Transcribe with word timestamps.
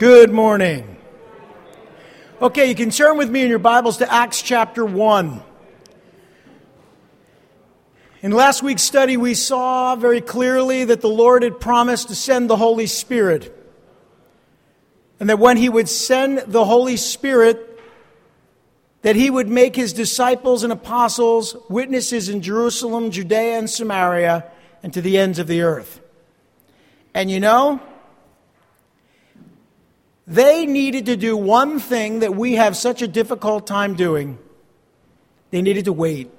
Good 0.00 0.32
morning. 0.32 0.96
Okay, 2.42 2.68
you 2.68 2.74
can 2.74 2.90
turn 2.90 3.16
with 3.16 3.30
me 3.30 3.42
in 3.42 3.48
your 3.48 3.60
Bibles 3.60 3.98
to 3.98 4.12
Acts 4.12 4.42
chapter 4.42 4.84
1. 4.84 5.40
In 8.22 8.32
last 8.32 8.64
week's 8.64 8.82
study, 8.82 9.16
we 9.16 9.34
saw 9.34 9.94
very 9.94 10.20
clearly 10.20 10.84
that 10.86 11.00
the 11.00 11.08
Lord 11.08 11.44
had 11.44 11.60
promised 11.60 12.08
to 12.08 12.16
send 12.16 12.50
the 12.50 12.56
Holy 12.56 12.88
Spirit. 12.88 13.56
And 15.20 15.30
that 15.30 15.38
when 15.38 15.56
He 15.58 15.68
would 15.68 15.88
send 15.88 16.38
the 16.38 16.64
Holy 16.64 16.96
Spirit, 16.96 17.80
that 19.02 19.14
He 19.14 19.30
would 19.30 19.46
make 19.46 19.76
His 19.76 19.92
disciples 19.92 20.64
and 20.64 20.72
apostles 20.72 21.56
witnesses 21.70 22.28
in 22.28 22.42
Jerusalem, 22.42 23.12
Judea, 23.12 23.58
and 23.58 23.70
Samaria, 23.70 24.50
and 24.82 24.92
to 24.92 25.00
the 25.00 25.18
ends 25.18 25.38
of 25.38 25.46
the 25.46 25.62
earth. 25.62 26.00
And 27.14 27.30
you 27.30 27.38
know, 27.38 27.80
they 30.26 30.66
needed 30.66 31.06
to 31.06 31.16
do 31.16 31.36
one 31.36 31.78
thing 31.78 32.20
that 32.20 32.34
we 32.34 32.54
have 32.54 32.76
such 32.76 33.02
a 33.02 33.08
difficult 33.08 33.66
time 33.66 33.94
doing. 33.94 34.38
They 35.50 35.62
needed 35.62 35.84
to 35.84 35.92
wait. 35.92 36.30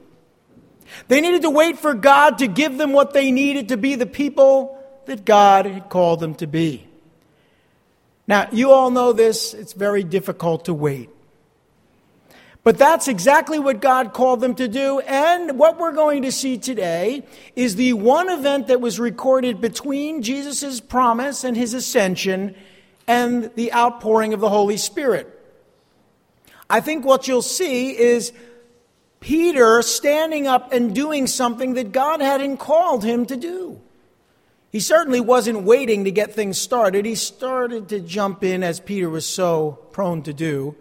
They 1.07 1.21
needed 1.21 1.43
to 1.43 1.49
wait 1.49 1.79
for 1.79 1.93
God 1.93 2.39
to 2.39 2.47
give 2.47 2.77
them 2.77 2.93
what 2.93 3.13
they 3.13 3.31
needed 3.31 3.69
to 3.69 3.77
be 3.77 3.95
the 3.95 4.05
people 4.05 4.77
that 5.05 5.25
God 5.25 5.65
had 5.65 5.89
called 5.89 6.19
them 6.19 6.35
to 6.35 6.47
be. 6.47 6.87
Now, 8.27 8.47
you 8.51 8.71
all 8.71 8.89
know 8.89 9.13
this, 9.13 9.53
it's 9.53 9.73
very 9.73 10.03
difficult 10.03 10.65
to 10.65 10.73
wait. 10.73 11.09
But 12.63 12.79
that's 12.79 13.07
exactly 13.07 13.59
what 13.59 13.79
God 13.79 14.13
called 14.13 14.41
them 14.41 14.55
to 14.55 14.67
do. 14.67 14.99
And 15.01 15.59
what 15.59 15.77
we're 15.77 15.91
going 15.91 16.23
to 16.23 16.31
see 16.31 16.57
today 16.57 17.23
is 17.55 17.75
the 17.75 17.93
one 17.93 18.27
event 18.27 18.67
that 18.67 18.81
was 18.81 18.99
recorded 18.99 19.61
between 19.61 20.23
Jesus' 20.23 20.81
promise 20.81 21.43
and 21.43 21.55
his 21.55 21.75
ascension 21.75 22.55
and 23.07 23.51
the 23.55 23.73
outpouring 23.73 24.33
of 24.33 24.39
the 24.39 24.49
Holy 24.49 24.77
Spirit. 24.77 25.31
I 26.69 26.81
think 26.81 27.05
what 27.05 27.27
you'll 27.27 27.41
see 27.41 27.97
is 27.97 28.33
Peter 29.19 29.81
standing 29.81 30.47
up 30.47 30.71
and 30.73 30.93
doing 30.93 31.27
something 31.27 31.75
that 31.75 31.91
God 31.91 32.21
hadn't 32.21 32.57
called 32.57 33.03
him 33.03 33.25
to 33.27 33.35
do. 33.35 33.81
He 34.71 34.79
certainly 34.79 35.21
wasn't 35.21 35.63
waiting 35.63 36.03
to 36.03 36.11
get 36.11 36.33
things 36.33 36.57
started. 36.57 37.05
He 37.05 37.15
started 37.15 37.89
to 37.89 37.99
jump 37.99 38.43
in, 38.43 38.61
as 38.61 38.79
Peter 38.79 39.09
was 39.09 39.25
so 39.25 39.79
prone 39.91 40.21
to 40.23 40.33
do, 40.33 40.75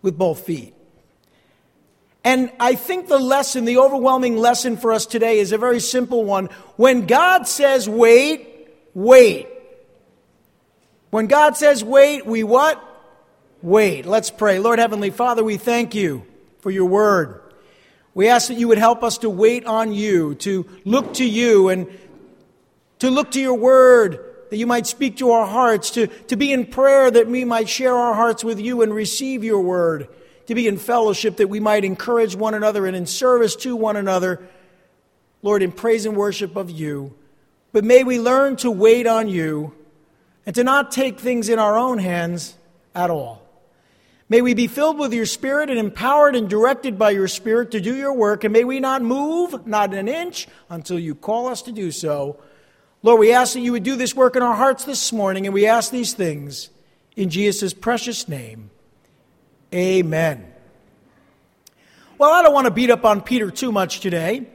with 0.00 0.16
both 0.16 0.46
feet. 0.46 0.74
And 2.24 2.50
I 2.58 2.74
think 2.74 3.06
the 3.08 3.18
lesson, 3.18 3.66
the 3.66 3.78
overwhelming 3.78 4.36
lesson 4.36 4.76
for 4.76 4.92
us 4.92 5.06
today 5.06 5.38
is 5.38 5.52
a 5.52 5.58
very 5.58 5.80
simple 5.80 6.24
one. 6.24 6.46
When 6.76 7.06
God 7.06 7.46
says 7.46 7.88
wait, 7.88 8.68
wait. 8.94 9.48
When 11.10 11.26
God 11.26 11.56
says 11.56 11.84
wait, 11.84 12.26
we 12.26 12.44
what? 12.44 12.82
Wait. 13.62 14.06
Let's 14.06 14.30
pray. 14.30 14.58
Lord 14.58 14.78
Heavenly 14.78 15.10
Father, 15.10 15.42
we 15.42 15.56
thank 15.56 15.94
you 15.94 16.26
for 16.60 16.70
your 16.70 16.86
word. 16.86 17.40
We 18.14 18.28
ask 18.28 18.48
that 18.48 18.54
you 18.54 18.68
would 18.68 18.78
help 18.78 19.02
us 19.02 19.18
to 19.18 19.30
wait 19.30 19.66
on 19.66 19.92
you, 19.92 20.36
to 20.36 20.66
look 20.84 21.14
to 21.14 21.24
you, 21.24 21.68
and 21.68 21.86
to 23.00 23.10
look 23.10 23.32
to 23.32 23.40
your 23.40 23.58
word, 23.58 24.18
that 24.50 24.56
you 24.56 24.66
might 24.66 24.86
speak 24.86 25.18
to 25.18 25.32
our 25.32 25.46
hearts, 25.46 25.90
to, 25.92 26.06
to 26.06 26.36
be 26.36 26.52
in 26.52 26.66
prayer, 26.66 27.10
that 27.10 27.26
we 27.26 27.44
might 27.44 27.68
share 27.68 27.94
our 27.94 28.14
hearts 28.14 28.42
with 28.42 28.58
you 28.58 28.80
and 28.82 28.94
receive 28.94 29.44
your 29.44 29.60
word, 29.60 30.08
to 30.46 30.54
be 30.54 30.66
in 30.66 30.78
fellowship, 30.78 31.36
that 31.36 31.48
we 31.48 31.60
might 31.60 31.84
encourage 31.84 32.34
one 32.34 32.54
another 32.54 32.86
and 32.86 32.96
in 32.96 33.04
service 33.04 33.54
to 33.56 33.76
one 33.76 33.96
another, 33.96 34.48
Lord, 35.42 35.62
in 35.62 35.72
praise 35.72 36.06
and 36.06 36.16
worship 36.16 36.56
of 36.56 36.70
you. 36.70 37.14
But 37.72 37.84
may 37.84 38.02
we 38.02 38.18
learn 38.18 38.56
to 38.56 38.70
wait 38.70 39.06
on 39.06 39.28
you 39.28 39.74
and 40.46 40.54
to 40.54 40.64
not 40.64 40.92
take 40.92 41.18
things 41.18 41.48
in 41.48 41.58
our 41.58 41.76
own 41.76 41.98
hands 41.98 42.54
at 42.94 43.10
all. 43.10 43.42
May 44.28 44.40
we 44.40 44.54
be 44.54 44.66
filled 44.66 44.98
with 44.98 45.12
your 45.12 45.26
Spirit 45.26 45.70
and 45.70 45.78
empowered 45.78 46.34
and 46.34 46.48
directed 46.48 46.98
by 46.98 47.10
your 47.10 47.28
Spirit 47.28 47.72
to 47.72 47.80
do 47.80 47.94
your 47.94 48.12
work, 48.12 48.42
and 48.44 48.52
may 48.52 48.64
we 48.64 48.80
not 48.80 49.02
move, 49.02 49.66
not 49.66 49.94
an 49.94 50.08
inch, 50.08 50.48
until 50.68 50.98
you 50.98 51.14
call 51.14 51.46
us 51.46 51.62
to 51.62 51.72
do 51.72 51.90
so. 51.92 52.38
Lord, 53.02 53.20
we 53.20 53.32
ask 53.32 53.54
that 53.54 53.60
you 53.60 53.72
would 53.72 53.84
do 53.84 53.94
this 53.94 54.16
work 54.16 54.34
in 54.34 54.42
our 54.42 54.54
hearts 54.54 54.84
this 54.84 55.12
morning, 55.12 55.46
and 55.46 55.54
we 55.54 55.66
ask 55.66 55.92
these 55.92 56.12
things 56.12 56.70
in 57.14 57.30
Jesus' 57.30 57.72
precious 57.72 58.28
name. 58.28 58.70
Amen. 59.72 60.52
Well, 62.18 62.32
I 62.32 62.42
don't 62.42 62.54
want 62.54 62.64
to 62.64 62.72
beat 62.72 62.90
up 62.90 63.04
on 63.04 63.20
Peter 63.20 63.50
too 63.50 63.70
much 63.70 64.00
today, 64.00 64.46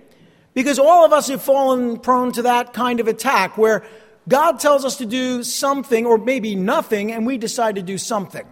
because 0.53 0.79
all 0.79 1.05
of 1.05 1.13
us 1.13 1.29
have 1.29 1.41
fallen 1.41 1.97
prone 1.97 2.33
to 2.33 2.41
that 2.41 2.73
kind 2.73 2.99
of 2.99 3.07
attack 3.07 3.57
where 3.57 3.85
God 4.27 4.59
tells 4.59 4.85
us 4.85 4.97
to 4.97 5.05
do 5.05 5.43
something, 5.43 6.05
or 6.05 6.17
maybe 6.17 6.55
nothing, 6.55 7.11
and 7.11 7.25
we 7.25 7.37
decide 7.37 7.75
to 7.75 7.81
do 7.81 7.97
something. 7.97 8.45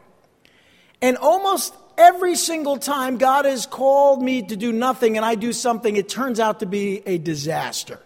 And 1.02 1.18
almost 1.18 1.74
every 1.98 2.36
single 2.36 2.78
time 2.78 3.18
God 3.18 3.46
has 3.46 3.66
called 3.66 4.22
me 4.24 4.42
to 4.44 4.56
do 4.56 4.72
nothing 4.72 5.18
and 5.18 5.26
I 5.26 5.36
do 5.36 5.54
something, 5.54 5.96
it 5.96 6.10
turns 6.10 6.40
out 6.40 6.62
to 6.62 6.66
be 6.66 7.04
a 7.06 7.18
disaster. 7.18 8.00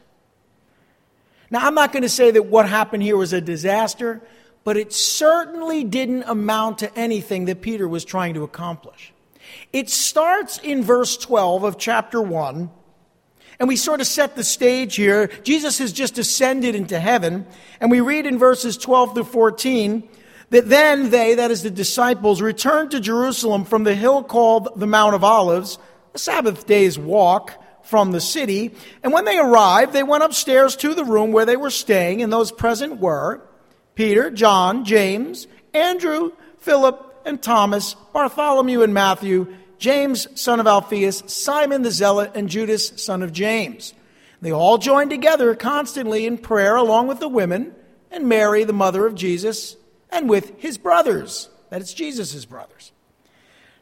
Now, 1.50 1.66
I'm 1.66 1.76
not 1.76 1.92
going 1.92 2.04
to 2.04 2.10
say 2.10 2.32
that 2.32 2.48
what 2.48 2.68
happened 2.68 3.04
here 3.04 3.16
was 3.16 3.32
a 3.32 3.42
disaster, 3.42 4.22
but 4.64 4.76
it 4.76 4.92
certainly 4.92 5.84
didn't 5.84 6.24
amount 6.24 6.80
to 6.80 6.98
anything 6.98 7.46
that 7.46 7.62
Peter 7.62 7.88
was 7.88 8.04
trying 8.04 8.34
to 8.34 8.44
accomplish. 8.44 9.14
It 9.72 9.90
starts 9.90 10.58
in 10.58 10.84
verse 10.84 11.16
12 11.18 11.64
of 11.64 11.78
chapter 11.78 12.22
1 12.22 12.72
and 13.64 13.70
we 13.70 13.78
sort 13.78 14.02
of 14.02 14.08
set 14.08 14.36
the 14.36 14.44
stage 14.44 14.98
here. 14.98 15.28
Jesus 15.44 15.78
has 15.78 15.94
just 15.94 16.18
ascended 16.18 16.76
into 16.76 17.00
heaven. 17.00 17.46
And 17.80 17.90
we 17.90 18.02
read 18.02 18.26
in 18.26 18.38
verses 18.38 18.76
12 18.76 19.14
to 19.14 19.24
14 19.24 20.04
that 20.50 20.68
then 20.68 21.12
they, 21.12 21.36
that 21.36 21.50
is 21.50 21.64
the 21.64 21.70
disciples, 21.70 22.42
returned 22.42 22.92
to 22.92 23.00
Jerusalem 23.00 23.64
from 23.64 23.86
the 23.86 23.96
hill 23.96 24.22
called 24.22 24.68
the 24.76 24.86
Mount 24.86 25.16
of 25.16 25.24
Olives, 25.24 25.78
a 26.14 26.18
Sabbath 26.20 26.68
day's 26.68 27.00
walk 27.00 27.54
from 27.86 28.12
the 28.12 28.20
city. 28.20 28.76
And 29.02 29.14
when 29.14 29.24
they 29.24 29.40
arrived, 29.40 29.94
they 29.94 30.04
went 30.04 30.26
upstairs 30.26 30.76
to 30.76 30.94
the 30.94 31.06
room 31.06 31.32
where 31.32 31.46
they 31.46 31.56
were 31.56 31.70
staying, 31.70 32.22
and 32.22 32.34
those 32.34 32.52
present 32.52 33.00
were 33.00 33.48
Peter, 33.96 34.30
John, 34.30 34.84
James, 34.84 35.48
Andrew, 35.74 36.34
Philip, 36.58 37.22
and 37.26 37.42
Thomas, 37.42 37.96
Bartholomew 38.12 38.82
and 38.82 38.94
Matthew 38.94 39.56
James, 39.84 40.30
son 40.40 40.62
of 40.62 40.66
Alphaeus, 40.66 41.24
Simon 41.28 41.82
the 41.82 41.92
Zealot, 41.92 42.32
and 42.36 42.48
Judas, 42.48 43.04
son 43.04 43.22
of 43.22 43.34
James. 43.34 43.94
They 44.42 44.54
all 44.54 44.78
joined 44.78 45.10
together 45.10 45.56
constantly 45.56 46.26
in 46.26 46.38
prayer 46.38 46.78
along 46.78 47.08
with 47.08 47.20
the 47.20 47.28
women 47.28 47.76
and 48.10 48.30
Mary, 48.30 48.64
the 48.64 48.72
mother 48.72 49.06
of 49.06 49.14
Jesus, 49.14 49.76
and 50.10 50.30
with 50.30 50.58
his 50.58 50.78
brothers. 50.78 51.50
That 51.70 51.82
is 51.82 51.94
Jesus' 51.94 52.46
brothers. 52.46 52.94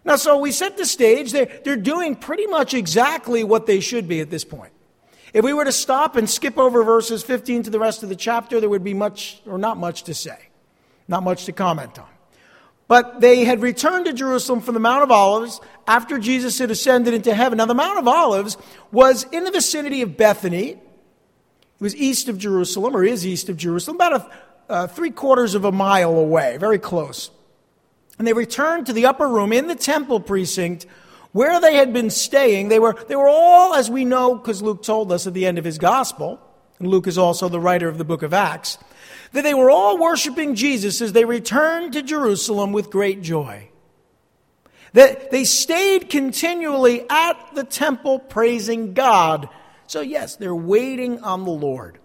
Now, 0.04 0.16
so 0.16 0.40
we 0.40 0.52
set 0.52 0.76
the 0.76 0.88
stage. 0.88 1.34
They're, 1.34 1.60
they're 1.64 1.76
doing 1.76 2.16
pretty 2.16 2.48
much 2.48 2.74
exactly 2.74 3.44
what 3.44 3.68
they 3.68 3.80
should 3.80 4.08
be 4.08 4.22
at 4.22 4.32
this 4.32 4.44
point. 4.44 4.74
If 5.36 5.46
we 5.46 5.54
were 5.54 5.66
to 5.66 5.72
stop 5.72 6.16
and 6.16 6.28
skip 6.28 6.58
over 6.58 6.84
verses 6.84 7.22
15 7.22 7.62
to 7.64 7.70
the 7.70 7.80
rest 7.80 8.02
of 8.02 8.10
the 8.10 8.16
chapter, 8.16 8.60
there 8.60 8.70
would 8.70 8.84
be 8.84 8.96
much 8.96 9.40
or 9.46 9.60
not 9.60 9.78
much 9.78 10.02
to 10.06 10.16
say, 10.16 10.50
not 11.08 11.22
much 11.22 11.46
to 11.46 11.52
comment 11.52 12.00
on. 12.00 12.08
But 12.92 13.22
they 13.22 13.46
had 13.46 13.62
returned 13.62 14.08
to 14.08 14.12
Jerusalem 14.12 14.60
from 14.60 14.74
the 14.74 14.82
Mount 14.82 15.04
of 15.04 15.12
Olives 15.12 15.62
after 15.88 16.20
Jesus 16.20 16.60
had 16.60 16.72
ascended 16.72 17.14
into 17.14 17.34
heaven. 17.34 17.60
Now, 17.60 17.66
the 17.66 17.74
Mount 17.74 17.98
of 17.98 18.06
Olives 18.06 18.58
was 18.92 19.24
in 19.32 19.46
the 19.46 19.52
vicinity 19.52 20.02
of 20.02 20.18
Bethany. 20.18 20.72
It 20.72 20.80
was 21.80 21.96
east 21.96 22.28
of 22.28 22.38
Jerusalem, 22.38 22.94
or 22.94 23.06
is 23.06 23.26
east 23.26 23.48
of 23.48 23.56
Jerusalem, 23.56 23.96
about 23.96 24.14
a, 24.14 24.32
uh, 24.70 24.88
three 24.88 25.10
quarters 25.10 25.56
of 25.56 25.64
a 25.64 25.72
mile 25.72 26.18
away, 26.18 26.58
very 26.58 26.80
close. 26.80 27.32
And 28.20 28.28
they 28.28 28.34
returned 28.34 28.88
to 28.88 28.94
the 28.94 29.06
upper 29.06 29.26
room 29.30 29.54
in 29.54 29.68
the 29.68 29.76
temple 29.76 30.20
precinct 30.20 30.86
where 31.32 31.62
they 31.62 31.76
had 31.76 31.94
been 31.94 32.10
staying. 32.10 32.68
They 32.68 32.80
were, 32.80 32.98
they 33.08 33.16
were 33.16 33.30
all, 33.30 33.74
as 33.74 33.90
we 33.90 34.04
know, 34.04 34.36
because 34.36 34.62
Luke 34.62 34.84
told 34.84 35.14
us 35.14 35.26
at 35.26 35.34
the 35.34 35.46
end 35.46 35.58
of 35.58 35.64
his 35.64 35.78
gospel, 35.78 36.42
and 36.82 36.90
Luke 36.90 37.08
is 37.08 37.18
also 37.18 37.48
the 37.48 37.60
writer 37.60 37.88
of 37.88 37.98
the 37.98 38.04
book 38.04 38.24
of 38.24 38.34
Acts 38.34 38.78
that 39.32 39.44
they 39.44 39.54
were 39.54 39.70
all 39.70 39.98
worshiping 39.98 40.56
Jesus 40.56 41.02
as 41.02 41.14
they 41.14 41.26
returned 41.26 41.94
to 41.94 42.02
Jerusalem 42.02 42.74
with 42.74 42.90
great 42.90 43.22
joy. 43.22 43.70
That 44.94 45.32
they 45.32 45.46
stayed 45.46 46.10
continually 46.10 47.06
at 47.10 47.56
the 47.56 47.64
temple 47.64 48.20
praising 48.20 48.94
God. 48.94 49.48
So, 49.88 50.02
yes, 50.02 50.36
they're 50.36 50.54
waiting 50.54 51.24
on 51.24 51.46
the 51.46 51.52
Lord. 51.52 51.98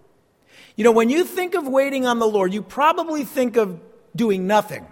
You 0.77 0.83
know, 0.83 0.91
when 0.91 1.09
you 1.09 1.25
think 1.25 1.55
of 1.55 1.67
waiting 1.67 2.05
on 2.05 2.19
the 2.19 2.27
Lord, 2.27 2.53
you 2.53 2.61
probably 2.61 3.25
think 3.25 3.57
of 3.57 3.81
doing 4.15 4.47
nothing. 4.47 4.87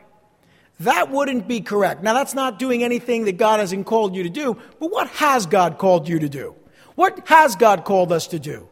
That 0.81 1.09
wouldn't 1.09 1.47
be 1.47 1.61
correct. 1.61 2.03
Now, 2.03 2.13
that's 2.13 2.33
not 2.33 2.59
doing 2.59 2.83
anything 2.83 3.25
that 3.25 3.37
God 3.37 3.61
hasn't 3.61 3.85
called 3.85 4.13
you 4.13 4.23
to 4.23 4.29
do, 4.29 4.57
but 4.79 4.91
what 4.91 5.07
has 5.11 5.45
God 5.45 5.77
called 5.77 6.09
you 6.09 6.19
to 6.19 6.27
do? 6.27 6.55
What 6.95 7.27
has 7.29 7.55
God 7.55 7.85
called 7.85 8.11
us 8.11 8.27
to 8.27 8.39
do? 8.39 8.67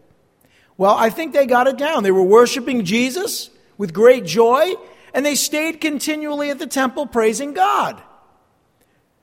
Well, 0.77 0.95
I 0.95 1.09
think 1.09 1.33
they 1.33 1.45
got 1.45 1.67
it 1.67 1.77
down. 1.77 2.03
They 2.03 2.11
were 2.11 2.23
worshiping 2.23 2.85
Jesus 2.85 3.49
with 3.77 3.93
great 3.93 4.25
joy, 4.25 4.73
and 5.13 5.25
they 5.25 5.35
stayed 5.35 5.81
continually 5.81 6.49
at 6.49 6.59
the 6.59 6.67
temple 6.67 7.05
praising 7.05 7.53
God. 7.53 8.01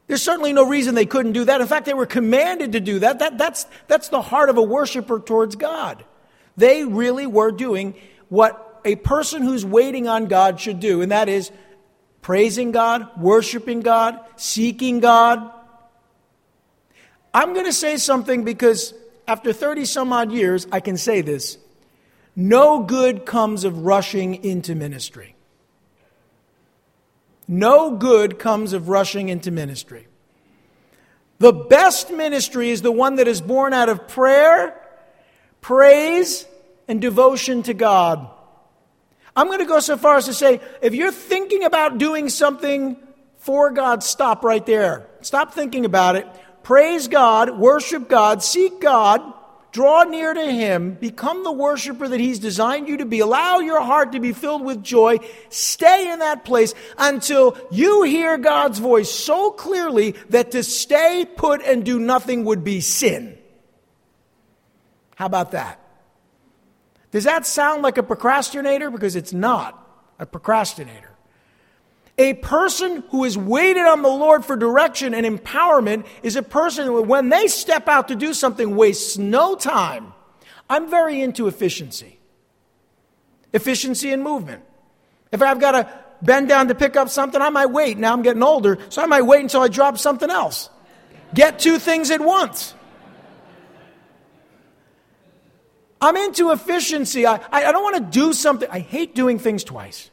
There's 0.06 0.23
certainly 0.23 0.52
no 0.52 0.67
reason 0.67 0.94
they 0.94 1.06
couldn't 1.06 1.32
do 1.32 1.44
that. 1.44 1.61
In 1.61 1.67
fact, 1.67 1.87
they 1.87 1.94
were 1.94 2.06
commanded 2.06 2.73
to 2.73 2.81
do 2.81 2.99
that. 3.00 3.20
that 3.20 3.38
that's, 3.38 3.67
that's 3.87 4.08
the 4.08 4.23
heart 4.23 4.49
of 4.49 4.56
a 4.56 4.62
worshiper 4.62 5.20
towards 5.20 5.56
God. 5.56 6.05
They 6.56 6.85
really 6.85 7.26
were 7.26 7.52
doing 7.52 7.94
what 8.29 8.81
a 8.85 8.97
person 8.97 9.43
who's 9.43 9.64
waiting 9.64 10.08
on 10.08 10.26
God 10.26 10.61
should 10.61 10.81
do, 10.81 11.00
and 11.02 11.12
that 11.12 11.29
is 11.29 11.50
praising 12.23 12.73
God, 12.73 13.08
worshiping 13.20 13.81
God, 13.81 14.19
seeking 14.37 15.00
God. 15.00 15.52
I'm 17.32 17.52
going 17.55 17.67
to 17.67 17.73
say 17.73 17.97
something 17.97 18.44
because 18.44 18.94
after 19.31 19.53
30 19.53 19.85
some 19.85 20.12
odd 20.12 20.32
years, 20.32 20.67
I 20.73 20.81
can 20.81 20.97
say 20.97 21.21
this. 21.21 21.56
No 22.35 22.82
good 22.82 23.25
comes 23.25 23.62
of 23.62 23.85
rushing 23.85 24.43
into 24.44 24.75
ministry. 24.75 25.37
No 27.47 27.97
good 27.97 28.41
comes 28.41 28.73
of 28.73 28.88
rushing 28.88 29.29
into 29.29 29.53
ministry. 29.53 30.09
The 31.38 31.53
best 31.53 32.11
ministry 32.11 32.71
is 32.71 32.82
the 32.82 32.91
one 32.91 33.17
that 33.17 33.29
is 33.29 33.41
born 33.41 33.73
out 33.73 33.88
of 33.88 34.09
prayer, 34.09 34.75
praise, 35.61 36.44
and 36.88 37.00
devotion 37.00 37.62
to 37.62 37.73
God. 37.73 38.29
I'm 39.37 39.47
going 39.47 39.61
to 39.61 39.65
go 39.65 39.79
so 39.79 39.97
far 39.97 40.17
as 40.17 40.26
to 40.26 40.35
say 40.35 40.61
if 40.83 40.93
you're 40.93 41.12
thinking 41.12 41.62
about 41.62 41.99
doing 41.99 42.31
something 42.31 42.97
for 43.38 43.71
God, 43.71 44.03
stop 44.03 44.43
right 44.43 44.67
there. 44.67 45.06
Stop 45.21 45.55
thinking 45.55 45.85
about 45.85 46.17
it. 46.17 46.26
Praise 46.62 47.09
God, 47.09 47.59
worship 47.59 48.09
God, 48.09 48.43
seek 48.43 48.81
God, 48.81 49.23
draw 49.73 50.05
near 50.05 50.35
to 50.35 50.53
Him, 50.53 50.95
become 50.95 51.45
the 51.45 51.53
worshiper 51.53 52.09
that 52.09 52.21
He's 52.21 52.39
designed 52.39 52.89
you 52.89 52.99
to 52.99 53.07
be. 53.07 53.21
Allow 53.21 53.59
your 53.59 53.81
heart 53.81 54.12
to 54.12 54.21
be 54.21 54.33
filled 54.33 54.65
with 54.65 54.83
joy. 54.83 55.19
Stay 55.49 56.12
in 56.12 56.19
that 56.19 56.45
place 56.45 56.75
until 56.99 57.57
you 57.71 58.03
hear 58.03 58.37
God's 58.39 58.79
voice 58.79 59.11
so 59.11 59.51
clearly 59.51 60.15
that 60.29 60.53
to 60.53 60.62
stay 60.62 61.27
put 61.37 61.62
and 61.62 61.85
do 61.85 61.99
nothing 61.99 62.45
would 62.45 62.62
be 62.62 62.81
sin. 62.81 63.39
How 65.17 65.27
about 65.27 65.53
that? 65.53 65.79
Does 67.11 67.25
that 67.25 67.45
sound 67.45 67.83
like 67.83 67.99
a 67.99 68.03
procrastinator? 68.03 68.91
Because 68.91 69.17
it's 69.17 69.33
not 69.33 69.77
a 70.19 70.27
procrastinator. 70.27 71.10
A 72.21 72.35
person 72.35 73.03
who 73.09 73.25
has 73.25 73.39
waited 73.39 73.87
on 73.87 74.03
the 74.03 74.09
Lord 74.11 74.45
for 74.45 74.55
direction 74.55 75.15
and 75.15 75.25
empowerment 75.25 76.05
is 76.23 76.37
a 76.37 76.43
person 76.43 76.85
who, 76.85 77.01
when 77.01 77.31
they 77.31 77.47
step 77.47 77.89
out 77.89 78.09
to 78.09 78.15
do 78.15 78.35
something, 78.35 78.77
wastes 78.77 79.17
no 79.17 79.55
time. 79.55 80.13
I'm 80.69 80.91
very 80.91 81.23
into 81.23 81.49
efficiency. 81.49 82.21
Efficiency 83.55 84.13
in 84.13 84.23
movement. 84.23 84.63
If 85.33 85.41
I've 85.41 85.61
got 85.61 85.73
to 85.73 85.89
bend 86.21 86.51
down 86.51 86.69
to 86.69 86.75
pick 86.75 86.95
up 86.95 87.09
something, 87.09 87.41
I 87.41 87.49
might 87.49 87.71
wait. 87.71 87.97
Now 87.97 88.13
I'm 88.13 88.21
getting 88.21 88.43
older, 88.43 88.77
so 88.91 89.01
I 89.01 89.07
might 89.07 89.23
wait 89.23 89.41
until 89.41 89.63
I 89.63 89.69
drop 89.69 89.97
something 89.97 90.29
else. 90.29 90.69
Get 91.33 91.59
two 91.59 91.79
things 91.79 92.11
at 92.11 92.21
once. 92.21 92.75
I'm 96.03 96.19
into 96.19 96.51
efficiency. 96.51 97.25
I, 97.25 97.41
I 97.51 97.73
don't 97.73 97.83
want 97.83 97.97
to 97.97 98.19
do 98.21 98.35
something. 98.35 98.69
I 98.71 98.81
hate 98.81 99.15
doing 99.15 99.39
things 99.39 99.65
twice. 99.65 100.10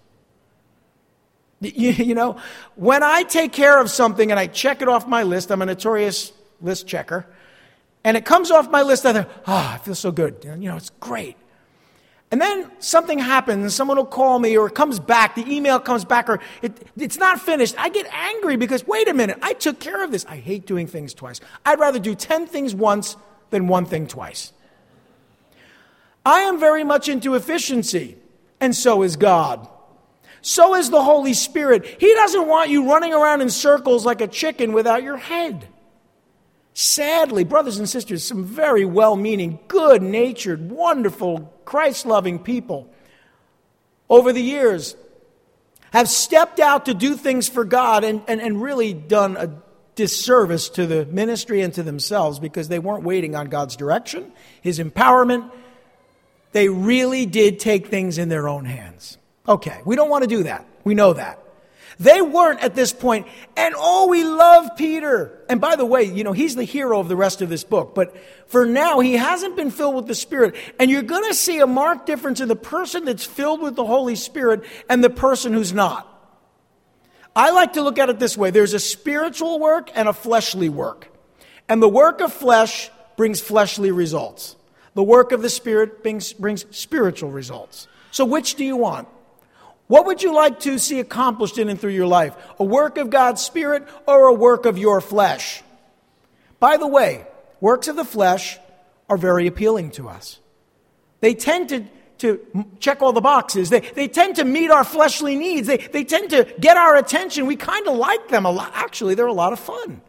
You, 1.62 1.89
you, 1.89 2.13
know, 2.13 2.38
when 2.75 3.01
I 3.01 3.24
take 3.24 3.51
care 3.51 3.81
of 3.81 3.89
something 3.89 4.30
and 4.30 4.39
I 4.39 4.45
check 4.45 4.83
it 4.83 4.88
off 4.88 5.07
my 5.07 5.24
list, 5.24 5.51
I'm 5.51 5.62
a 5.63 5.65
notorious 5.65 6.31
list 6.62 6.86
checker, 6.86 7.25
and 8.04 8.15
it 8.15 8.25
comes 8.25 8.51
off 8.51 8.69
my 8.69 8.83
list, 8.83 9.07
I 9.07 9.13
think, 9.13 9.27
ah, 9.48 9.71
oh, 9.71 9.75
I 9.75 9.77
feel 9.80 9.95
so 9.95 10.12
good. 10.12 10.38
You 10.44 10.56
know, 10.56 10.77
it's 10.77 10.92
great. 11.00 11.36
And 12.30 12.42
then 12.42 12.69
something 12.80 13.19
happens, 13.19 13.62
and 13.63 13.71
someone 13.71 13.98
will 13.98 14.06
call 14.06 14.38
me, 14.38 14.57
or 14.57 14.68
it 14.68 14.75
comes 14.75 15.00
back, 15.00 15.36
the 15.36 15.45
email 15.51 15.80
comes 15.80 16.04
back, 16.04 16.30
or 16.30 16.39
it, 16.62 16.88
it's 16.98 17.18
not 17.18 17.39
finished. 17.39 17.75
I 17.77 17.89
get 17.89 18.06
angry 18.13 18.57
because, 18.57 18.86
wait 18.86 19.07
a 19.07 19.13
minute, 19.13 19.39
I 19.42 19.54
took 19.54 19.80
care 19.80 20.04
of 20.04 20.12
this. 20.12 20.25
I 20.25 20.36
hate 20.36 20.65
doing 20.65 20.88
things 20.88 21.13
twice. 21.13 21.39
I'd 21.65 21.80
rather 21.80 22.00
do 22.00 22.15
10 22.15 22.45
things 22.48 22.75
once 22.75 23.15
than 23.50 23.68
one 23.68 23.86
thing 23.86 24.07
twice. 24.07 24.51
I 26.25 26.42
am 26.42 26.59
very 26.59 26.83
much 26.83 27.07
into 27.07 27.36
efficiency, 27.36 28.18
and 28.59 28.75
so 28.75 29.04
is 29.04 29.15
God. 29.15 29.68
So 30.41 30.75
is 30.75 30.89
the 30.89 31.03
Holy 31.03 31.33
Spirit. 31.33 31.85
He 31.99 32.13
doesn't 32.13 32.47
want 32.47 32.69
you 32.69 32.89
running 32.89 33.13
around 33.13 33.41
in 33.41 33.49
circles 33.49 34.05
like 34.05 34.21
a 34.21 34.27
chicken 34.27 34.73
without 34.73 35.03
your 35.03 35.17
head. 35.17 35.67
Sadly, 36.73 37.43
brothers 37.43 37.79
and 37.79 37.89
sisters, 37.89 38.23
some 38.23 38.45
very 38.45 38.85
well 38.85 39.15
meaning, 39.15 39.59
good 39.67 40.03
natured, 40.03 40.69
wonderful, 40.69 41.51
Christ 41.65 42.05
loving 42.05 42.39
people 42.39 42.93
over 44.09 44.31
the 44.31 44.41
years 44.41 44.95
have 45.91 46.07
stepped 46.07 46.59
out 46.59 46.85
to 46.85 46.93
do 46.93 47.15
things 47.15 47.49
for 47.49 47.65
God 47.65 48.03
and, 48.03 48.21
and, 48.27 48.41
and 48.41 48.61
really 48.61 48.93
done 48.93 49.37
a 49.37 49.51
disservice 49.95 50.69
to 50.69 50.85
the 50.85 51.05
ministry 51.07 51.61
and 51.61 51.73
to 51.73 51.83
themselves 51.83 52.39
because 52.39 52.67
they 52.67 52.79
weren't 52.79 53.03
waiting 53.03 53.35
on 53.35 53.47
God's 53.47 53.75
direction, 53.75 54.31
His 54.61 54.79
empowerment, 54.79 55.51
they 56.51 56.69
really 56.69 57.25
did 57.25 57.59
take 57.59 57.87
things 57.87 58.17
in 58.17 58.29
their 58.29 58.47
own 58.47 58.65
hands. 58.65 59.17
Okay, 59.47 59.81
we 59.85 59.95
don't 59.95 60.09
want 60.09 60.23
to 60.23 60.27
do 60.27 60.44
that. 60.44 60.65
We 60.83 60.94
know 60.94 61.13
that. 61.13 61.39
They 61.99 62.21
weren't 62.21 62.59
at 62.59 62.75
this 62.75 62.94
point, 62.94 63.25
and 63.55 63.73
oh, 63.75 64.07
we 64.07 64.23
love 64.23 64.77
Peter. 64.77 65.39
And 65.49 65.59
by 65.59 65.75
the 65.75 65.85
way, 65.85 66.03
you 66.03 66.23
know, 66.23 66.31
he's 66.31 66.55
the 66.55 66.63
hero 66.63 66.99
of 66.99 67.07
the 67.07 67.15
rest 67.15 67.41
of 67.41 67.49
this 67.49 67.63
book, 67.63 67.95
but 67.95 68.15
for 68.47 68.67
now, 68.67 68.99
he 68.99 69.13
hasn't 69.13 69.55
been 69.55 69.71
filled 69.71 69.95
with 69.95 70.05
the 70.05 70.13
Spirit. 70.13 70.55
And 70.79 70.91
you're 70.91 71.01
going 71.01 71.27
to 71.27 71.33
see 71.33 71.59
a 71.59 71.65
marked 71.65 72.05
difference 72.05 72.39
in 72.39 72.47
the 72.49 72.55
person 72.55 73.05
that's 73.05 73.25
filled 73.25 73.61
with 73.61 73.75
the 73.75 73.85
Holy 73.85 74.15
Spirit 74.15 74.63
and 74.89 75.03
the 75.03 75.09
person 75.09 75.53
who's 75.53 75.73
not. 75.73 76.13
I 77.35 77.51
like 77.51 77.73
to 77.73 77.81
look 77.81 77.97
at 77.99 78.09
it 78.09 78.19
this 78.19 78.38
way 78.38 78.51
there's 78.51 78.73
a 78.73 78.79
spiritual 78.79 79.59
work 79.59 79.89
and 79.95 80.07
a 80.07 80.13
fleshly 80.13 80.69
work. 80.69 81.07
And 81.67 81.81
the 81.81 81.89
work 81.89 82.21
of 82.21 82.31
flesh 82.31 82.91
brings 83.15 83.41
fleshly 83.41 83.91
results. 83.91 84.55
The 84.94 85.03
work 85.03 85.31
of 85.31 85.41
the 85.41 85.49
Spirit 85.49 86.03
brings, 86.03 86.33
brings 86.33 86.65
spiritual 86.75 87.31
results. 87.31 87.88
So, 88.11 88.23
which 88.23 88.55
do 88.55 88.63
you 88.63 88.77
want? 88.77 89.07
What 89.87 90.05
would 90.05 90.21
you 90.21 90.33
like 90.33 90.59
to 90.61 90.77
see 90.79 90.99
accomplished 90.99 91.57
in 91.57 91.69
and 91.69 91.79
through 91.79 91.91
your 91.91 92.07
life? 92.07 92.35
A 92.59 92.63
work 92.63 92.97
of 92.97 93.09
God's 93.09 93.41
Spirit 93.41 93.87
or 94.05 94.27
a 94.27 94.33
work 94.33 94.65
of 94.65 94.77
your 94.77 94.99
flesh? 94.99 95.63
By 96.59 96.77
the 96.77 96.87
way, 96.87 97.25
works 97.61 97.87
of 97.87 97.95
the 97.95 98.05
flesh 98.05 98.59
are 99.09 99.17
very 99.17 99.47
appealing 99.47 99.91
to 99.91 100.09
us. 100.09 100.39
They 101.21 101.33
tend 101.33 101.69
to, 101.69 101.85
to 102.17 102.65
check 102.79 103.01
all 103.01 103.13
the 103.13 103.21
boxes. 103.21 103.69
They, 103.69 103.79
they 103.79 104.09
tend 104.09 104.35
to 104.35 104.43
meet 104.43 104.69
our 104.69 104.83
fleshly 104.83 105.37
needs. 105.37 105.67
They, 105.67 105.77
they 105.77 106.03
tend 106.03 106.31
to 106.31 106.43
get 106.59 106.75
our 106.75 106.97
attention. 106.97 107.45
We 107.45 107.55
kind 107.55 107.87
of 107.87 107.95
like 107.95 108.27
them 108.27 108.45
a 108.45 108.51
lot. 108.51 108.71
Actually, 108.73 109.15
they're 109.15 109.25
a 109.25 109.33
lot 109.33 109.53
of 109.53 109.59
fun 109.59 110.01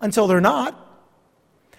until 0.00 0.28
they're 0.28 0.40
not. 0.40 0.85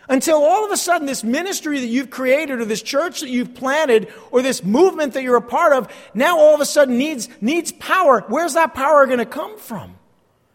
Until 0.09 0.37
all 0.37 0.65
of 0.65 0.71
a 0.71 0.77
sudden, 0.77 1.05
this 1.05 1.23
ministry 1.23 1.79
that 1.79 1.87
you've 1.87 2.09
created, 2.09 2.61
or 2.61 2.65
this 2.65 2.81
church 2.81 3.19
that 3.19 3.29
you've 3.29 3.53
planted, 3.53 4.07
or 4.31 4.41
this 4.41 4.63
movement 4.63 5.13
that 5.13 5.23
you're 5.23 5.35
a 5.35 5.41
part 5.41 5.73
of, 5.73 5.93
now 6.13 6.39
all 6.39 6.55
of 6.55 6.61
a 6.61 6.65
sudden 6.65 6.97
needs, 6.97 7.27
needs 7.41 7.73
power. 7.73 8.23
Where's 8.27 8.53
that 8.53 8.73
power 8.73 9.05
going 9.05 9.19
to 9.19 9.25
come 9.25 9.57
from? 9.57 9.95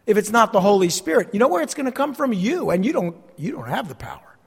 If 0.07 0.17
it's 0.17 0.31
not 0.31 0.53
the 0.53 0.59
Holy 0.59 0.89
Spirit, 0.89 1.29
you 1.33 1.39
know 1.39 1.47
where 1.47 1.61
it's 1.61 1.75
going 1.75 1.85
to 1.85 1.91
come 1.91 2.15
from? 2.15 2.33
You, 2.33 2.71
and 2.71 2.83
you 2.83 2.93
don't, 2.93 3.15
you 3.37 3.51
don't 3.51 3.69
have 3.69 3.87
the 3.87 3.95
power. 3.95 4.37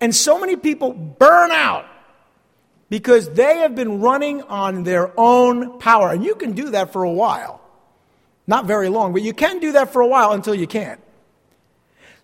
And 0.00 0.14
so 0.14 0.38
many 0.38 0.56
people 0.56 0.92
burn 0.92 1.50
out 1.50 1.86
because 2.90 3.30
they 3.30 3.58
have 3.58 3.74
been 3.74 4.00
running 4.00 4.42
on 4.42 4.84
their 4.84 5.12
own 5.18 5.78
power. 5.78 6.12
And 6.12 6.22
you 6.22 6.34
can 6.34 6.52
do 6.52 6.70
that 6.70 6.92
for 6.92 7.02
a 7.02 7.10
while. 7.10 7.60
Not 8.46 8.66
very 8.66 8.88
long, 8.88 9.12
but 9.12 9.22
you 9.22 9.32
can 9.32 9.58
do 9.58 9.72
that 9.72 9.92
for 9.92 10.00
a 10.00 10.06
while 10.06 10.32
until 10.32 10.54
you 10.54 10.66
can't. 10.66 11.00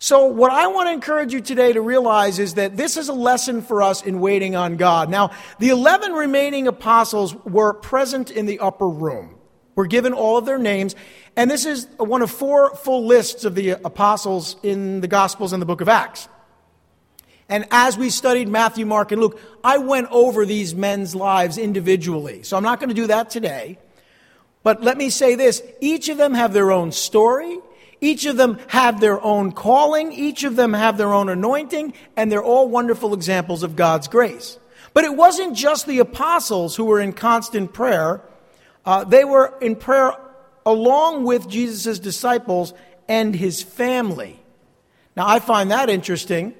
So, 0.04 0.26
what 0.26 0.52
I 0.52 0.66
want 0.66 0.88
to 0.88 0.92
encourage 0.92 1.32
you 1.32 1.40
today 1.40 1.73
to 1.73 1.80
realize 1.80 2.38
is 2.38 2.52
that 2.56 2.76
this 2.76 2.99
is 2.99 3.08
a 3.08 3.14
lesson 3.14 3.62
for 3.62 3.80
us 3.80 4.02
in 4.02 4.20
waiting 4.20 4.54
on 4.54 4.76
God. 4.76 5.08
Now, 5.08 5.30
the 5.61 5.70
11 5.70 6.12
remaining 6.12 6.66
apostles 6.66 7.34
were 7.34 7.73
present 7.73 8.30
in 8.30 8.44
the 8.44 8.58
upper 8.58 8.87
room. 8.87 9.37
We're 9.75 9.87
given 9.87 10.12
all 10.12 10.37
of 10.37 10.44
their 10.44 10.58
names, 10.58 10.94
and 11.37 11.50
this 11.50 11.64
is 11.64 11.87
one 11.96 12.20
of 12.20 12.30
four 12.30 12.76
full 12.76 13.06
lists 13.06 13.46
of 13.46 13.54
the 13.54 13.70
apostles 13.70 14.56
in 14.62 15.00
the 15.00 15.08
Gospels 15.08 15.54
and 15.54 15.62
the 15.62 15.64
book 15.64 15.80
of 15.80 15.88
Acts. 15.88 16.28
And 17.49 17.66
as 17.70 17.96
we 17.96 18.11
studied 18.11 18.46
Matthew, 18.46 18.84
Mark, 18.84 19.11
and 19.11 19.23
Luke, 19.23 19.40
I 19.64 19.78
went 19.78 20.08
over 20.11 20.44
these 20.44 20.75
men's 20.75 21.14
lives 21.14 21.56
individually. 21.56 22.42
So 22.42 22.58
I'm 22.58 22.62
not 22.62 22.78
going 22.78 22.90
to 22.90 22.94
do 22.94 23.06
that 23.06 23.30
today. 23.30 23.78
But 24.62 24.82
let 24.82 24.99
me 24.99 25.08
say 25.08 25.34
this 25.34 25.62
each 25.80 26.11
of 26.11 26.18
them 26.18 26.34
have 26.34 26.52
their 26.52 26.73
own 26.73 26.92
story, 26.92 27.58
each 28.04 28.26
of 28.26 28.37
them 28.37 28.58
have 28.68 29.00
their 29.00 29.20
own 29.23 29.52
calling, 29.52 30.12
each 30.12 30.44
of 30.44 30.56
them 30.56 30.75
have 30.75 30.99
their 30.99 31.12
own 31.12 31.30
anointing, 31.30 31.94
and 32.16 32.30
they're 32.30 32.44
all 32.44 32.68
wonderful 32.68 33.14
examples 33.14 33.62
of 33.62 33.76
God's 33.76 34.08
grace. 34.08 34.58
But 34.92 35.04
it 35.04 35.16
wasn't 35.16 35.56
just 35.56 35.87
the 35.87 36.00
apostles 36.00 36.76
who 36.76 36.84
were 36.84 37.00
in 37.00 37.14
constant 37.14 37.73
prayer, 37.73 38.20
uh, 38.84 39.04
they 39.04 39.25
were 39.25 39.54
in 39.62 39.76
prayer 39.76 40.12
along 40.66 41.25
with 41.25 41.49
Jesus' 41.49 41.99
disciples 41.99 42.75
and 43.08 43.34
his 43.34 43.62
family. 43.62 44.38
Now, 45.16 45.26
I 45.26 45.38
find 45.38 45.70
that 45.70 45.88
interesting 45.88 46.54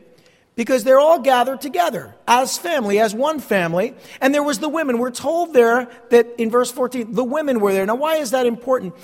because 0.57 0.85
they're 0.85 1.01
all 1.01 1.19
gathered 1.19 1.61
together 1.61 2.15
as 2.27 2.57
family, 2.57 3.01
as 3.01 3.15
one 3.15 3.41
family. 3.41 3.95
And 4.21 4.33
there 4.35 4.43
was 4.43 4.61
the 4.61 4.69
women. 4.69 4.99
We're 4.99 5.11
told 5.11 5.53
there 5.53 5.91
that 6.11 6.27
in 6.39 6.51
verse 6.51 6.71
14, 6.71 7.13
the 7.13 7.25
women 7.25 7.61
were 7.61 7.73
there. 7.73 7.85
Now, 7.85 7.97
why 7.97 8.17
is 8.17 8.31
that 8.31 8.47
important? 8.47 8.95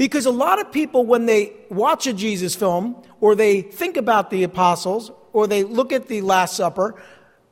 Because 0.00 0.24
a 0.24 0.30
lot 0.30 0.58
of 0.58 0.72
people, 0.72 1.04
when 1.04 1.26
they 1.26 1.52
watch 1.68 2.06
a 2.06 2.14
Jesus 2.14 2.54
film, 2.54 2.96
or 3.20 3.34
they 3.34 3.60
think 3.60 3.98
about 3.98 4.30
the 4.30 4.44
apostles, 4.44 5.10
or 5.34 5.46
they 5.46 5.62
look 5.62 5.92
at 5.92 6.08
the 6.08 6.22
Last 6.22 6.56
Supper, 6.56 6.94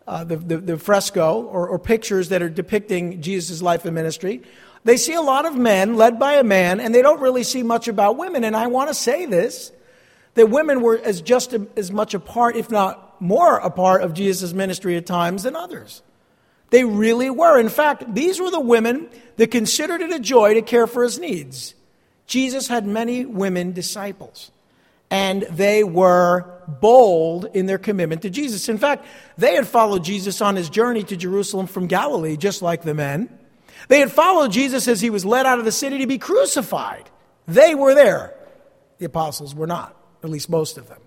uh, 0.06 0.24
the, 0.24 0.36
the, 0.36 0.56
the, 0.56 0.78
fresco, 0.78 1.42
or, 1.42 1.68
or 1.68 1.78
pictures 1.78 2.30
that 2.30 2.40
are 2.40 2.48
depicting 2.48 3.20
Jesus' 3.20 3.60
life 3.60 3.84
and 3.84 3.94
ministry, 3.94 4.40
They 4.82 4.96
see 4.96 5.12
a 5.12 5.20
lot 5.20 5.44
of 5.44 5.56
men 5.56 5.96
led 5.96 6.18
by 6.18 6.36
a 6.36 6.42
man, 6.42 6.80
and 6.80 6.94
they 6.94 7.02
don't 7.02 7.20
really 7.20 7.42
see 7.42 7.62
much 7.62 7.86
about 7.86 8.16
women. 8.16 8.44
And 8.44 8.56
I 8.56 8.68
want 8.68 8.88
to 8.88 8.94
say 8.94 9.26
this 9.26 9.70
that 10.32 10.48
women 10.48 10.80
were 10.80 10.98
as 11.04 11.20
just 11.20 11.54
as 11.76 11.92
much 11.92 12.14
a 12.14 12.18
part, 12.18 12.56
if 12.56 12.70
not 12.70 13.20
more 13.20 13.58
a 13.58 13.68
part, 13.68 14.00
of 14.00 14.14
Jesus' 14.14 14.54
ministry 14.54 14.96
at 14.96 15.04
times 15.04 15.42
than 15.42 15.54
others. 15.54 16.00
They 16.70 16.84
really 16.84 17.28
were. 17.28 17.60
In 17.60 17.68
fact, 17.68 18.14
these 18.14 18.40
were 18.40 18.50
the 18.50 18.58
women 18.58 19.10
that 19.36 19.50
considered 19.50 20.00
it 20.00 20.12
a 20.12 20.18
joy 20.18 20.54
to 20.54 20.62
care 20.62 20.86
for 20.86 21.02
his 21.02 21.18
needs. 21.18 21.74
Jesus 22.28 22.68
had 22.68 22.86
many 22.86 23.24
women 23.24 23.72
disciples, 23.72 24.52
and 25.10 25.42
they 25.50 25.82
were 25.82 26.44
bold 26.68 27.46
in 27.54 27.64
their 27.66 27.78
commitment 27.78 28.22
to 28.22 28.30
Jesus. 28.30 28.68
In 28.68 28.78
fact, 28.78 29.06
they 29.38 29.54
had 29.54 29.66
followed 29.66 30.04
Jesus 30.04 30.40
on 30.40 30.54
his 30.54 30.68
journey 30.68 31.02
to 31.04 31.16
Jerusalem 31.16 31.66
from 31.66 31.86
Galilee, 31.86 32.36
just 32.36 32.60
like 32.60 32.82
the 32.82 32.94
men. 32.94 33.30
They 33.88 34.00
had 34.00 34.12
followed 34.12 34.52
Jesus 34.52 34.86
as 34.86 35.00
he 35.00 35.08
was 35.08 35.24
led 35.24 35.46
out 35.46 35.58
of 35.58 35.64
the 35.64 35.72
city 35.72 35.98
to 35.98 36.06
be 36.06 36.18
crucified. 36.18 37.08
They 37.46 37.74
were 37.74 37.94
there. 37.94 38.34
The 38.98 39.06
apostles 39.06 39.54
were 39.54 39.66
not, 39.66 39.96
at 40.22 40.28
least 40.28 40.50
most 40.50 40.76
of 40.76 40.88
them. 40.88 41.00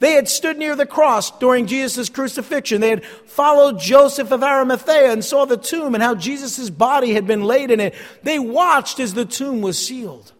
They 0.00 0.12
had 0.12 0.28
stood 0.28 0.58
near 0.58 0.74
the 0.74 0.86
cross 0.86 1.30
during 1.38 1.66
Jesus' 1.66 2.08
crucifixion. 2.08 2.80
They 2.80 2.90
had 2.90 3.04
followed 3.04 3.78
Joseph 3.78 4.32
of 4.32 4.42
Arimathea 4.42 5.12
and 5.12 5.24
saw 5.24 5.44
the 5.44 5.56
tomb 5.56 5.94
and 5.94 6.02
how 6.02 6.14
Jesus' 6.14 6.70
body 6.70 7.14
had 7.14 7.26
been 7.26 7.44
laid 7.44 7.70
in 7.70 7.78
it. 7.78 7.94
They 8.22 8.38
watched 8.38 8.98
as 8.98 9.14
the 9.14 9.24
tomb 9.24 9.60
was 9.60 9.78
sealed. 9.78 10.32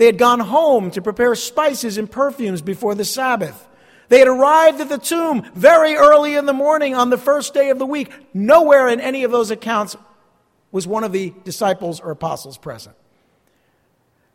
They 0.00 0.06
had 0.06 0.16
gone 0.16 0.40
home 0.40 0.90
to 0.92 1.02
prepare 1.02 1.34
spices 1.34 1.98
and 1.98 2.10
perfumes 2.10 2.62
before 2.62 2.94
the 2.94 3.04
Sabbath. 3.04 3.68
They 4.08 4.20
had 4.20 4.28
arrived 4.28 4.80
at 4.80 4.88
the 4.88 4.96
tomb 4.96 5.42
very 5.54 5.94
early 5.94 6.36
in 6.36 6.46
the 6.46 6.54
morning 6.54 6.94
on 6.94 7.10
the 7.10 7.18
first 7.18 7.52
day 7.52 7.68
of 7.68 7.78
the 7.78 7.84
week. 7.84 8.10
Nowhere 8.32 8.88
in 8.88 8.98
any 8.98 9.24
of 9.24 9.30
those 9.30 9.50
accounts 9.50 9.98
was 10.72 10.86
one 10.86 11.04
of 11.04 11.12
the 11.12 11.34
disciples 11.44 12.00
or 12.00 12.12
apostles 12.12 12.56
present. 12.56 12.96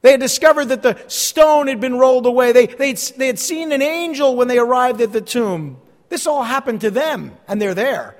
They 0.04 0.12
had 0.12 0.20
discovered 0.20 0.66
that 0.66 0.84
the 0.84 1.04
stone 1.08 1.66
had 1.66 1.82
been 1.82 1.98
rolled 1.98 2.28
away. 2.28 2.52
They, 2.52 2.68
they'd, 2.68 3.00
they 3.18 3.26
had 3.26 3.40
seen 3.40 3.72
an 3.72 3.82
angel 3.82 4.36
when 4.36 4.48
they 4.48 4.60
arrived 4.60 5.02
at 5.02 5.14
the 5.14 5.20
tomb. 5.20 5.82
This 6.10 6.28
all 6.28 6.44
happened 6.44 6.82
to 6.82 6.92
them, 6.92 7.36
and 7.48 7.60
they're 7.60 7.74
there 7.74 8.16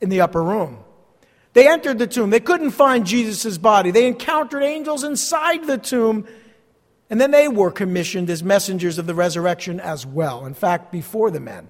in 0.00 0.08
the 0.08 0.22
upper 0.22 0.42
room. 0.42 0.82
They 1.52 1.68
entered 1.68 2.00
the 2.00 2.08
tomb. 2.08 2.30
They 2.30 2.40
couldn't 2.40 2.72
find 2.72 3.06
Jesus' 3.06 3.58
body. 3.58 3.92
They 3.92 4.08
encountered 4.08 4.64
angels 4.64 5.04
inside 5.04 5.68
the 5.68 5.78
tomb, 5.78 6.26
and 7.10 7.20
then 7.20 7.32
they 7.32 7.48
were 7.48 7.72
commissioned 7.72 8.30
as 8.30 8.42
messengers 8.42 8.96
of 8.96 9.06
the 9.06 9.14
resurrection 9.14 9.80
as 9.80 10.06
well. 10.06 10.46
In 10.46 10.54
fact, 10.54 10.92
before 10.92 11.30
the 11.30 11.40
men. 11.40 11.68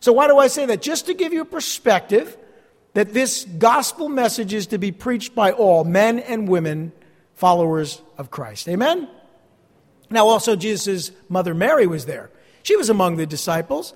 So, 0.00 0.12
why 0.12 0.26
do 0.26 0.38
I 0.38 0.48
say 0.48 0.66
that? 0.66 0.82
Just 0.82 1.06
to 1.06 1.14
give 1.14 1.32
you 1.32 1.42
a 1.42 1.46
perspective 1.46 2.36
that 2.94 3.14
this 3.14 3.44
gospel 3.44 4.08
message 4.08 4.52
is 4.52 4.66
to 4.68 4.78
be 4.78 4.90
preached 4.90 5.34
by 5.34 5.52
all, 5.52 5.84
men 5.84 6.18
and 6.18 6.48
women, 6.48 6.92
followers 7.34 8.02
of 8.18 8.30
Christ. 8.30 8.68
Amen? 8.68 9.08
Now, 10.10 10.26
also, 10.26 10.56
Jesus' 10.56 11.12
mother 11.28 11.54
Mary 11.54 11.86
was 11.86 12.06
there. 12.06 12.30
She 12.64 12.76
was 12.76 12.90
among 12.90 13.16
the 13.16 13.26
disciples. 13.26 13.94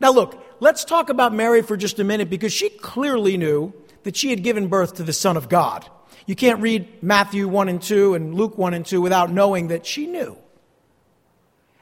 Now, 0.00 0.10
look, 0.10 0.44
let's 0.58 0.84
talk 0.84 1.08
about 1.08 1.32
Mary 1.32 1.62
for 1.62 1.76
just 1.76 2.00
a 2.00 2.04
minute 2.04 2.28
because 2.28 2.52
she 2.52 2.68
clearly 2.68 3.36
knew 3.36 3.72
that 4.02 4.16
she 4.16 4.30
had 4.30 4.42
given 4.42 4.66
birth 4.66 4.94
to 4.94 5.04
the 5.04 5.12
Son 5.12 5.36
of 5.36 5.48
God. 5.48 5.88
You 6.26 6.34
can't 6.34 6.60
read 6.60 7.02
Matthew 7.02 7.48
1 7.48 7.68
and 7.68 7.82
2 7.82 8.14
and 8.14 8.34
Luke 8.34 8.56
1 8.56 8.74
and 8.74 8.86
2 8.86 9.00
without 9.00 9.30
knowing 9.30 9.68
that 9.68 9.86
she 9.86 10.06
knew. 10.06 10.36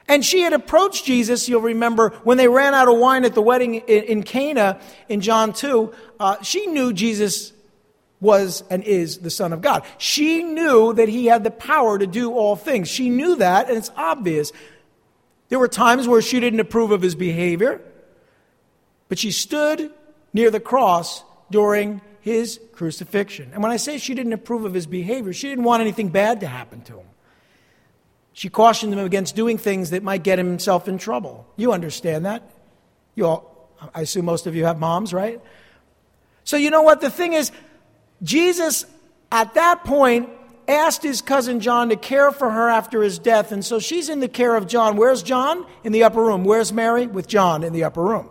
And 0.07 0.25
she 0.25 0.41
had 0.41 0.51
approached 0.51 1.05
Jesus, 1.05 1.47
you'll 1.47 1.61
remember, 1.61 2.09
when 2.23 2.37
they 2.37 2.47
ran 2.47 2.73
out 2.73 2.89
of 2.89 2.97
wine 2.97 3.23
at 3.23 3.33
the 3.33 3.41
wedding 3.41 3.75
in 3.75 4.23
Cana 4.23 4.79
in 5.07 5.21
John 5.21 5.53
2. 5.53 5.93
Uh, 6.19 6.41
she 6.41 6.67
knew 6.67 6.91
Jesus 6.91 7.53
was 8.19 8.63
and 8.69 8.83
is 8.83 9.19
the 9.19 9.29
Son 9.29 9.53
of 9.53 9.61
God. 9.61 9.83
She 9.97 10.43
knew 10.43 10.93
that 10.93 11.09
he 11.09 11.27
had 11.27 11.43
the 11.43 11.51
power 11.51 11.97
to 11.97 12.05
do 12.05 12.33
all 12.33 12.55
things. 12.55 12.89
She 12.89 13.09
knew 13.09 13.37
that, 13.37 13.69
and 13.69 13.77
it's 13.77 13.91
obvious. 13.95 14.51
There 15.49 15.59
were 15.59 15.67
times 15.67 16.07
where 16.07 16.21
she 16.21 16.39
didn't 16.39 16.59
approve 16.59 16.91
of 16.91 17.01
his 17.01 17.15
behavior, 17.15 17.81
but 19.09 19.17
she 19.17 19.31
stood 19.31 19.91
near 20.33 20.51
the 20.51 20.59
cross 20.59 21.23
during 21.49 22.01
his 22.21 22.59
crucifixion. 22.71 23.51
And 23.53 23.61
when 23.61 23.71
I 23.71 23.77
say 23.77 23.97
she 23.97 24.13
didn't 24.13 24.33
approve 24.33 24.63
of 24.63 24.73
his 24.73 24.85
behavior, 24.85 25.33
she 25.33 25.49
didn't 25.49 25.65
want 25.65 25.81
anything 25.81 26.09
bad 26.09 26.39
to 26.39 26.47
happen 26.47 26.81
to 26.83 26.93
him. 26.93 27.07
She 28.33 28.47
cautioned 28.47 28.93
him 28.93 28.99
against 28.99 29.35
doing 29.35 29.57
things 29.57 29.89
that 29.89 30.03
might 30.03 30.23
get 30.23 30.37
himself 30.37 30.87
in 30.87 30.97
trouble. 30.97 31.45
You 31.57 31.73
understand 31.73 32.25
that? 32.25 32.43
You 33.15 33.25
all, 33.25 33.69
I 33.93 34.01
assume 34.01 34.25
most 34.25 34.47
of 34.47 34.55
you 34.55 34.65
have 34.65 34.79
moms, 34.79 35.13
right? 35.13 35.41
So 36.43 36.57
you 36.57 36.69
know 36.69 36.83
what? 36.83 37.01
The 37.01 37.09
thing 37.09 37.33
is, 37.33 37.51
Jesus, 38.23 38.85
at 39.31 39.55
that 39.55 39.83
point, 39.83 40.29
asked 40.67 41.03
his 41.03 41.21
cousin 41.21 41.59
John 41.59 41.89
to 41.89 41.95
care 41.95 42.31
for 42.31 42.49
her 42.49 42.69
after 42.69 43.01
his 43.01 43.19
death. 43.19 43.51
And 43.51 43.65
so 43.65 43.79
she's 43.79 44.09
in 44.09 44.19
the 44.19 44.29
care 44.29 44.55
of 44.55 44.67
John. 44.67 44.95
Where's 44.95 45.23
John? 45.23 45.65
In 45.83 45.91
the 45.91 46.03
upper 46.03 46.23
room. 46.23 46.45
Where's 46.45 46.71
Mary? 46.71 47.07
With 47.07 47.27
John 47.27 47.63
in 47.63 47.73
the 47.73 47.83
upper 47.83 48.01
room. 48.01 48.29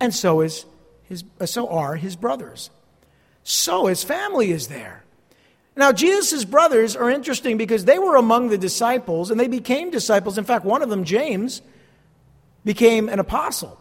And 0.00 0.14
so 0.14 0.40
is 0.40 0.64
his, 1.02 1.24
so 1.44 1.68
are 1.68 1.96
his 1.96 2.16
brothers. 2.16 2.70
So 3.44 3.86
his 3.86 4.04
family 4.04 4.50
is 4.50 4.68
there. 4.68 5.04
Now, 5.74 5.90
Jesus' 5.90 6.44
brothers 6.44 6.96
are 6.96 7.08
interesting 7.08 7.56
because 7.56 7.86
they 7.86 7.98
were 7.98 8.16
among 8.16 8.48
the 8.48 8.58
disciples 8.58 9.30
and 9.30 9.40
they 9.40 9.48
became 9.48 9.90
disciples. 9.90 10.36
In 10.36 10.44
fact, 10.44 10.64
one 10.64 10.82
of 10.82 10.90
them, 10.90 11.04
James, 11.04 11.62
became 12.64 13.08
an 13.08 13.18
apostle. 13.18 13.78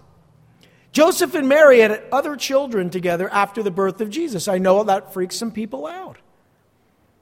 Joseph 0.94 1.36
and 1.36 1.48
Mary 1.48 1.80
had 1.80 2.04
other 2.12 2.36
children 2.36 2.90
together 2.90 3.30
after 3.30 3.62
the 3.62 3.72
birth 3.72 4.02
of 4.02 4.10
Jesus. 4.10 4.48
I 4.48 4.58
know 4.58 4.84
that 4.84 5.14
freaks 5.14 5.36
some 5.36 5.52
people 5.52 5.86
out. 5.86 6.18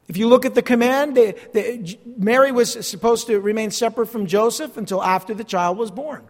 If 0.07 0.17
you 0.17 0.27
look 0.27 0.45
at 0.45 0.55
the 0.55 0.63
command, 0.63 1.15
they, 1.15 1.35
they, 1.53 1.99
Mary 2.17 2.51
was 2.51 2.85
supposed 2.87 3.27
to 3.27 3.39
remain 3.39 3.69
separate 3.69 4.07
from 4.07 4.25
Joseph 4.25 4.75
until 4.75 5.03
after 5.03 5.35
the 5.35 5.43
child 5.43 5.77
was 5.77 5.91
born. 5.91 6.27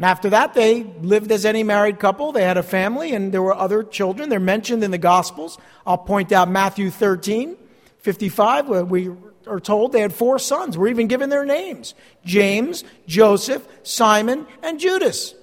And 0.00 0.06
after 0.06 0.30
that, 0.30 0.54
they 0.54 0.84
lived 1.02 1.30
as 1.30 1.44
any 1.44 1.62
married 1.62 1.98
couple. 1.98 2.32
They 2.32 2.42
had 2.42 2.56
a 2.56 2.62
family, 2.62 3.12
and 3.12 3.34
there 3.34 3.42
were 3.42 3.54
other 3.54 3.82
children. 3.82 4.30
They're 4.30 4.40
mentioned 4.40 4.82
in 4.82 4.92
the 4.92 4.96
Gospels. 4.96 5.58
I'll 5.86 5.98
point 5.98 6.32
out 6.32 6.48
Matthew 6.48 6.88
13, 6.88 7.54
55, 7.98 8.66
where 8.66 8.82
we 8.82 9.10
are 9.46 9.60
told 9.60 9.92
they 9.92 10.00
had 10.00 10.14
four 10.14 10.38
sons. 10.38 10.78
We're 10.78 10.88
even 10.88 11.06
given 11.06 11.28
their 11.28 11.44
names 11.44 11.92
James, 12.24 12.82
Joseph, 13.06 13.68
Simon, 13.82 14.46
and 14.62 14.80
Judas. 14.80 15.34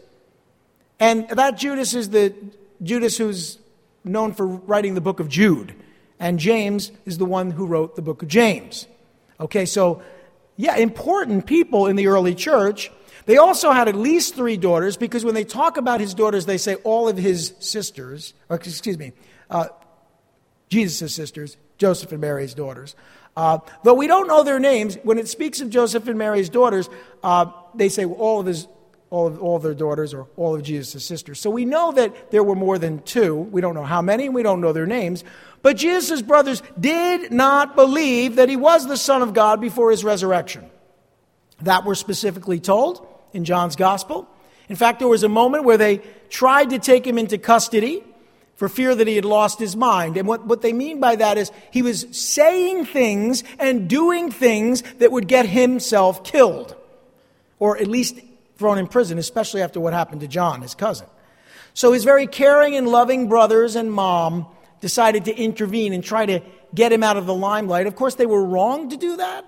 And 0.99 1.29
that 1.29 1.59
Judas 1.59 1.93
is 1.93 2.09
the 2.09 2.33
Judas 2.81 3.15
who's 3.15 3.59
known 4.03 4.33
for 4.33 4.47
writing 4.47 4.95
the 4.95 5.01
book 5.01 5.19
of 5.19 5.29
Jude. 5.29 5.75
And 6.19 6.39
James 6.39 6.91
is 7.05 7.19
the 7.19 7.25
one 7.25 7.51
who 7.51 7.67
wrote 7.67 7.95
the 7.95 8.01
book 8.01 8.23
of 8.23 8.27
James. 8.27 8.87
Okay, 9.39 9.67
so 9.67 10.01
yeah, 10.55 10.77
important 10.77 11.45
people 11.45 11.85
in 11.85 11.95
the 11.95 12.07
early 12.07 12.33
church. 12.33 12.89
They 13.27 13.35
also 13.35 13.71
had 13.71 13.89
at 13.89 13.95
least 13.95 14.35
three 14.35 14.55
daughters 14.55 14.95
because 14.95 15.25
when 15.25 15.35
they 15.35 15.43
talk 15.43 15.75
about 15.75 15.99
his 15.99 16.13
daughters, 16.13 16.45
they 16.45 16.57
say 16.57 16.75
all 16.75 17.09
of 17.09 17.17
his 17.17 17.53
sisters, 17.59 18.33
or 18.47 18.55
excuse 18.55 18.97
me, 18.97 19.11
uh, 19.49 19.67
Jesus' 20.69 21.13
sisters, 21.13 21.57
Joseph 21.77 22.13
and 22.13 22.21
Mary's 22.21 22.53
daughters. 22.53 22.95
Uh, 23.35 23.59
though 23.83 23.93
we 23.93 24.07
don't 24.07 24.27
know 24.27 24.43
their 24.43 24.59
names, 24.59 24.95
when 25.03 25.17
it 25.17 25.27
speaks 25.27 25.59
of 25.59 25.69
Joseph 25.69 26.07
and 26.07 26.17
Mary's 26.17 26.47
daughters, 26.47 26.89
uh, 27.21 27.51
they 27.75 27.89
say 27.89 28.05
all 28.05 28.39
of 28.39 28.45
his 28.45 28.67
all 29.09 29.27
of, 29.27 29.41
all 29.41 29.57
of 29.57 29.63
their 29.63 29.73
daughters 29.73 30.13
or 30.13 30.27
all 30.35 30.55
of 30.55 30.63
Jesus' 30.63 31.03
sisters. 31.03 31.39
So 31.39 31.49
we 31.49 31.63
know 31.63 31.91
that 31.93 32.31
there 32.31 32.43
were 32.43 32.55
more 32.55 32.77
than 32.77 33.01
two. 33.03 33.35
We 33.35 33.61
don't 33.61 33.73
know 33.73 33.85
how 33.85 34.01
many, 34.01 34.25
and 34.25 34.35
we 34.35 34.43
don't 34.43 34.59
know 34.59 34.73
their 34.73 34.85
names. 34.85 35.23
But 35.61 35.77
Jesus' 35.77 36.21
brothers 36.21 36.61
did 36.77 37.31
not 37.31 37.75
believe 37.75 38.35
that 38.35 38.49
he 38.49 38.57
was 38.57 38.85
the 38.85 38.97
Son 38.97 39.21
of 39.21 39.33
God 39.33 39.61
before 39.61 39.91
his 39.91 40.03
resurrection. 40.03 40.69
That 41.61 41.85
we're 41.85 41.95
specifically 41.95 42.59
told 42.59 43.05
in 43.37 43.45
John's 43.45 43.77
Gospel. 43.77 44.27
In 44.67 44.75
fact, 44.75 44.99
there 44.99 45.07
was 45.07 45.23
a 45.23 45.29
moment 45.29 45.63
where 45.63 45.77
they 45.77 46.01
tried 46.29 46.71
to 46.71 46.79
take 46.79 47.07
him 47.07 47.17
into 47.17 47.37
custody 47.37 48.03
for 48.57 48.67
fear 48.67 48.93
that 48.93 49.07
he 49.07 49.15
had 49.15 49.23
lost 49.23 49.59
his 49.59 49.75
mind. 49.75 50.17
And 50.17 50.27
what, 50.27 50.45
what 50.45 50.61
they 50.61 50.73
mean 50.73 50.99
by 50.99 51.15
that 51.15 51.37
is 51.37 51.51
he 51.71 51.83
was 51.83 52.07
saying 52.11 52.85
things 52.85 53.43
and 53.59 53.87
doing 53.87 54.31
things 54.31 54.81
that 54.97 55.11
would 55.11 55.27
get 55.27 55.45
himself 55.45 56.23
killed, 56.23 56.75
or 57.59 57.77
at 57.77 57.87
least 57.87 58.19
thrown 58.57 58.79
in 58.79 58.87
prison, 58.87 59.19
especially 59.19 59.61
after 59.61 59.79
what 59.79 59.93
happened 59.93 60.21
to 60.21 60.27
John, 60.27 60.63
his 60.63 60.73
cousin. 60.73 61.07
So 61.75 61.93
his 61.93 62.03
very 62.03 62.25
caring 62.25 62.75
and 62.75 62.87
loving 62.87 63.29
brothers 63.29 63.75
and 63.75 63.91
mom 63.91 64.47
decided 64.81 65.25
to 65.25 65.35
intervene 65.35 65.93
and 65.93 66.03
try 66.03 66.25
to 66.25 66.41
get 66.73 66.91
him 66.91 67.03
out 67.03 67.17
of 67.17 67.27
the 67.27 67.35
limelight. 67.35 67.85
Of 67.85 67.95
course, 67.95 68.15
they 68.15 68.25
were 68.25 68.43
wrong 68.43 68.89
to 68.89 68.97
do 68.97 69.17
that, 69.17 69.45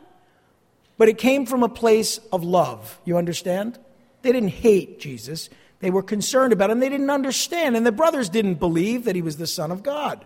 but 1.00 1.08
it 1.08 1.18
came 1.18 1.46
from 1.46 1.64
a 1.64 1.70
place 1.70 2.20
of 2.32 2.44
love. 2.44 3.00
You 3.06 3.18
understand? 3.18 3.80
They 4.22 4.34
didn't 4.34 4.50
hate 4.50 5.00
Jesus. 5.00 5.50
They 5.80 5.90
were 5.90 6.04
concerned 6.04 6.52
about 6.52 6.70
him. 6.70 6.82
They 6.82 6.90
didn't 6.90 7.10
understand. 7.10 7.78
And 7.78 7.86
the 7.86 7.92
brothers 7.94 8.28
didn't 8.28 8.56
believe 8.56 9.06
that 9.06 9.16
he 9.16 9.22
was 9.22 9.38
the 9.38 9.48
Son 9.48 9.72
of 9.72 9.82
God. 9.82 10.26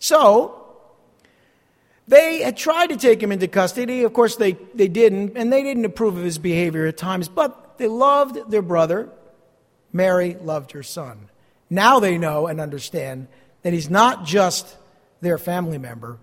So, 0.00 0.66
they 2.08 2.40
had 2.42 2.56
tried 2.56 2.88
to 2.88 2.96
take 2.96 3.22
him 3.22 3.30
into 3.30 3.46
custody. 3.46 4.02
Of 4.02 4.12
course, 4.12 4.34
they, 4.34 4.52
they 4.74 4.88
didn't, 4.88 5.36
and 5.36 5.52
they 5.52 5.62
didn't 5.62 5.84
approve 5.84 6.16
of 6.16 6.24
his 6.24 6.38
behavior 6.38 6.86
at 6.86 6.96
times, 6.96 7.28
but 7.28 7.78
they 7.78 7.86
loved 7.86 8.50
their 8.50 8.60
brother. 8.60 9.08
Mary 9.92 10.36
loved 10.42 10.72
her 10.72 10.82
son. 10.82 11.28
Now 11.70 12.00
they 12.00 12.18
know 12.18 12.48
and 12.48 12.60
understand 12.60 13.28
that 13.62 13.72
he's 13.72 13.88
not 13.88 14.24
just 14.24 14.76
their 15.20 15.38
family 15.38 15.78
member, 15.78 16.18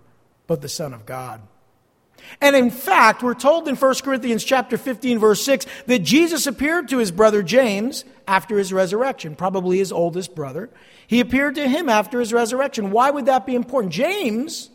but 0.46 0.60
the 0.60 0.68
Son 0.68 0.92
of 0.92 1.06
God. 1.06 1.40
And 2.40 2.54
in 2.56 2.70
fact, 2.70 3.22
we're 3.22 3.34
told 3.34 3.68
in 3.68 3.76
1 3.76 3.94
Corinthians 4.02 4.44
chapter 4.44 4.76
15 4.76 5.18
verse 5.18 5.42
6 5.44 5.66
that 5.86 6.00
Jesus 6.00 6.46
appeared 6.46 6.88
to 6.88 6.98
his 6.98 7.10
brother 7.10 7.42
James 7.42 8.04
after 8.26 8.58
his 8.58 8.72
resurrection, 8.72 9.36
probably 9.36 9.78
his 9.78 9.92
oldest 9.92 10.34
brother. 10.34 10.68
He 11.06 11.20
appeared 11.20 11.54
to 11.54 11.68
him 11.68 11.88
after 11.88 12.20
his 12.20 12.32
resurrection. 12.32 12.90
Why 12.90 13.10
would 13.10 13.26
that 13.26 13.46
be 13.46 13.54
important? 13.54 13.92
James 13.92 14.70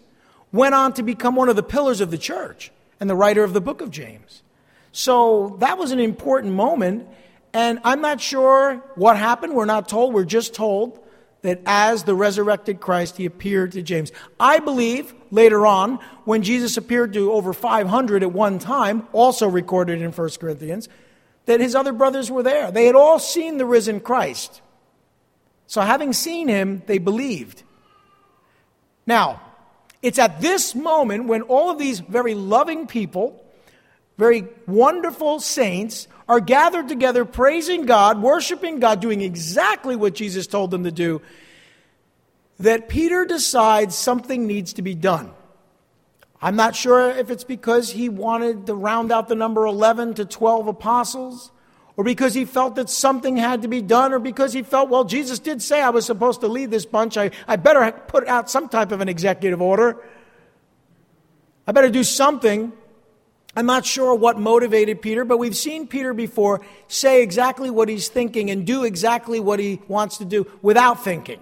went 0.51 0.75
on 0.75 0.93
to 0.93 1.03
become 1.03 1.35
one 1.35 1.49
of 1.49 1.55
the 1.55 1.63
pillars 1.63 2.01
of 2.01 2.11
the 2.11 2.17
church 2.17 2.71
and 2.99 3.09
the 3.09 3.15
writer 3.15 3.43
of 3.43 3.53
the 3.53 3.61
book 3.61 3.81
of 3.81 3.91
James. 3.91 4.43
So 4.91 5.57
that 5.59 5.77
was 5.77 5.91
an 5.91 5.99
important 5.99 6.53
moment. 6.53 7.07
And 7.53 7.79
I'm 7.83 8.01
not 8.01 8.21
sure 8.21 8.75
what 8.95 9.17
happened. 9.17 9.53
We're 9.53 9.65
not 9.65 9.89
told. 9.89 10.13
We're 10.13 10.23
just 10.23 10.53
told 10.53 10.99
that 11.41 11.61
as 11.65 12.03
the 12.03 12.13
resurrected 12.13 12.79
Christ, 12.79 13.17
he 13.17 13.25
appeared 13.25 13.73
to 13.73 13.81
James. 13.81 14.11
I 14.39 14.59
believe 14.59 15.13
later 15.31 15.65
on, 15.65 15.99
when 16.25 16.43
Jesus 16.43 16.77
appeared 16.77 17.13
to 17.13 17.31
over 17.31 17.53
500 17.53 18.21
at 18.21 18.31
one 18.31 18.59
time, 18.59 19.07
also 19.13 19.47
recorded 19.47 20.01
in 20.01 20.11
1 20.11 20.29
Corinthians, 20.39 20.87
that 21.45 21.59
his 21.59 21.73
other 21.73 21.93
brothers 21.93 22.29
were 22.29 22.43
there. 22.43 22.71
They 22.71 22.85
had 22.85 22.95
all 22.95 23.17
seen 23.17 23.57
the 23.57 23.65
risen 23.65 23.99
Christ. 23.99 24.61
So, 25.65 25.81
having 25.81 26.13
seen 26.13 26.47
him, 26.47 26.83
they 26.85 26.97
believed. 26.97 27.63
Now, 29.07 29.41
it's 30.01 30.19
at 30.19 30.41
this 30.41 30.75
moment 30.75 31.27
when 31.27 31.43
all 31.43 31.69
of 31.69 31.79
these 31.79 31.99
very 31.99 32.35
loving 32.35 32.87
people, 32.87 33.43
very 34.17 34.47
wonderful 34.67 35.39
saints, 35.39 36.07
are 36.27 36.39
gathered 36.39 36.87
together 36.87 37.25
praising 37.25 37.85
God, 37.85 38.21
worshiping 38.21 38.79
God, 38.79 38.99
doing 38.99 39.21
exactly 39.21 39.95
what 39.95 40.13
Jesus 40.13 40.47
told 40.47 40.71
them 40.71 40.83
to 40.83 40.91
do, 40.91 41.21
that 42.61 42.89
Peter 42.89 43.25
decides 43.25 43.95
something 43.95 44.47
needs 44.47 44.73
to 44.73 44.81
be 44.81 44.95
done. 44.95 45.31
I'm 46.41 46.55
not 46.55 46.75
sure 46.75 47.09
if 47.09 47.29
it's 47.29 47.43
because 47.43 47.91
he 47.91 48.09
wanted 48.09 48.65
to 48.65 48.73
round 48.73 49.11
out 49.11 49.27
the 49.27 49.35
number 49.35 49.65
11 49.65 50.15
to 50.15 50.25
12 50.25 50.67
apostles, 50.67 51.51
or 51.97 52.03
because 52.03 52.33
he 52.33 52.45
felt 52.45 52.75
that 52.75 52.89
something 52.89 53.37
had 53.37 53.61
to 53.61 53.67
be 53.67 53.81
done, 53.81 54.11
or 54.11 54.19
because 54.19 54.53
he 54.53 54.63
felt, 54.63 54.89
well, 54.89 55.03
Jesus 55.03 55.37
did 55.37 55.61
say 55.61 55.81
I 55.81 55.91
was 55.91 56.05
supposed 56.05 56.41
to 56.41 56.47
lead 56.47 56.71
this 56.71 56.85
bunch. 56.85 57.15
I, 57.15 57.29
I 57.47 57.57
better 57.57 57.91
put 57.91 58.27
out 58.27 58.49
some 58.49 58.69
type 58.69 58.91
of 58.91 59.01
an 59.01 59.09
executive 59.09 59.61
order. 59.61 59.97
I 61.67 61.73
better 61.73 61.89
do 61.89 62.03
something. 62.03 62.73
I'm 63.55 63.65
not 63.65 63.85
sure 63.85 64.15
what 64.15 64.39
motivated 64.39 65.01
Peter, 65.01 65.25
but 65.25 65.37
we've 65.37 65.57
seen 65.57 65.85
Peter 65.85 66.13
before 66.13 66.61
say 66.87 67.21
exactly 67.21 67.69
what 67.69 67.89
he's 67.89 68.07
thinking 68.07 68.49
and 68.49 68.65
do 68.65 68.83
exactly 68.83 69.39
what 69.39 69.59
he 69.59 69.81
wants 69.87 70.17
to 70.17 70.25
do 70.25 70.49
without 70.61 71.03
thinking. 71.03 71.41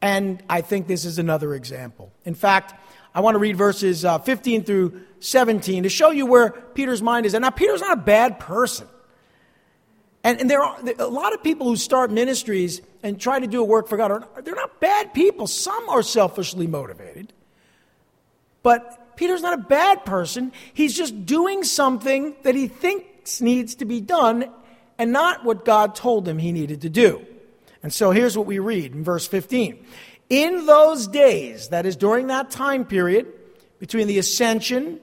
And 0.00 0.42
I 0.48 0.60
think 0.60 0.86
this 0.86 1.04
is 1.04 1.18
another 1.18 1.54
example. 1.54 2.12
In 2.24 2.34
fact, 2.34 2.74
I 3.14 3.20
want 3.20 3.34
to 3.34 3.38
read 3.38 3.56
verses 3.56 4.04
uh, 4.04 4.18
15 4.18 4.64
through 4.64 5.00
17 5.20 5.82
to 5.82 5.88
show 5.88 6.10
you 6.10 6.26
where 6.26 6.50
Peter's 6.50 7.02
mind 7.02 7.26
is. 7.26 7.34
And 7.34 7.42
now, 7.42 7.50
Peter's 7.50 7.80
not 7.80 7.98
a 7.98 8.00
bad 8.00 8.38
person. 8.38 8.86
And, 10.22 10.40
and 10.40 10.50
there 10.50 10.62
are 10.62 10.78
a 10.98 11.06
lot 11.06 11.32
of 11.32 11.42
people 11.42 11.66
who 11.66 11.76
start 11.76 12.10
ministries 12.10 12.80
and 13.02 13.20
try 13.20 13.38
to 13.38 13.46
do 13.46 13.60
a 13.60 13.64
work 13.64 13.88
for 13.88 13.96
God. 13.96 14.24
They're 14.44 14.54
not 14.54 14.80
bad 14.80 15.14
people. 15.14 15.46
Some 15.46 15.88
are 15.88 16.02
selfishly 16.02 16.66
motivated. 16.66 17.32
But 18.62 19.16
Peter's 19.16 19.42
not 19.42 19.54
a 19.54 19.62
bad 19.62 20.04
person. 20.04 20.52
He's 20.74 20.96
just 20.96 21.26
doing 21.26 21.64
something 21.64 22.36
that 22.42 22.54
he 22.54 22.68
thinks 22.68 23.40
needs 23.40 23.76
to 23.76 23.84
be 23.84 24.00
done 24.00 24.50
and 24.96 25.12
not 25.12 25.44
what 25.44 25.64
God 25.64 25.94
told 25.94 26.26
him 26.26 26.38
he 26.38 26.52
needed 26.52 26.82
to 26.82 26.88
do. 26.88 27.24
And 27.82 27.92
so 27.92 28.10
here's 28.10 28.36
what 28.36 28.46
we 28.46 28.58
read 28.58 28.92
in 28.92 29.04
verse 29.04 29.26
15. 29.26 29.84
In 30.30 30.66
those 30.66 31.06
days, 31.06 31.68
that 31.68 31.86
is 31.86 31.96
during 31.96 32.26
that 32.26 32.50
time 32.50 32.84
period 32.84 33.32
between 33.78 34.06
the 34.06 34.18
ascension 34.18 35.00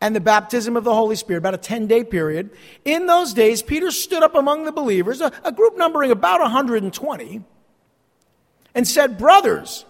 and 0.00 0.14
the 0.14 0.20
baptism 0.20 0.76
of 0.76 0.84
the 0.84 0.94
Holy 0.94 1.16
Spirit, 1.16 1.38
about 1.38 1.54
a 1.54 1.58
10 1.58 1.86
day 1.86 2.04
period, 2.04 2.50
in 2.84 3.06
those 3.06 3.32
days, 3.32 3.62
Peter 3.62 3.90
stood 3.90 4.22
up 4.22 4.34
among 4.34 4.64
the 4.64 4.72
believers, 4.72 5.20
a, 5.20 5.32
a 5.44 5.52
group 5.52 5.76
numbering 5.76 6.10
about 6.10 6.40
120, 6.40 7.42
and 8.74 8.88
said, 8.88 9.18
Brothers, 9.18 9.84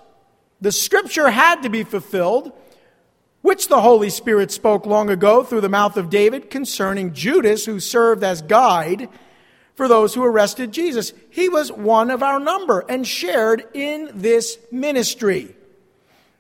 the 0.60 0.72
scripture 0.72 1.28
had 1.28 1.62
to 1.62 1.68
be 1.68 1.82
fulfilled 1.82 2.52
which 3.42 3.68
the 3.68 3.80
Holy 3.80 4.10
Spirit 4.10 4.50
spoke 4.50 4.86
long 4.86 5.08
ago 5.08 5.44
through 5.44 5.60
the 5.60 5.68
mouth 5.68 5.96
of 5.96 6.10
David 6.10 6.50
concerning 6.50 7.12
Judas, 7.12 7.64
who 7.64 7.78
served 7.78 8.24
as 8.24 8.42
guide 8.42 9.08
for 9.76 9.86
those 9.86 10.14
who 10.14 10.24
arrested 10.24 10.72
Jesus. 10.72 11.12
He 11.30 11.48
was 11.48 11.70
one 11.70 12.10
of 12.10 12.22
our 12.22 12.40
number 12.40 12.80
and 12.88 13.06
shared 13.06 13.64
in 13.74 14.10
this 14.14 14.58
ministry. 14.72 15.54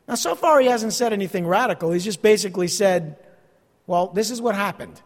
Now, 0.08 0.14
so 0.14 0.34
far, 0.34 0.58
he 0.60 0.66
hasn't 0.66 0.94
said 0.94 1.12
anything 1.12 1.46
radical. 1.46 1.92
He's 1.92 2.04
just 2.04 2.22
basically 2.22 2.68
said, 2.68 3.16
well, 3.86 4.08
this 4.08 4.30
is 4.30 4.40
what 4.40 4.54
happened. 4.54 5.00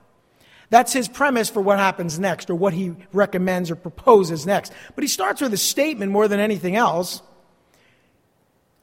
That's 0.71 0.93
his 0.93 1.09
premise 1.09 1.51
for 1.51 1.61
what 1.61 1.79
happens 1.79 2.19
next, 2.19 2.49
or 2.49 2.55
what 2.55 2.73
he 2.73 2.95
recommends 3.13 3.71
or 3.71 3.77
proposes 3.77 4.47
next. 4.47 4.73
But 4.95 5.03
he 5.03 5.09
starts 5.09 5.41
with 5.41 5.53
a 5.53 5.59
statement 5.59 6.13
more 6.13 6.29
than 6.29 6.39
anything 6.39 6.77
else. 6.77 7.23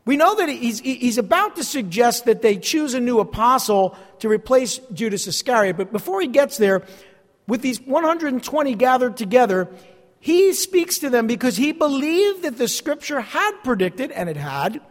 We 0.03 0.17
know 0.17 0.35
that 0.35 0.49
he's, 0.49 0.79
he's 0.79 1.17
about 1.17 1.55
to 1.55 1.63
suggest 1.63 2.25
that 2.25 2.41
they 2.41 2.57
choose 2.57 2.93
a 2.93 2.99
new 2.99 3.19
apostle 3.19 3.97
to 4.19 4.27
replace 4.27 4.79
Judas 4.93 5.27
Iscariot. 5.27 5.77
But 5.77 5.91
before 5.91 6.19
he 6.19 6.27
gets 6.27 6.57
there, 6.57 6.83
with 7.47 7.61
these 7.61 7.79
120 7.81 8.75
gathered 8.75 9.17
together, 9.17 9.69
he 10.19 10.53
speaks 10.53 10.99
to 10.99 11.09
them 11.09 11.27
because 11.27 11.57
he 11.57 11.71
believed 11.71 12.43
that 12.43 12.57
the 12.57 12.67
scripture 12.67 13.21
had 13.21 13.51
predicted, 13.63 14.11
and 14.11 14.29
it 14.29 14.37
had, 14.37 14.81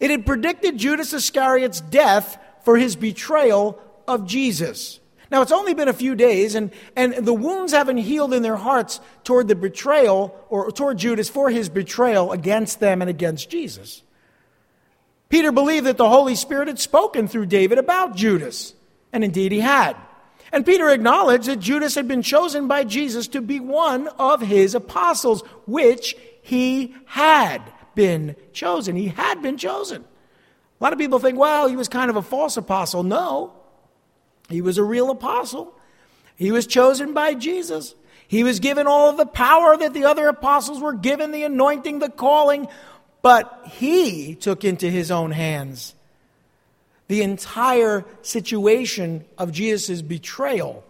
it 0.00 0.10
had 0.10 0.26
predicted 0.26 0.78
Judas 0.78 1.12
Iscariot's 1.12 1.80
death 1.80 2.38
for 2.64 2.76
his 2.76 2.96
betrayal 2.96 3.80
of 4.08 4.26
Jesus. 4.26 5.00
Now, 5.30 5.42
it's 5.42 5.52
only 5.52 5.74
been 5.74 5.88
a 5.88 5.92
few 5.92 6.14
days, 6.14 6.54
and, 6.54 6.70
and 6.94 7.14
the 7.14 7.34
wounds 7.34 7.72
haven't 7.72 7.98
healed 7.98 8.32
in 8.32 8.42
their 8.42 8.56
hearts 8.56 9.00
toward 9.24 9.48
the 9.48 9.56
betrayal 9.56 10.36
or 10.48 10.70
toward 10.70 10.98
Judas 10.98 11.28
for 11.28 11.50
his 11.50 11.68
betrayal 11.68 12.32
against 12.32 12.78
them 12.78 13.00
and 13.00 13.10
against 13.10 13.50
Jesus. 13.50 14.02
Peter 15.28 15.50
believed 15.50 15.86
that 15.86 15.96
the 15.96 16.08
Holy 16.08 16.36
Spirit 16.36 16.68
had 16.68 16.78
spoken 16.78 17.26
through 17.26 17.46
David 17.46 17.78
about 17.78 18.14
Judas, 18.14 18.74
and 19.12 19.24
indeed 19.24 19.50
he 19.50 19.60
had. 19.60 19.96
And 20.52 20.64
Peter 20.64 20.88
acknowledged 20.90 21.46
that 21.46 21.60
Judas 21.60 21.94
had 21.94 22.06
been 22.06 22.22
chosen 22.22 22.68
by 22.68 22.84
Jesus 22.84 23.28
to 23.28 23.40
be 23.40 23.60
one 23.60 24.08
of 24.18 24.40
his 24.40 24.74
apostles, 24.74 25.42
which 25.66 26.16
he 26.42 26.94
had 27.06 27.60
been 27.94 28.36
chosen. 28.52 28.94
He 28.96 29.08
had 29.08 29.42
been 29.42 29.56
chosen. 29.56 30.04
A 30.80 30.84
lot 30.84 30.92
of 30.92 30.98
people 30.98 31.18
think, 31.18 31.38
well, 31.38 31.68
he 31.68 31.76
was 31.76 31.88
kind 31.88 32.10
of 32.10 32.16
a 32.16 32.22
false 32.22 32.56
apostle. 32.56 33.02
No. 33.02 33.54
He 34.48 34.60
was 34.60 34.78
a 34.78 34.84
real 34.84 35.10
apostle. 35.10 35.74
He 36.36 36.52
was 36.52 36.66
chosen 36.66 37.12
by 37.14 37.34
Jesus. 37.34 37.94
He 38.28 38.44
was 38.44 38.60
given 38.60 38.86
all 38.86 39.10
of 39.10 39.16
the 39.16 39.26
power 39.26 39.76
that 39.76 39.94
the 39.94 40.04
other 40.04 40.28
apostles 40.28 40.80
were 40.80 40.92
given, 40.92 41.32
the 41.32 41.44
anointing, 41.44 41.98
the 41.98 42.10
calling, 42.10 42.68
but 43.22 43.62
he 43.72 44.36
took 44.36 44.64
into 44.64 44.88
his 44.88 45.10
own 45.10 45.32
hands 45.32 45.95
the 47.08 47.22
entire 47.22 48.04
situation 48.22 49.24
of 49.38 49.52
Jesus' 49.52 50.02
betrayal. 50.02 50.84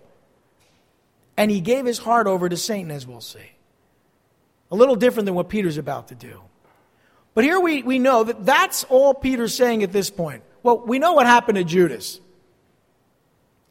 And 1.37 1.51
he 1.51 1.61
gave 1.61 1.85
his 1.85 1.99
heart 1.99 2.27
over 2.27 2.49
to 2.49 2.57
Satan, 2.57 2.91
as 2.91 3.07
we'll 3.07 3.21
see. 3.21 3.53
A 4.71 4.77
little 4.77 4.97
different 4.97 5.27
than 5.27 5.35
what 5.35 5.49
Peter's 5.49 5.77
about 5.77 6.09
to 6.09 6.15
do. 6.15 6.41
But 7.35 7.45
here 7.45 7.61
we, 7.61 7.83
we 7.83 7.99
know 7.99 8.25
that 8.25 8.47
that's 8.47 8.85
all 8.85 9.13
Peter's 9.13 9.55
saying 9.55 9.83
at 9.83 9.93
this 9.93 10.09
point. 10.09 10.43
Well, 10.63 10.79
we 10.79 10.99
know 10.99 11.13
what 11.13 11.27
happened 11.27 11.57
to 11.57 11.65
Judas. 11.65 12.19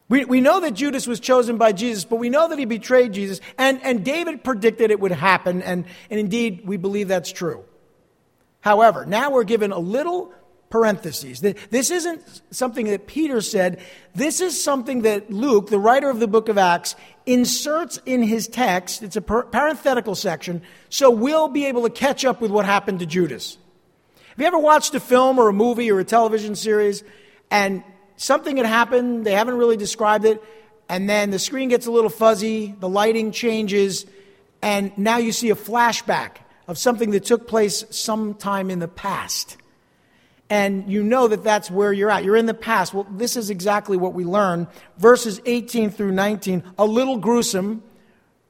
We, 0.08 0.24
we 0.24 0.40
know 0.40 0.60
that 0.60 0.76
Judas 0.76 1.08
was 1.08 1.20
chosen 1.20 1.58
by 1.58 1.72
Jesus, 1.72 2.06
but 2.06 2.18
we 2.18 2.30
know 2.30 2.48
that 2.48 2.60
he 2.60 2.66
betrayed 2.66 3.12
Jesus. 3.12 3.42
And, 3.58 3.84
and 3.84 4.06
David 4.06 4.44
predicted 4.44 4.92
it 4.92 5.00
would 5.00 5.12
happen, 5.12 5.64
and, 5.64 5.86
and 6.12 6.20
indeed, 6.20 6.62
we 6.64 6.78
believe 6.78 7.08
that's 7.08 7.32
true. 7.32 7.66
However, 8.62 9.06
now 9.06 9.32
we're 9.32 9.44
given 9.44 9.72
a 9.72 9.80
little 9.80 10.32
parentheses. 10.70 11.42
This 11.42 11.92
isn't 11.92 12.42
something 12.52 12.88
that 12.88 13.08
Peter 13.08 13.40
said. 13.42 13.80
This 14.14 14.42
is 14.42 14.62
something 14.62 15.04
that 15.04 15.32
Luke, 15.32 15.70
the 15.70 15.80
writer 15.80 16.10
of 16.10 16.20
the 16.20 16.28
book 16.28 16.50
of 16.50 16.58
Acts, 16.58 16.96
inserts 17.26 18.00
in 18.06 18.24
his 18.24 18.48
text. 18.48 19.04
It's 19.04 19.16
a 19.16 19.22
parenthetical 19.22 20.16
section, 20.16 20.62
so 20.90 21.10
we'll 21.10 21.48
be 21.48 21.66
able 21.66 21.84
to 21.84 21.90
catch 21.90 22.26
up 22.26 22.42
with 22.42 22.52
what 22.52 22.66
happened 22.66 23.00
to 23.00 23.06
Judas. 23.06 23.58
Have 24.30 24.40
you 24.40 24.48
ever 24.48 24.60
watched 24.60 24.94
a 24.96 25.00
film 25.00 25.40
or 25.40 25.48
a 25.48 25.54
movie 25.54 25.90
or 25.92 26.00
a 26.00 26.04
television 26.04 26.56
series 26.56 27.04
and 27.50 27.84
something 28.18 28.58
had 28.58 28.66
happened, 28.66 29.26
they 29.26 29.32
haven't 29.32 29.58
really 29.58 29.78
described 29.78 30.26
it, 30.26 30.44
and 30.90 31.10
then 31.10 31.32
the 31.32 31.40
screen 31.40 31.70
gets 31.70 31.86
a 31.86 31.92
little 31.92 32.10
fuzzy, 32.10 32.76
the 32.80 32.90
lighting 32.90 33.32
changes, 33.32 34.06
and 34.62 34.96
now 34.98 35.18
you 35.18 35.32
see 35.32 35.52
a 35.52 35.56
flashback 35.56 36.38
of 36.68 36.78
something 36.78 37.12
that 37.12 37.24
took 37.24 37.48
place 37.48 37.86
sometime 37.92 38.70
in 38.70 38.80
the 38.80 38.88
past. 38.88 39.58
And 40.50 40.92
you 40.92 41.04
know 41.04 41.28
that 41.28 41.44
that's 41.44 41.72
where 41.72 41.92
you're 41.92 42.12
at. 42.12 42.24
You're 42.24 42.36
in 42.36 42.46
the 42.46 42.54
past. 42.54 42.94
Well, 42.94 43.08
this 43.10 43.36
is 43.36 43.50
exactly 43.50 43.98
what 43.98 44.14
we 44.14 44.26
learn. 44.26 44.68
Verses 44.98 45.42
18 45.46 45.90
through 45.90 46.12
19, 46.12 46.64
a 46.78 46.86
little 46.86 47.18
gruesome 47.18 47.82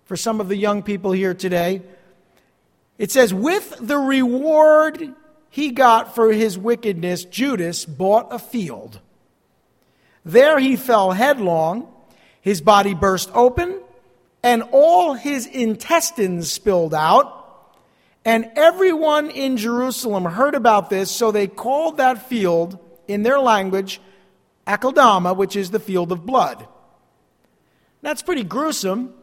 for 0.04 0.18
some 0.18 0.42
of 0.42 0.50
the 0.50 0.58
young 0.58 0.84
people 0.84 1.12
here 1.12 1.34
today. 1.34 1.82
It 2.98 3.12
says, 3.12 3.34
With 3.34 3.76
the 3.80 3.98
reward 3.98 5.14
he 5.50 5.72
got 5.72 6.16
for 6.16 6.32
his 6.32 6.58
wickedness, 6.58 7.24
Judas 7.24 7.86
bought 7.86 8.28
a 8.30 8.40
field. 8.40 9.00
There 10.26 10.60
he 10.60 10.76
fell 10.76 11.12
headlong, 11.12 11.88
his 12.42 12.60
body 12.60 12.94
burst 12.94 13.30
open, 13.34 13.80
and 14.44 14.64
all 14.72 15.14
his 15.14 15.46
intestines 15.46 16.52
spilled 16.52 16.94
out. 16.94 17.35
And 18.26 18.52
everyone 18.56 19.30
in 19.30 19.56
Jerusalem 19.56 20.26
heard 20.26 20.56
about 20.56 20.90
this, 20.90 21.12
so 21.12 21.32
they 21.32 21.48
called 21.48 21.98
that 21.98 22.28
field, 22.28 22.80
in 23.08 23.24
their 23.24 23.40
language, 23.40 24.02
Akeldama, 24.68 25.36
which 25.36 25.56
is 25.56 25.72
the 25.72 25.80
field 25.80 26.12
of 26.12 26.26
blood. 26.26 26.68
That's 28.02 28.22
pretty 28.22 28.44
gruesome. 28.44 29.14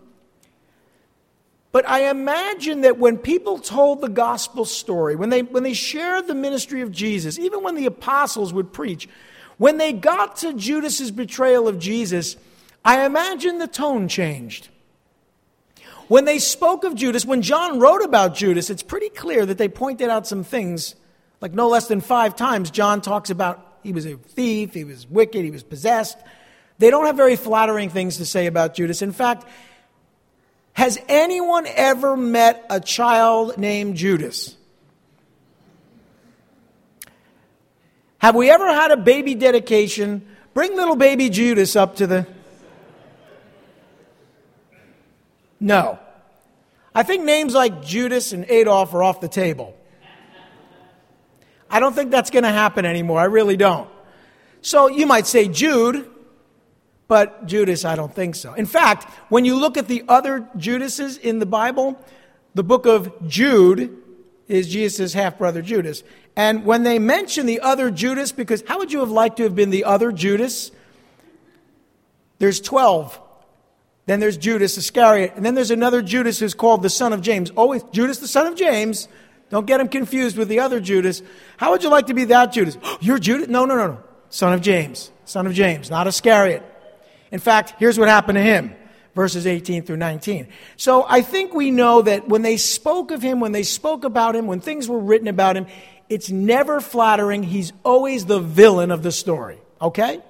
But 1.72 1.88
I 1.88 2.10
imagine 2.10 2.82
that 2.82 2.98
when 2.98 3.16
people 3.16 3.58
told 3.58 4.00
the 4.00 4.08
gospel 4.08 4.64
story, 4.64 5.16
when 5.16 5.30
they, 5.30 5.42
when 5.42 5.62
they 5.62 5.72
shared 5.72 6.26
the 6.26 6.34
ministry 6.34 6.82
of 6.82 6.92
Jesus, 6.92 7.38
even 7.38 7.62
when 7.62 7.74
the 7.74 7.86
apostles 7.86 8.52
would 8.52 8.72
preach, 8.72 9.08
when 9.56 9.78
they 9.78 9.92
got 9.92 10.36
to 10.38 10.52
Judas's 10.52 11.10
betrayal 11.10 11.66
of 11.66 11.78
Jesus, 11.78 12.36
I 12.84 13.06
imagine 13.06 13.58
the 13.58 13.66
tone 13.66 14.06
changed. 14.06 14.68
When 16.08 16.24
they 16.24 16.38
spoke 16.38 16.84
of 16.84 16.94
Judas, 16.94 17.24
when 17.24 17.42
John 17.42 17.78
wrote 17.78 18.02
about 18.02 18.34
Judas, 18.34 18.70
it's 18.70 18.82
pretty 18.82 19.08
clear 19.08 19.46
that 19.46 19.58
they 19.58 19.68
pointed 19.68 20.08
out 20.08 20.26
some 20.26 20.44
things, 20.44 20.94
like 21.40 21.52
no 21.52 21.68
less 21.68 21.88
than 21.88 22.00
five 22.00 22.36
times, 22.36 22.70
John 22.70 23.00
talks 23.00 23.30
about 23.30 23.78
he 23.82 23.92
was 23.92 24.06
a 24.06 24.16
thief, 24.16 24.74
he 24.74 24.84
was 24.84 25.06
wicked, 25.08 25.44
he 25.44 25.50
was 25.50 25.62
possessed. 25.62 26.18
They 26.78 26.90
don't 26.90 27.06
have 27.06 27.16
very 27.16 27.36
flattering 27.36 27.90
things 27.90 28.16
to 28.18 28.26
say 28.26 28.46
about 28.46 28.74
Judas. 28.74 29.02
In 29.02 29.12
fact, 29.12 29.46
has 30.74 30.98
anyone 31.08 31.66
ever 31.66 32.16
met 32.16 32.64
a 32.70 32.80
child 32.80 33.58
named 33.58 33.96
Judas? 33.96 34.56
Have 38.18 38.34
we 38.36 38.50
ever 38.50 38.66
had 38.66 38.90
a 38.90 38.96
baby 38.96 39.34
dedication? 39.34 40.26
Bring 40.54 40.76
little 40.76 40.96
baby 40.96 41.28
Judas 41.28 41.76
up 41.76 41.96
to 41.96 42.06
the. 42.06 42.26
No. 45.62 45.98
I 46.94 47.04
think 47.04 47.24
names 47.24 47.54
like 47.54 47.82
Judas 47.82 48.32
and 48.32 48.44
Adolf 48.46 48.92
are 48.92 49.02
off 49.02 49.20
the 49.20 49.28
table. 49.28 49.74
I 51.70 51.80
don't 51.80 51.94
think 51.94 52.10
that's 52.10 52.30
going 52.30 52.42
to 52.42 52.50
happen 52.50 52.84
anymore. 52.84 53.20
I 53.20 53.24
really 53.24 53.56
don't. 53.56 53.88
So 54.60 54.88
you 54.88 55.06
might 55.06 55.26
say 55.26 55.48
Jude, 55.48 56.10
but 57.08 57.46
Judas, 57.46 57.84
I 57.84 57.94
don't 57.94 58.14
think 58.14 58.34
so. 58.34 58.52
In 58.54 58.66
fact, 58.66 59.08
when 59.30 59.44
you 59.44 59.56
look 59.56 59.78
at 59.78 59.88
the 59.88 60.04
other 60.08 60.46
Judases 60.56 61.16
in 61.16 61.38
the 61.38 61.46
Bible, 61.46 61.98
the 62.54 62.64
book 62.64 62.84
of 62.84 63.26
Jude 63.26 63.96
is 64.48 64.68
Jesus' 64.68 65.14
half 65.14 65.38
brother 65.38 65.62
Judas. 65.62 66.02
And 66.36 66.66
when 66.66 66.82
they 66.82 66.98
mention 66.98 67.46
the 67.46 67.60
other 67.60 67.90
Judas, 67.90 68.32
because 68.32 68.64
how 68.66 68.78
would 68.78 68.92
you 68.92 68.98
have 68.98 69.10
liked 69.10 69.36
to 69.38 69.44
have 69.44 69.54
been 69.54 69.70
the 69.70 69.84
other 69.84 70.12
Judas? 70.12 70.72
There's 72.38 72.60
12. 72.60 73.20
Then 74.06 74.20
there's 74.20 74.36
Judas 74.36 74.76
Iscariot. 74.76 75.34
And 75.36 75.44
then 75.44 75.54
there's 75.54 75.70
another 75.70 76.02
Judas 76.02 76.38
who's 76.38 76.54
called 76.54 76.82
the 76.82 76.90
son 76.90 77.12
of 77.12 77.20
James. 77.20 77.50
Always 77.50 77.82
Judas, 77.92 78.18
the 78.18 78.28
son 78.28 78.46
of 78.46 78.56
James. 78.56 79.08
Don't 79.50 79.66
get 79.66 79.80
him 79.80 79.88
confused 79.88 80.36
with 80.36 80.48
the 80.48 80.60
other 80.60 80.80
Judas. 80.80 81.22
How 81.56 81.70
would 81.70 81.82
you 81.82 81.90
like 81.90 82.06
to 82.06 82.14
be 82.14 82.24
that 82.26 82.52
Judas? 82.52 82.76
You're 83.00 83.18
Judas? 83.18 83.48
No, 83.48 83.64
no, 83.64 83.76
no, 83.76 83.86
no. 83.88 84.02
Son 84.30 84.52
of 84.52 84.60
James. 84.60 85.12
Son 85.24 85.46
of 85.46 85.52
James, 85.52 85.90
not 85.90 86.06
Iscariot. 86.06 86.62
In 87.30 87.38
fact, 87.38 87.74
here's 87.78 87.98
what 87.98 88.08
happened 88.08 88.36
to 88.36 88.42
him 88.42 88.74
verses 89.14 89.46
18 89.46 89.84
through 89.84 89.98
19. 89.98 90.48
So 90.76 91.04
I 91.06 91.20
think 91.20 91.52
we 91.52 91.70
know 91.70 92.02
that 92.02 92.28
when 92.28 92.42
they 92.42 92.56
spoke 92.56 93.10
of 93.10 93.22
him, 93.22 93.40
when 93.40 93.52
they 93.52 93.62
spoke 93.62 94.04
about 94.04 94.34
him, 94.34 94.46
when 94.46 94.60
things 94.60 94.88
were 94.88 94.98
written 94.98 95.28
about 95.28 95.56
him, 95.56 95.66
it's 96.08 96.30
never 96.30 96.80
flattering. 96.80 97.42
He's 97.42 97.72
always 97.84 98.26
the 98.26 98.40
villain 98.40 98.90
of 98.90 99.02
the 99.02 99.12
story. 99.12 99.58
Okay? 99.80 100.20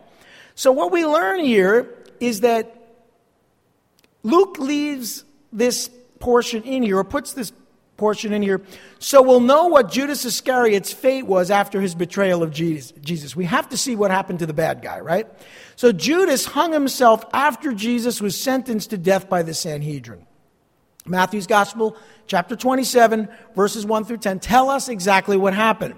So 0.54 0.72
what 0.72 0.92
we 0.92 1.06
learn 1.06 1.40
here 1.40 1.94
is 2.20 2.40
that 2.40 2.81
Luke 4.22 4.58
leaves 4.58 5.24
this 5.52 5.90
portion 6.18 6.62
in 6.62 6.82
here, 6.82 6.98
or 6.98 7.04
puts 7.04 7.32
this 7.32 7.52
portion 7.96 8.32
in 8.32 8.42
here, 8.42 8.60
so 8.98 9.22
we'll 9.22 9.40
know 9.40 9.66
what 9.66 9.90
Judas 9.90 10.24
Iscariot's 10.24 10.92
fate 10.92 11.26
was 11.26 11.50
after 11.50 11.80
his 11.80 11.94
betrayal 11.94 12.42
of 12.42 12.52
Jesus. 12.52 13.36
We 13.36 13.44
have 13.44 13.68
to 13.68 13.76
see 13.76 13.94
what 13.96 14.10
happened 14.10 14.40
to 14.40 14.46
the 14.46 14.54
bad 14.54 14.82
guy, 14.82 15.00
right? 15.00 15.28
So 15.76 15.92
Judas 15.92 16.44
hung 16.44 16.72
himself 16.72 17.24
after 17.32 17.72
Jesus 17.72 18.20
was 18.20 18.38
sentenced 18.38 18.90
to 18.90 18.98
death 18.98 19.28
by 19.28 19.42
the 19.42 19.54
Sanhedrin. 19.54 20.26
Matthew's 21.06 21.46
Gospel, 21.46 21.96
chapter 22.26 22.54
27, 22.54 23.28
verses 23.54 23.84
1 23.84 24.04
through 24.04 24.18
10, 24.18 24.40
tell 24.40 24.70
us 24.70 24.88
exactly 24.88 25.36
what 25.36 25.54
happened. 25.54 25.94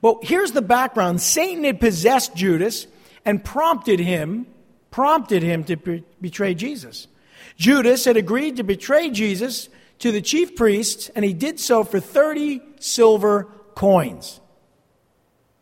But 0.00 0.24
here's 0.24 0.52
the 0.52 0.62
background 0.62 1.20
Satan 1.20 1.64
had 1.64 1.80
possessed 1.80 2.34
Judas 2.34 2.86
and 3.24 3.44
prompted 3.44 3.98
him, 3.98 4.46
prompted 4.90 5.42
him 5.42 5.64
to 5.64 6.02
betray 6.20 6.54
Jesus. 6.54 7.08
Judas 7.56 8.04
had 8.04 8.16
agreed 8.16 8.56
to 8.56 8.62
betray 8.62 9.10
Jesus 9.10 9.68
to 9.98 10.12
the 10.12 10.20
chief 10.20 10.56
priests, 10.56 11.10
and 11.14 11.24
he 11.24 11.32
did 11.32 11.58
so 11.58 11.84
for 11.84 12.00
30 12.00 12.60
silver 12.78 13.48
coins. 13.74 14.40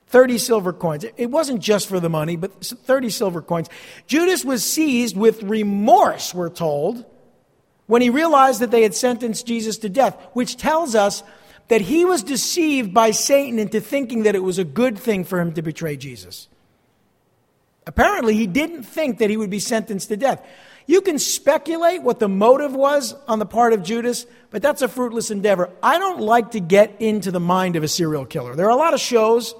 30 0.09 0.39
silver 0.39 0.73
coins. 0.73 1.05
It 1.17 1.31
wasn't 1.31 1.61
just 1.61 1.89
for 1.89 1.99
the 1.99 2.09
money, 2.09 2.37
but 2.37 2.65
30 2.65 3.11
silver 3.11 3.43
coins. 3.43 3.69
Judas 4.07 4.45
was 4.45 4.65
seized 4.65 5.17
with 5.17 5.43
remorse, 5.43 6.33
we're 6.33 6.51
told, 6.51 7.05
when 7.87 8.03
he 8.03 8.11
realized 8.11 8.61
that 8.61 8.71
they 8.71 8.83
had 8.83 8.95
sentenced 8.95 9.47
Jesus 9.47 9.79
to 9.79 9.89
death, 9.89 10.17
which 10.33 10.57
tells 10.57 10.95
us 10.95 11.23
that 11.69 11.81
he 11.81 12.05
was 12.05 12.23
deceived 12.23 12.93
by 12.93 13.11
Satan 13.11 13.59
into 13.59 13.81
thinking 13.81 14.25
that 14.25 14.35
it 14.35 14.43
was 14.43 14.59
a 14.59 14.65
good 14.65 14.99
thing 14.99 15.25
for 15.25 15.41
him 15.41 15.53
to 15.55 15.63
betray 15.63 15.97
Jesus. 15.97 16.49
Apparently, 17.87 18.35
he 18.35 18.47
didn't 18.47 18.85
think 18.85 19.19
that 19.19 19.31
he 19.31 19.37
would 19.37 19.51
be 19.51 19.59
sentenced 19.59 20.09
to 20.09 20.17
death. 20.17 20.45
You 20.87 21.01
can 21.01 21.19
speculate 21.19 22.03
what 22.03 22.19
the 22.19 22.29
motive 22.29 22.75
was 22.75 23.15
on 23.27 23.39
the 23.39 23.47
part 23.47 23.73
of 23.73 23.83
Judas, 23.83 24.27
but 24.51 24.61
that's 24.61 24.83
a 24.83 24.89
fruitless 24.89 25.31
endeavor. 25.31 25.71
I 25.83 25.99
don't 25.99 26.21
like 26.21 26.51
to 26.53 26.61
get 26.61 27.01
into 27.01 27.31
the 27.31 27.41
mind 27.41 27.77
of 27.77 27.83
a 27.83 27.89
serial 27.89 28.27
killer. 28.27 28.55
There 28.55 28.67
are 28.67 28.71
a 28.71 28.77
lot 28.77 28.93
of 28.93 29.01
shows 29.01 29.55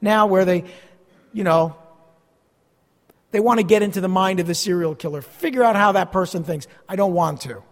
now 0.00 0.26
where 0.26 0.44
they, 0.44 0.64
you 1.32 1.44
know, 1.44 1.76
they 3.30 3.40
want 3.40 3.58
to 3.58 3.64
get 3.64 3.82
into 3.82 4.00
the 4.00 4.08
mind 4.08 4.40
of 4.40 4.46
the 4.46 4.54
serial 4.54 4.94
killer, 4.94 5.22
figure 5.22 5.62
out 5.62 5.76
how 5.76 5.92
that 5.92 6.10
person 6.10 6.44
thinks. 6.44 6.66
I 6.88 6.96
don't 6.96 7.12
want 7.12 7.42
to. 7.42 7.62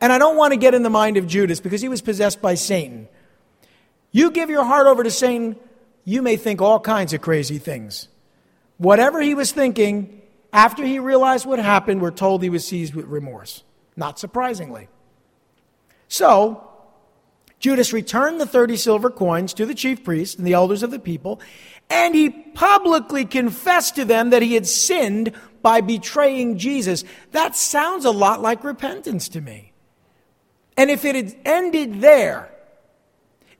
And 0.00 0.12
I 0.12 0.18
don't 0.18 0.36
want 0.36 0.52
to 0.52 0.56
get 0.56 0.74
in 0.74 0.82
the 0.82 0.90
mind 0.90 1.16
of 1.16 1.26
Judas 1.26 1.60
because 1.60 1.82
he 1.82 1.88
was 1.88 2.00
possessed 2.00 2.40
by 2.40 2.54
Satan. 2.54 3.08
You 4.10 4.30
give 4.30 4.48
your 4.48 4.64
heart 4.64 4.86
over 4.86 5.02
to 5.02 5.10
Satan, 5.10 5.56
you 6.04 6.22
may 6.22 6.36
think 6.36 6.62
all 6.62 6.80
kinds 6.80 7.12
of 7.12 7.20
crazy 7.20 7.58
things. 7.58 8.08
Whatever 8.78 9.20
he 9.20 9.34
was 9.34 9.52
thinking, 9.52 10.21
after 10.52 10.84
he 10.84 10.98
realized 10.98 11.46
what 11.46 11.58
happened, 11.58 12.02
we're 12.02 12.10
told 12.10 12.42
he 12.42 12.50
was 12.50 12.66
seized 12.66 12.94
with 12.94 13.06
remorse. 13.06 13.62
Not 13.96 14.18
surprisingly. 14.18 14.88
So, 16.08 16.68
Judas 17.58 17.92
returned 17.92 18.40
the 18.40 18.46
30 18.46 18.76
silver 18.76 19.08
coins 19.08 19.54
to 19.54 19.64
the 19.64 19.74
chief 19.74 20.04
priests 20.04 20.36
and 20.36 20.46
the 20.46 20.52
elders 20.52 20.82
of 20.82 20.90
the 20.90 20.98
people, 20.98 21.40
and 21.88 22.14
he 22.14 22.28
publicly 22.30 23.24
confessed 23.24 23.96
to 23.96 24.04
them 24.04 24.30
that 24.30 24.42
he 24.42 24.54
had 24.54 24.66
sinned 24.66 25.32
by 25.62 25.80
betraying 25.80 26.58
Jesus. 26.58 27.04
That 27.30 27.56
sounds 27.56 28.04
a 28.04 28.10
lot 28.10 28.42
like 28.42 28.64
repentance 28.64 29.28
to 29.30 29.40
me. 29.40 29.72
And 30.76 30.90
if 30.90 31.04
it 31.04 31.14
had 31.14 31.36
ended 31.44 32.00
there, 32.00 32.50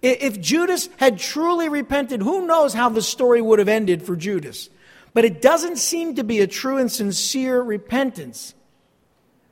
if 0.03 0.41
Judas 0.41 0.89
had 0.97 1.19
truly 1.19 1.69
repented, 1.69 2.23
who 2.23 2.47
knows 2.47 2.75
how 2.75 2.89
the 2.89 3.03
story 3.03 3.41
would 3.41 3.61
have 3.61 3.69
ended 3.69 4.03
for 4.03 4.17
Judas? 4.17 4.69
But 5.15 5.25
it 5.25 5.43
doesn't 5.43 5.77
seem 5.77 6.15
to 6.17 6.25
be 6.25 6.41
a 6.41 6.47
true 6.47 6.79
and 6.79 6.91
sincere 6.91 7.61
repentance. 7.61 8.55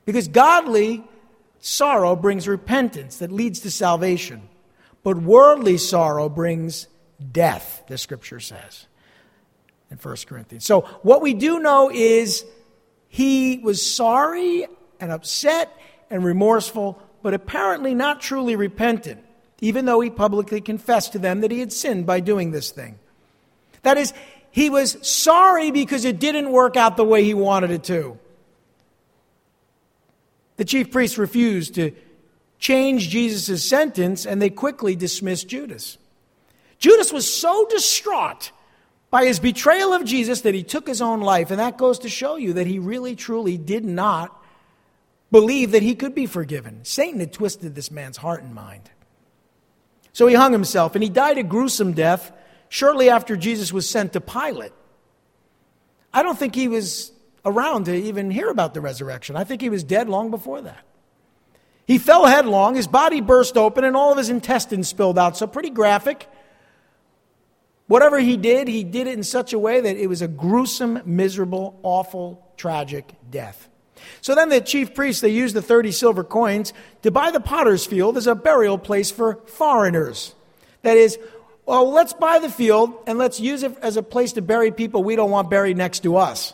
Because 0.05 0.27
godly 0.27 1.03
sorrow 1.59 2.15
brings 2.15 2.47
repentance 2.47 3.17
that 3.17 3.31
leads 3.31 3.59
to 3.61 3.71
salvation. 3.71 4.49
But 5.03 5.17
worldly 5.17 5.77
sorrow 5.77 6.29
brings 6.29 6.87
death, 7.31 7.83
the 7.87 7.97
scripture 7.97 8.39
says 8.39 8.87
in 9.91 9.97
1 9.97 10.15
Corinthians. 10.25 10.65
So 10.65 10.81
what 11.03 11.21
we 11.21 11.33
do 11.33 11.59
know 11.59 11.91
is 11.91 12.45
he 13.09 13.59
was 13.59 13.85
sorry 13.85 14.65
and 14.99 15.11
upset 15.11 15.75
and 16.09 16.23
remorseful, 16.23 17.01
but 17.21 17.33
apparently 17.33 17.93
not 17.93 18.21
truly 18.21 18.55
repentant, 18.55 19.23
even 19.59 19.85
though 19.85 19.99
he 19.99 20.09
publicly 20.09 20.61
confessed 20.61 21.11
to 21.11 21.19
them 21.19 21.41
that 21.41 21.51
he 21.51 21.59
had 21.59 21.73
sinned 21.73 22.05
by 22.05 22.19
doing 22.21 22.51
this 22.51 22.71
thing. 22.71 22.97
That 23.83 23.97
is, 23.97 24.13
he 24.51 24.69
was 24.69 24.97
sorry 25.07 25.71
because 25.71 26.05
it 26.05 26.19
didn't 26.19 26.51
work 26.51 26.75
out 26.75 26.97
the 26.97 27.05
way 27.05 27.23
he 27.23 27.33
wanted 27.33 27.71
it 27.71 27.83
to. 27.85 28.19
The 30.57 30.65
chief 30.65 30.91
priests 30.91 31.17
refused 31.17 31.75
to 31.75 31.91
change 32.59 33.09
Jesus' 33.09 33.67
sentence, 33.67 34.25
and 34.25 34.41
they 34.41 34.49
quickly 34.49 34.95
dismissed 34.95 35.47
Judas. 35.47 35.97
Judas 36.77 37.11
was 37.11 37.31
so 37.31 37.65
distraught 37.69 38.51
by 39.09 39.25
his 39.25 39.39
betrayal 39.39 39.93
of 39.93 40.05
Jesus 40.05 40.41
that 40.41 40.53
he 40.53 40.63
took 40.63 40.87
his 40.87 41.01
own 41.01 41.21
life, 41.21 41.49
and 41.49 41.59
that 41.59 41.77
goes 41.77 41.99
to 41.99 42.09
show 42.09 42.35
you 42.35 42.53
that 42.53 42.67
he 42.67 42.77
really, 42.77 43.15
truly 43.15 43.57
did 43.57 43.85
not 43.85 44.37
believe 45.31 45.71
that 45.71 45.81
he 45.81 45.95
could 45.95 46.13
be 46.13 46.25
forgiven. 46.25 46.81
Satan 46.83 47.19
had 47.19 47.33
twisted 47.33 47.73
this 47.73 47.89
man's 47.89 48.17
heart 48.17 48.43
and 48.43 48.53
mind. 48.53 48.89
So 50.13 50.27
he 50.27 50.35
hung 50.35 50.51
himself, 50.51 50.93
and 50.93 51.03
he 51.03 51.09
died 51.09 51.37
a 51.37 51.43
gruesome 51.43 51.93
death 51.93 52.31
shortly 52.71 53.09
after 53.09 53.35
Jesus 53.35 53.73
was 53.73 53.87
sent 53.87 54.13
to 54.13 54.21
Pilate. 54.21 54.71
I 56.13 56.23
don't 56.23 56.39
think 56.39 56.55
he 56.55 56.69
was 56.69 57.11
around 57.43 57.85
to 57.85 57.93
even 57.93 58.31
hear 58.31 58.49
about 58.49 58.73
the 58.73 58.79
resurrection. 58.79 59.35
I 59.35 59.43
think 59.43 59.61
he 59.61 59.69
was 59.69 59.83
dead 59.83 60.07
long 60.07 60.31
before 60.31 60.61
that. 60.61 60.79
He 61.85 61.97
fell 61.97 62.25
headlong, 62.25 62.75
his 62.75 62.87
body 62.87 63.19
burst 63.19 63.57
open, 63.57 63.83
and 63.83 63.97
all 63.97 64.13
of 64.13 64.17
his 64.17 64.29
intestines 64.29 64.87
spilled 64.87 65.19
out. 65.19 65.35
So, 65.35 65.47
pretty 65.47 65.69
graphic. 65.69 66.29
Whatever 67.87 68.19
he 68.19 68.37
did, 68.37 68.69
he 68.69 68.85
did 68.85 69.07
it 69.07 69.17
in 69.17 69.23
such 69.23 69.51
a 69.51 69.59
way 69.59 69.81
that 69.81 69.97
it 69.97 70.07
was 70.07 70.21
a 70.21 70.27
gruesome, 70.29 71.01
miserable, 71.03 71.77
awful, 71.83 72.41
tragic 72.55 73.13
death. 73.29 73.67
So 74.21 74.33
then 74.33 74.47
the 74.47 74.61
chief 74.61 74.95
priests, 74.95 75.19
they 75.19 75.29
used 75.29 75.55
the 75.55 75.61
30 75.61 75.91
silver 75.91 76.23
coins 76.23 76.71
to 77.01 77.11
buy 77.11 77.31
the 77.31 77.41
potter's 77.41 77.85
field 77.85 78.15
as 78.15 78.27
a 78.27 78.35
burial 78.35 78.77
place 78.77 79.11
for 79.11 79.41
foreigners. 79.45 80.33
That 80.83 80.95
is, 80.95 81.19
well, 81.65 81.91
let's 81.91 82.13
buy 82.13 82.39
the 82.39 82.49
field 82.49 82.93
and 83.07 83.17
let's 83.17 83.39
use 83.39 83.63
it 83.63 83.77
as 83.81 83.97
a 83.97 84.03
place 84.03 84.33
to 84.33 84.41
bury 84.41 84.71
people 84.71 85.03
we 85.03 85.15
don't 85.15 85.31
want 85.31 85.49
buried 85.49 85.77
next 85.77 86.01
to 86.03 86.17
us. 86.17 86.53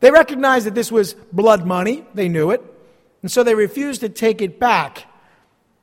They 0.00 0.10
recognized 0.10 0.66
that 0.66 0.74
this 0.74 0.90
was 0.90 1.14
blood 1.32 1.66
money, 1.66 2.04
they 2.14 2.28
knew 2.28 2.50
it, 2.50 2.62
and 3.22 3.30
so 3.30 3.42
they 3.42 3.54
refused 3.54 4.00
to 4.00 4.08
take 4.08 4.40
it 4.40 4.58
back. 4.58 5.06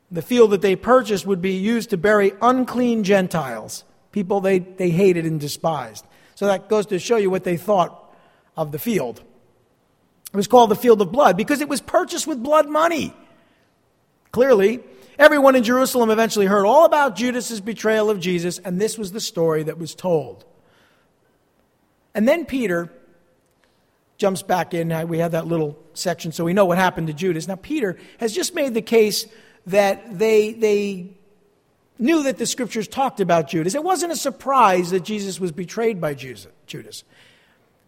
The 0.10 0.22
field 0.22 0.52
that 0.52 0.62
they 0.62 0.76
purchased 0.76 1.26
would 1.26 1.42
be 1.42 1.54
used 1.54 1.92
to 1.92 1.98
bury 1.98 2.34
unclean 2.42 3.04
Gentiles, 3.04 3.84
people 4.12 4.42
they, 4.42 4.60
they 4.60 4.90
hated 4.90 5.26
and 5.26 5.40
despised. 5.40 6.06
So 6.36 6.48
that 6.48 6.70
goes 6.70 6.88
to 6.88 7.00
show 7.00 7.18
you 7.18 7.30
what 7.30 7.44
they 7.44 7.58
thought 7.58 8.12
of 8.56 8.72
the 8.72 8.80
field. 8.80 9.22
It 10.34 10.38
was 10.38 10.48
called 10.48 10.72
the 10.72 10.76
field 10.76 11.02
of 11.02 11.12
blood 11.12 11.38
because 11.38 11.62
it 11.62 11.70
was 11.70 11.82
purchased 11.82 12.26
with 12.26 12.42
blood 12.42 12.68
money. 12.68 13.14
Clearly, 14.32 14.82
everyone 15.20 15.56
in 15.56 15.64
Jerusalem 15.64 16.10
eventually 16.10 16.46
heard 16.46 16.66
all 16.66 16.86
about 16.86 17.16
Judas's 17.16 17.62
betrayal 17.62 18.10
of 18.10 18.20
Jesus, 18.20 18.60
and 18.60 18.80
this 18.80 18.98
was 18.98 19.12
the 19.12 19.20
story 19.20 19.64
that 19.64 19.78
was 19.78 19.96
told. 19.96 20.46
And 22.14 22.28
then 22.28 22.46
Peter 22.46 22.92
jumps 24.18 24.42
back 24.42 24.74
in. 24.74 25.08
We 25.08 25.20
have 25.20 25.34
that 25.34 25.48
little 25.48 25.78
section 25.94 26.32
so 26.32 26.44
we 26.44 26.54
know 26.54 26.66
what 26.66 26.78
happened 26.78 27.08
to 27.08 27.14
Judas. 27.14 27.48
Now, 27.48 27.56
Peter 27.56 27.98
has 28.20 28.34
just 28.34 28.56
made 28.56 28.74
the 28.74 28.82
case 28.82 29.28
that 29.68 30.18
they, 30.18 30.54
they 30.54 31.12
knew 32.00 32.24
that 32.24 32.38
the 32.38 32.46
scriptures 32.46 32.88
talked 32.88 33.20
about 33.20 33.48
Judas. 33.48 33.76
It 33.76 33.84
wasn't 33.84 34.12
a 34.12 34.16
surprise 34.16 34.92
that 34.92 35.02
Jesus 35.02 35.40
was 35.40 35.52
betrayed 35.52 36.02
by 36.02 36.14
Judas. 36.14 37.04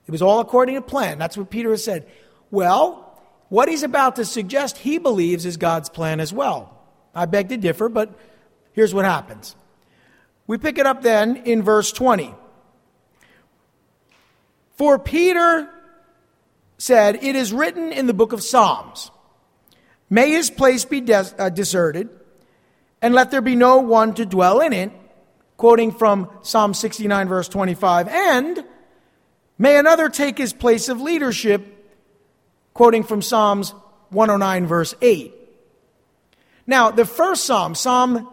It 0.08 0.12
was 0.12 0.22
all 0.22 0.40
according 0.40 0.76
to 0.76 0.82
plan. 0.82 1.18
That's 1.18 1.38
what 1.38 1.50
Peter 1.50 1.72
has 1.72 1.84
said. 1.84 2.08
Well, 2.52 3.20
what 3.50 3.70
he's 3.70 3.84
about 3.84 4.18
to 4.18 4.26
suggest, 4.26 4.78
he 4.78 4.98
believes 4.98 5.46
is 5.46 5.58
God's 5.58 5.90
plan 5.90 6.20
as 6.20 6.32
well. 6.32 6.79
I 7.20 7.26
beg 7.26 7.50
to 7.50 7.58
differ, 7.58 7.90
but 7.90 8.18
here's 8.72 8.94
what 8.94 9.04
happens. 9.04 9.54
We 10.48 10.58
pick 10.58 10.78
it 10.78 10.86
up 10.86 11.02
then 11.02 11.36
in 11.36 11.62
verse 11.64 11.92
20. 11.92 12.34
For 14.78 14.98
Peter 14.98 15.70
said, 16.78 17.22
It 17.22 17.36
is 17.36 17.52
written 17.52 17.92
in 17.92 18.08
the 18.08 18.14
book 18.14 18.32
of 18.32 18.42
Psalms, 18.42 19.12
May 20.10 20.32
his 20.32 20.50
place 20.50 20.86
be 20.86 21.02
des- 21.02 21.36
uh, 21.38 21.50
deserted, 21.50 22.10
and 23.02 23.14
let 23.14 23.32
there 23.32 23.42
be 23.42 23.58
no 23.58 23.80
one 23.80 24.14
to 24.14 24.26
dwell 24.26 24.62
in 24.62 24.72
it, 24.72 24.94
quoting 25.58 25.92
from 25.92 26.32
Psalm 26.42 26.74
69, 26.74 27.28
verse 27.28 27.50
25, 27.50 28.08
and 28.08 28.64
may 29.58 29.78
another 29.78 30.08
take 30.08 30.38
his 30.38 30.54
place 30.54 30.88
of 30.88 31.02
leadership, 31.02 31.94
quoting 32.74 33.04
from 33.04 33.22
Psalms 33.22 33.72
109, 34.10 34.68
verse 34.68 34.96
8. 35.02 35.36
Now, 36.70 36.92
the 36.92 37.04
first 37.04 37.46
Psalm, 37.46 37.74
Psalm 37.74 38.30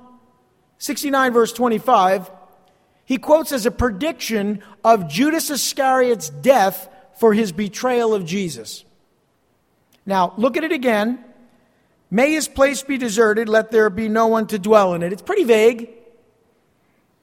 69, 0.77 1.33
verse 1.33 1.55
25, 1.55 2.31
he 3.07 3.17
quotes 3.17 3.51
as 3.51 3.65
a 3.65 3.71
prediction 3.71 4.63
of 4.85 5.09
Judas 5.09 5.49
Iscariot's 5.49 6.29
death 6.29 6.87
for 7.19 7.33
his 7.33 7.51
betrayal 7.51 8.13
of 8.13 8.27
Jesus. 8.27 8.85
Now, 10.05 10.35
look 10.37 10.59
at 10.59 10.65
it 10.65 10.73
again. 10.73 11.25
May 12.11 12.33
his 12.33 12.47
place 12.47 12.83
be 12.83 12.99
deserted, 12.99 13.49
let 13.49 13.71
there 13.71 13.89
be 13.89 14.07
no 14.07 14.27
one 14.27 14.47
to 14.49 14.59
dwell 14.59 14.93
in 14.93 15.03
it. 15.03 15.15
It's 15.15 15.23
pretty 15.23 15.45
vague. 15.45 15.89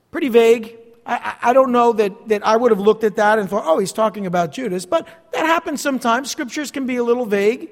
Pretty 0.10 0.30
vague. 0.30 0.76
I, 1.06 1.36
I, 1.44 1.54
don't 1.54 1.72
know 1.72 1.94
that, 1.94 2.28
that 2.30 2.44
I 2.44 2.58
would 2.58 2.72
have 2.72 2.80
looked 2.80 3.04
at 3.04 3.18
that 3.18 3.38
and 3.38 3.48
thought, 3.48 3.66
oh, 3.68 3.78
he's 3.78 3.94
talking 3.94 4.26
about 4.26 4.52
Judas, 4.52 4.88
but 4.88 5.08
that 5.34 5.46
happens 5.46 5.80
sometimes. 5.80 6.32
Scriptures 6.32 6.72
can 6.72 6.88
be 6.88 6.96
a 6.96 7.04
little 7.04 7.28
vague. 7.28 7.70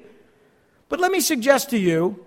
But 0.88 1.00
let 1.00 1.10
me 1.10 1.18
suggest 1.18 1.70
to 1.70 1.78
you 1.78 2.24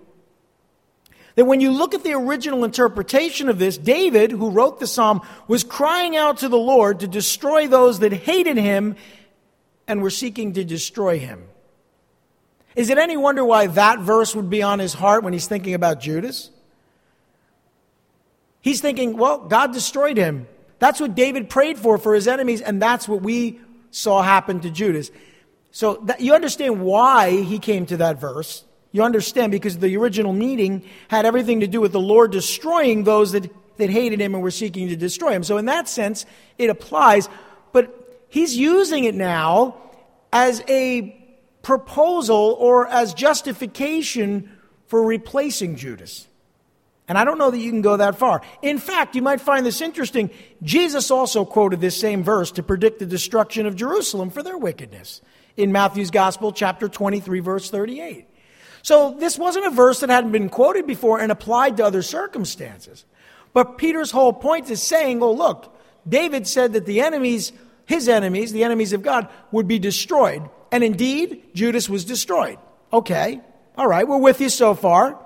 that 1.36 1.44
when 1.44 1.60
you 1.60 1.70
look 1.70 1.94
at 1.94 2.02
the 2.02 2.14
original 2.14 2.64
interpretation 2.64 3.48
of 3.48 3.58
this, 3.58 3.78
David, 3.78 4.32
who 4.32 4.50
wrote 4.50 4.80
the 4.80 4.86
psalm, 4.86 5.20
was 5.46 5.62
crying 5.62 6.16
out 6.16 6.38
to 6.38 6.48
the 6.48 6.58
Lord 6.58 7.00
to 7.00 7.06
destroy 7.06 7.68
those 7.68 8.00
that 8.00 8.12
hated 8.12 8.56
him 8.56 8.96
and 9.86 10.02
were 10.02 10.10
seeking 10.10 10.54
to 10.54 10.64
destroy 10.64 11.18
him. 11.18 11.44
Is 12.74 12.90
it 12.90 12.98
any 12.98 13.16
wonder 13.16 13.44
why 13.44 13.68
that 13.68 14.00
verse 14.00 14.34
would 14.34 14.50
be 14.50 14.62
on 14.62 14.78
his 14.78 14.94
heart 14.94 15.24
when 15.24 15.32
he's 15.32 15.46
thinking 15.46 15.74
about 15.74 16.00
Judas? 16.00 16.50
He's 18.62 18.80
thinking, 18.80 19.16
well, 19.16 19.38
God 19.38 19.72
destroyed 19.72 20.16
him. 20.16 20.48
That's 20.78 21.00
what 21.00 21.14
David 21.14 21.48
prayed 21.48 21.78
for 21.78 21.98
for 21.98 22.14
his 22.14 22.26
enemies, 22.26 22.60
and 22.60 22.82
that's 22.82 23.06
what 23.06 23.22
we 23.22 23.60
saw 23.90 24.22
happen 24.22 24.60
to 24.60 24.70
Judas. 24.70 25.10
So 25.70 25.96
that, 26.04 26.20
you 26.20 26.34
understand 26.34 26.80
why 26.80 27.42
he 27.42 27.58
came 27.58 27.86
to 27.86 27.98
that 27.98 28.20
verse. 28.20 28.64
You 28.96 29.02
understand 29.02 29.52
because 29.52 29.76
the 29.76 29.94
original 29.98 30.32
meaning 30.32 30.82
had 31.08 31.26
everything 31.26 31.60
to 31.60 31.66
do 31.66 31.82
with 31.82 31.92
the 31.92 32.00
Lord 32.00 32.32
destroying 32.32 33.04
those 33.04 33.32
that, 33.32 33.46
that 33.76 33.90
hated 33.90 34.22
him 34.22 34.32
and 34.32 34.42
were 34.42 34.50
seeking 34.50 34.88
to 34.88 34.96
destroy 34.96 35.32
him. 35.32 35.44
So, 35.44 35.58
in 35.58 35.66
that 35.66 35.86
sense, 35.86 36.24
it 36.56 36.70
applies. 36.70 37.28
But 37.72 38.24
he's 38.30 38.56
using 38.56 39.04
it 39.04 39.14
now 39.14 39.76
as 40.32 40.62
a 40.66 41.14
proposal 41.60 42.56
or 42.58 42.88
as 42.88 43.12
justification 43.12 44.50
for 44.86 45.04
replacing 45.04 45.76
Judas. 45.76 46.26
And 47.06 47.18
I 47.18 47.26
don't 47.26 47.36
know 47.36 47.50
that 47.50 47.58
you 47.58 47.70
can 47.70 47.82
go 47.82 47.98
that 47.98 48.18
far. 48.18 48.40
In 48.62 48.78
fact, 48.78 49.14
you 49.14 49.20
might 49.20 49.42
find 49.42 49.66
this 49.66 49.82
interesting. 49.82 50.30
Jesus 50.62 51.10
also 51.10 51.44
quoted 51.44 51.82
this 51.82 52.00
same 52.00 52.24
verse 52.24 52.50
to 52.52 52.62
predict 52.62 53.00
the 53.00 53.04
destruction 53.04 53.66
of 53.66 53.76
Jerusalem 53.76 54.30
for 54.30 54.42
their 54.42 54.56
wickedness 54.56 55.20
in 55.54 55.70
Matthew's 55.70 56.10
Gospel, 56.10 56.50
chapter 56.50 56.88
23, 56.88 57.40
verse 57.40 57.68
38. 57.68 58.26
So 58.86 59.16
this 59.18 59.36
wasn't 59.36 59.66
a 59.66 59.70
verse 59.70 59.98
that 59.98 60.10
hadn't 60.10 60.30
been 60.30 60.48
quoted 60.48 60.86
before 60.86 61.18
and 61.18 61.32
applied 61.32 61.78
to 61.78 61.84
other 61.84 62.02
circumstances. 62.02 63.04
But 63.52 63.78
Peter's 63.78 64.12
whole 64.12 64.32
point 64.32 64.70
is 64.70 64.80
saying, 64.80 65.20
oh, 65.24 65.32
look, 65.32 65.76
David 66.08 66.46
said 66.46 66.74
that 66.74 66.86
the 66.86 67.00
enemies, 67.00 67.50
his 67.84 68.08
enemies, 68.08 68.52
the 68.52 68.62
enemies 68.62 68.92
of 68.92 69.02
God, 69.02 69.28
would 69.50 69.66
be 69.66 69.80
destroyed. 69.80 70.48
And 70.70 70.84
indeed, 70.84 71.48
Judas 71.52 71.88
was 71.88 72.04
destroyed. 72.04 72.58
Okay, 72.92 73.40
all 73.76 73.88
right, 73.88 74.06
we're 74.06 74.18
with 74.18 74.40
you 74.40 74.48
so 74.48 74.72
far. 74.72 75.18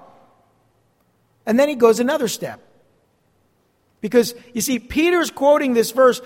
And 1.44 1.60
then 1.60 1.68
he 1.68 1.74
goes 1.74 2.00
another 2.00 2.28
step. 2.28 2.62
Because, 4.00 4.34
you 4.54 4.62
see, 4.62 4.78
Peter's 4.78 5.30
quoting 5.30 5.74
this 5.74 5.90
verse, 5.90 6.22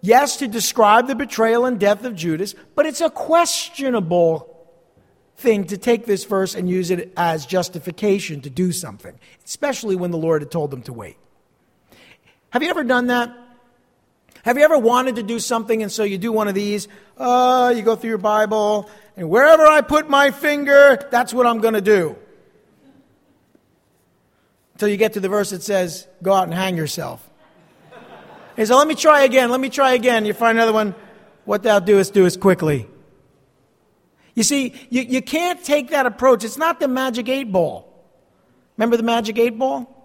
yes, 0.00 0.38
to 0.38 0.48
describe 0.48 1.08
the 1.08 1.14
betrayal 1.14 1.66
and 1.66 1.78
death 1.78 2.06
of 2.06 2.14
Judas, 2.14 2.54
but 2.74 2.86
it's 2.86 3.02
a 3.02 3.10
questionable 3.10 4.49
thing 5.40 5.64
to 5.64 5.78
take 5.78 6.06
this 6.06 6.24
verse 6.24 6.54
and 6.54 6.68
use 6.68 6.90
it 6.90 7.12
as 7.16 7.46
justification 7.46 8.42
to 8.42 8.50
do 8.50 8.72
something, 8.72 9.18
especially 9.44 9.96
when 9.96 10.10
the 10.10 10.18
Lord 10.18 10.42
had 10.42 10.50
told 10.50 10.70
them 10.70 10.82
to 10.82 10.92
wait. 10.92 11.16
Have 12.50 12.62
you 12.62 12.70
ever 12.70 12.84
done 12.84 13.08
that? 13.08 13.34
Have 14.44 14.56
you 14.56 14.64
ever 14.64 14.78
wanted 14.78 15.16
to 15.16 15.22
do 15.22 15.38
something 15.38 15.82
and 15.82 15.90
so 15.92 16.02
you 16.02 16.18
do 16.18 16.32
one 16.32 16.48
of 16.48 16.54
these? 16.54 16.88
Uh, 17.16 17.72
you 17.74 17.82
go 17.82 17.96
through 17.96 18.10
your 18.10 18.18
Bible, 18.18 18.88
and 19.16 19.28
wherever 19.28 19.66
I 19.66 19.80
put 19.82 20.08
my 20.08 20.30
finger, 20.30 20.98
that's 21.10 21.34
what 21.34 21.46
I'm 21.46 21.60
going 21.60 21.74
to 21.74 21.80
do. 21.80 22.16
Until 24.74 24.88
you 24.88 24.96
get 24.96 25.12
to 25.14 25.20
the 25.20 25.28
verse 25.28 25.50
that 25.50 25.62
says, 25.62 26.06
go 26.22 26.32
out 26.32 26.44
and 26.44 26.54
hang 26.54 26.76
yourself. 26.76 27.26
He 28.56 28.62
says, 28.62 28.70
let 28.70 28.88
me 28.88 28.94
try 28.94 29.24
again, 29.24 29.50
let 29.50 29.60
me 29.60 29.68
try 29.68 29.92
again. 29.92 30.24
You 30.24 30.32
find 30.32 30.56
another 30.58 30.72
one. 30.72 30.94
What 31.44 31.62
thou 31.62 31.80
doest, 31.80 32.14
doest 32.14 32.40
quickly. 32.40 32.86
You 34.34 34.42
see, 34.42 34.74
you, 34.90 35.02
you 35.02 35.22
can't 35.22 35.62
take 35.64 35.90
that 35.90 36.06
approach. 36.06 36.44
It's 36.44 36.58
not 36.58 36.80
the 36.80 36.88
magic 36.88 37.28
eight 37.28 37.50
ball. 37.50 37.86
Remember 38.76 38.96
the 38.96 39.02
magic 39.02 39.38
eight 39.38 39.58
ball? 39.58 39.96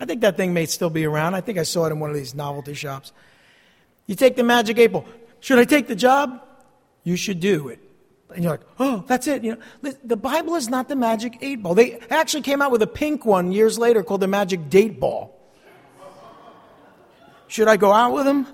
I 0.00 0.04
think 0.04 0.20
that 0.22 0.36
thing 0.36 0.52
may 0.52 0.66
still 0.66 0.90
be 0.90 1.04
around. 1.04 1.34
I 1.34 1.40
think 1.40 1.58
I 1.58 1.62
saw 1.62 1.86
it 1.86 1.92
in 1.92 2.00
one 2.00 2.10
of 2.10 2.16
these 2.16 2.34
novelty 2.34 2.74
shops. 2.74 3.12
You 4.06 4.14
take 4.14 4.36
the 4.36 4.42
magic 4.42 4.78
eight 4.78 4.88
ball. 4.88 5.04
Should 5.40 5.58
I 5.58 5.64
take 5.64 5.88
the 5.88 5.96
job? 5.96 6.42
You 7.04 7.16
should 7.16 7.40
do 7.40 7.68
it. 7.68 7.80
And 8.34 8.42
you're 8.42 8.52
like, 8.52 8.62
oh, 8.78 9.04
that's 9.06 9.26
it. 9.26 9.44
You 9.44 9.58
know, 9.82 9.92
the 10.04 10.16
Bible 10.16 10.54
is 10.54 10.68
not 10.68 10.88
the 10.88 10.96
magic 10.96 11.38
eight 11.42 11.62
ball. 11.62 11.74
They 11.74 11.98
actually 12.10 12.42
came 12.42 12.62
out 12.62 12.70
with 12.70 12.82
a 12.82 12.86
pink 12.86 13.26
one 13.26 13.52
years 13.52 13.78
later 13.78 14.02
called 14.02 14.22
the 14.22 14.28
magic 14.28 14.70
date 14.70 14.98
ball. 14.98 15.38
Should 17.48 17.68
I 17.68 17.76
go 17.76 17.92
out 17.92 18.14
with 18.14 18.24
them? 18.24 18.46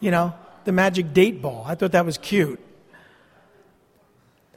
You 0.00 0.10
know, 0.10 0.34
the 0.64 0.72
magic 0.72 1.12
date 1.12 1.40
ball. 1.40 1.64
I 1.66 1.76
thought 1.76 1.92
that 1.92 2.04
was 2.04 2.18
cute. 2.18 2.58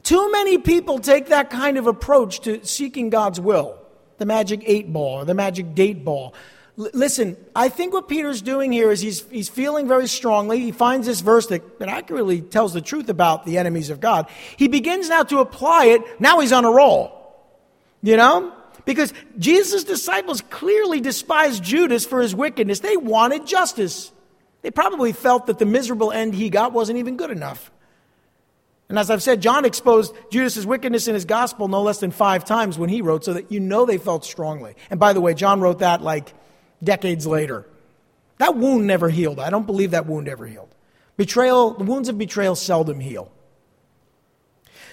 Too 0.06 0.30
many 0.30 0.56
people 0.58 1.00
take 1.00 1.26
that 1.30 1.50
kind 1.50 1.76
of 1.76 1.88
approach 1.88 2.42
to 2.42 2.64
seeking 2.64 3.10
God's 3.10 3.40
will. 3.40 3.76
the 4.18 4.24
magic 4.24 4.62
eight 4.64 4.92
ball 4.92 5.22
or 5.22 5.24
the 5.24 5.34
magic 5.34 5.74
date 5.74 6.04
ball. 6.04 6.32
Listen, 6.76 7.36
I 7.56 7.68
think 7.68 7.92
what 7.92 8.06
Peter's 8.08 8.40
doing 8.40 8.70
here 8.70 8.92
is 8.92 9.00
he's, 9.00 9.28
he's 9.30 9.48
feeling 9.48 9.88
very 9.88 10.06
strongly. 10.06 10.60
He 10.60 10.70
finds 10.70 11.08
this 11.08 11.22
verse 11.22 11.48
that, 11.48 11.80
that 11.80 11.88
accurately 11.88 12.40
tells 12.40 12.72
the 12.72 12.80
truth 12.80 13.08
about 13.08 13.46
the 13.46 13.58
enemies 13.58 13.90
of 13.90 13.98
God. 13.98 14.28
He 14.56 14.68
begins 14.68 15.08
now 15.08 15.24
to 15.24 15.40
apply 15.40 15.86
it. 15.86 16.20
Now 16.20 16.38
he's 16.38 16.52
on 16.52 16.64
a 16.64 16.70
roll. 16.70 17.12
You 18.00 18.16
know? 18.16 18.52
Because 18.84 19.12
Jesus' 19.40 19.82
disciples 19.82 20.40
clearly 20.40 21.00
despised 21.00 21.64
Judas 21.64 22.06
for 22.06 22.20
his 22.20 22.32
wickedness. 22.32 22.78
They 22.78 22.96
wanted 22.96 23.44
justice. 23.44 24.12
They 24.62 24.70
probably 24.70 25.12
felt 25.12 25.46
that 25.46 25.58
the 25.58 25.66
miserable 25.66 26.12
end 26.12 26.32
he 26.32 26.48
got 26.48 26.72
wasn't 26.72 27.00
even 27.00 27.16
good 27.16 27.32
enough. 27.32 27.72
And 28.88 28.98
as 28.98 29.10
I've 29.10 29.22
said, 29.22 29.42
John 29.42 29.64
exposed 29.64 30.14
Judas' 30.30 30.64
wickedness 30.64 31.08
in 31.08 31.14
his 31.14 31.24
gospel 31.24 31.66
no 31.66 31.82
less 31.82 31.98
than 31.98 32.12
five 32.12 32.44
times 32.44 32.78
when 32.78 32.88
he 32.88 33.02
wrote, 33.02 33.24
so 33.24 33.32
that 33.32 33.50
you 33.50 33.58
know 33.58 33.84
they 33.84 33.98
felt 33.98 34.24
strongly. 34.24 34.74
And 34.90 35.00
by 35.00 35.12
the 35.12 35.20
way, 35.20 35.34
John 35.34 35.60
wrote 35.60 35.80
that 35.80 36.02
like 36.02 36.32
decades 36.82 37.26
later. 37.26 37.66
That 38.38 38.56
wound 38.56 38.86
never 38.86 39.08
healed. 39.08 39.40
I 39.40 39.50
don't 39.50 39.66
believe 39.66 39.92
that 39.92 40.06
wound 40.06 40.28
ever 40.28 40.46
healed. 40.46 40.68
Betrayal, 41.16 41.72
the 41.72 41.84
wounds 41.84 42.08
of 42.08 42.18
betrayal 42.18 42.54
seldom 42.54 43.00
heal. 43.00 43.32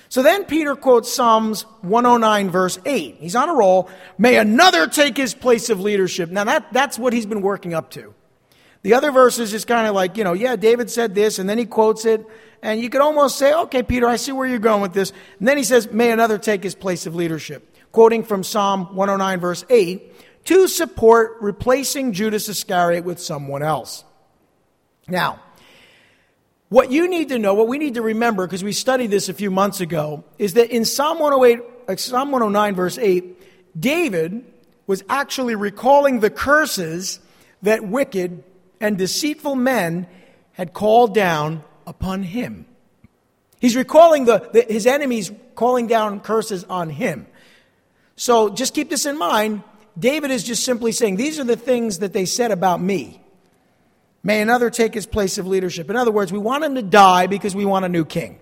So 0.08 0.22
then 0.22 0.46
Peter 0.46 0.76
quotes 0.76 1.12
Psalms 1.12 1.64
109, 1.82 2.52
verse 2.52 2.80
8. 2.86 3.16
He's 3.20 3.36
on 3.36 3.50
a 3.50 3.54
roll. 3.54 3.90
May 4.18 4.38
another 4.38 4.88
take 4.88 5.18
his 5.18 5.34
place 5.34 5.70
of 5.70 5.80
leadership. 5.80 6.30
Now, 6.30 6.44
that, 6.44 6.72
that's 6.72 7.00
what 7.00 7.14
he's 7.14 7.26
been 7.26 7.42
working 7.42 7.74
up 7.74 7.90
to. 7.92 8.14
The 8.84 8.94
other 8.94 9.12
verses 9.12 9.54
is 9.54 9.66
kind 9.66 9.88
of 9.88 9.96
like, 9.96 10.16
you 10.18 10.24
know, 10.24 10.34
yeah, 10.34 10.56
David 10.56 10.92
said 10.92 11.16
this, 11.16 11.40
and 11.40 11.50
then 11.50 11.58
he 11.58 11.66
quotes 11.66 12.06
it, 12.06 12.26
and 12.64 12.80
you 12.80 12.90
could 12.90 13.02
almost 13.02 13.38
say, 13.38 13.54
okay, 13.54 13.84
Peter, 13.84 14.08
I 14.08 14.16
see 14.16 14.32
where 14.32 14.48
you're 14.48 14.58
going 14.58 14.82
with 14.82 14.94
this. 14.94 15.12
And 15.38 15.48
then 15.48 15.58
he 15.58 15.66
says, 15.66 15.92
may 15.92 16.12
another 16.12 16.38
take 16.38 16.64
his 16.64 16.76
place 16.76 17.06
of 17.06 17.14
leadership. 17.14 17.76
Quoting 17.92 18.24
from 18.24 18.42
Psalm 18.42 18.96
109, 18.96 19.40
verse 19.42 19.66
8, 19.70 20.46
to 20.46 20.70
support 20.70 21.38
replacing 21.42 22.14
Judas 22.14 22.48
Iscariot 22.48 23.04
with 23.04 23.20
someone 23.20 23.64
else. 23.64 24.06
Now, 25.10 25.42
what 26.70 26.90
you 26.90 27.10
need 27.10 27.30
to 27.30 27.38
know, 27.38 27.54
what 27.54 27.68
we 27.68 27.78
need 27.78 27.96
to 27.96 28.02
remember, 28.02 28.48
because 28.48 28.64
we 28.64 28.72
studied 28.72 29.12
this 29.12 29.28
a 29.28 29.34
few 29.34 29.52
months 29.52 29.82
ago, 29.82 30.24
is 30.40 30.54
that 30.54 30.72
in 30.72 30.86
Psalm 30.86 31.20
108, 31.20 31.70
uh, 31.90 31.96
Psalm 31.98 32.32
109, 32.32 32.76
verse 32.76 32.98
8, 32.98 33.78
David 33.78 34.46
was 34.88 35.04
actually 35.10 35.56
recalling 35.56 36.22
the 36.22 36.30
curses 36.30 37.20
that 37.62 37.86
wicked 37.86 38.42
and 38.80 38.98
deceitful 38.98 39.56
men 39.56 40.08
had 40.54 40.72
called 40.72 41.14
down 41.14 41.66
upon 41.86 42.24
him. 42.24 42.66
He's 43.60 43.76
recalling 43.76 44.26
the, 44.26 44.50
the, 44.52 44.66
his 44.68 44.86
enemies 44.86 45.32
calling 45.56 45.88
down 45.88 46.20
curses 46.20 46.64
on 46.66 46.90
him. 46.90 47.28
So 48.16 48.50
just 48.50 48.74
keep 48.74 48.90
this 48.90 49.06
in 49.06 49.18
mind. 49.18 49.64
David 49.98 50.32
is 50.32 50.44
just 50.44 50.64
simply 50.64 50.92
saying, 50.92 51.16
These 51.16 51.40
are 51.40 51.44
the 51.44 51.56
things 51.56 52.00
that 52.00 52.14
they 52.14 52.26
said 52.26 52.52
about 52.52 52.82
me. 52.82 53.22
May 54.24 54.42
another 54.42 54.70
take 54.70 54.94
his 54.94 55.06
place 55.06 55.38
of 55.38 55.48
leadership. 55.48 55.90
In 55.90 55.96
other 55.96 56.12
words, 56.12 56.32
we 56.32 56.40
want 56.40 56.64
him 56.64 56.76
to 56.76 56.82
die 56.82 57.28
because 57.28 57.56
we 57.56 57.66
want 57.66 57.86
a 57.86 57.90
new 57.90 58.06
king. 58.06 58.40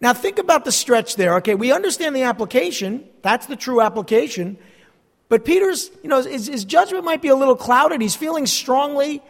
Now, 0.00 0.12
think 0.12 0.38
about 0.38 0.64
the 0.64 0.72
stretch 0.72 1.14
there. 1.14 1.36
Okay, 1.36 1.54
we 1.54 1.70
understand 1.70 2.16
the 2.16 2.22
application. 2.22 3.04
That's 3.22 3.46
the 3.46 3.54
true 3.54 3.80
application. 3.80 4.58
But 5.28 5.44
Peter's, 5.44 5.90
you 6.02 6.08
know, 6.08 6.20
his, 6.22 6.48
his 6.48 6.64
judgment 6.64 7.04
might 7.04 7.22
be 7.22 7.28
a 7.28 7.36
little 7.36 7.54
clouded. 7.54 8.00
He's 8.00 8.16
feeling 8.16 8.46
strongly 8.46 9.22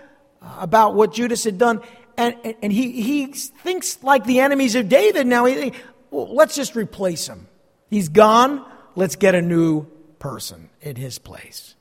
about 0.59 0.94
what 0.94 1.12
Judas 1.12 1.44
had 1.44 1.59
done. 1.59 1.81
And, 2.16 2.37
and 2.62 2.72
he, 2.72 3.00
he 3.02 3.26
thinks 3.26 4.02
like 4.02 4.24
the 4.24 4.40
enemies 4.40 4.74
of 4.74 4.88
David 4.88 5.26
now. 5.26 5.46
He, 5.46 5.72
well, 6.11 6.35
let's 6.35 6.55
just 6.55 6.76
replace 6.76 7.26
him. 7.26 7.48
He's 7.90 8.09
gone. 8.09 8.64
Let's 8.94 9.16
get 9.16 9.35
a 9.35 9.42
new 9.42 9.87
person 10.18 10.68
in 10.81 10.96
his 10.96 11.18
place. 11.18 11.74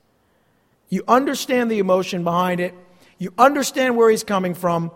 You 0.88 1.04
understand 1.06 1.70
the 1.70 1.78
emotion 1.78 2.24
behind 2.24 2.60
it. 2.60 2.74
You 3.18 3.32
understand 3.38 3.96
where 3.96 4.10
he's 4.10 4.24
coming 4.24 4.54
from. 4.54 4.90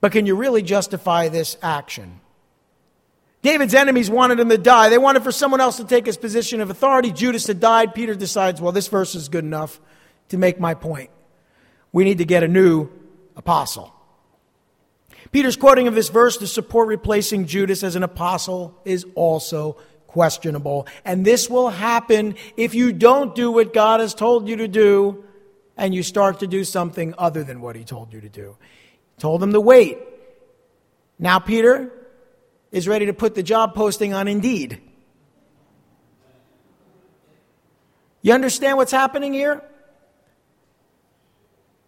But 0.00 0.12
can 0.12 0.26
you 0.26 0.36
really 0.36 0.62
justify 0.62 1.28
this 1.28 1.56
action? 1.62 2.20
David's 3.42 3.74
enemies 3.74 4.10
wanted 4.10 4.40
him 4.40 4.48
to 4.48 4.58
die. 4.58 4.88
They 4.88 4.98
wanted 4.98 5.22
for 5.22 5.32
someone 5.32 5.60
else 5.60 5.76
to 5.76 5.84
take 5.84 6.06
his 6.06 6.16
position 6.16 6.60
of 6.60 6.70
authority. 6.70 7.12
Judas 7.12 7.46
had 7.46 7.60
died. 7.60 7.94
Peter 7.94 8.14
decides, 8.14 8.60
well, 8.60 8.72
this 8.72 8.88
verse 8.88 9.14
is 9.14 9.28
good 9.28 9.44
enough 9.44 9.80
to 10.30 10.38
make 10.38 10.58
my 10.58 10.74
point. 10.74 11.10
We 11.92 12.04
need 12.04 12.18
to 12.18 12.24
get 12.24 12.42
a 12.42 12.48
new 12.48 12.88
apostle. 13.36 13.92
Peter's 15.32 15.56
quoting 15.56 15.88
of 15.88 15.94
this 15.94 16.08
verse 16.08 16.36
to 16.38 16.46
support 16.46 16.88
replacing 16.88 17.46
Judas 17.46 17.82
as 17.82 17.96
an 17.96 18.02
apostle 18.02 18.78
is 18.84 19.04
also 19.14 19.76
questionable. 20.06 20.86
And 21.04 21.24
this 21.24 21.50
will 21.50 21.68
happen 21.68 22.36
if 22.56 22.74
you 22.74 22.92
don't 22.92 23.34
do 23.34 23.50
what 23.50 23.74
God 23.74 24.00
has 24.00 24.14
told 24.14 24.48
you 24.48 24.56
to 24.56 24.68
do 24.68 25.24
and 25.76 25.94
you 25.94 26.02
start 26.02 26.40
to 26.40 26.46
do 26.46 26.64
something 26.64 27.14
other 27.18 27.44
than 27.44 27.60
what 27.60 27.76
he 27.76 27.84
told 27.84 28.12
you 28.12 28.20
to 28.20 28.28
do. 28.28 28.56
He 29.16 29.20
told 29.20 29.42
him 29.42 29.52
to 29.52 29.60
wait. 29.60 29.98
Now 31.18 31.38
Peter 31.38 31.92
is 32.72 32.88
ready 32.88 33.06
to 33.06 33.12
put 33.12 33.34
the 33.34 33.42
job 33.42 33.74
posting 33.74 34.14
on 34.14 34.28
Indeed. 34.28 34.80
You 38.22 38.32
understand 38.32 38.76
what's 38.76 38.92
happening 38.92 39.32
here? 39.32 39.62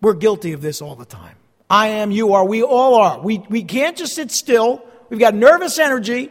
We're 0.01 0.15
guilty 0.15 0.53
of 0.53 0.61
this 0.61 0.81
all 0.81 0.95
the 0.95 1.05
time. 1.05 1.37
I 1.71 1.89
am, 1.89 2.11
you 2.11 2.35
are, 2.35 2.45
we 2.45 2.63
all 2.63 2.95
are. 2.95 3.21
We, 3.21 3.39
we 3.51 3.63
can't 3.63 3.97
just 3.97 4.15
sit 4.15 4.31
still. 4.31 4.83
We've 5.11 5.21
got 5.21 5.35
nervous 5.35 5.79
energy. 5.79 6.31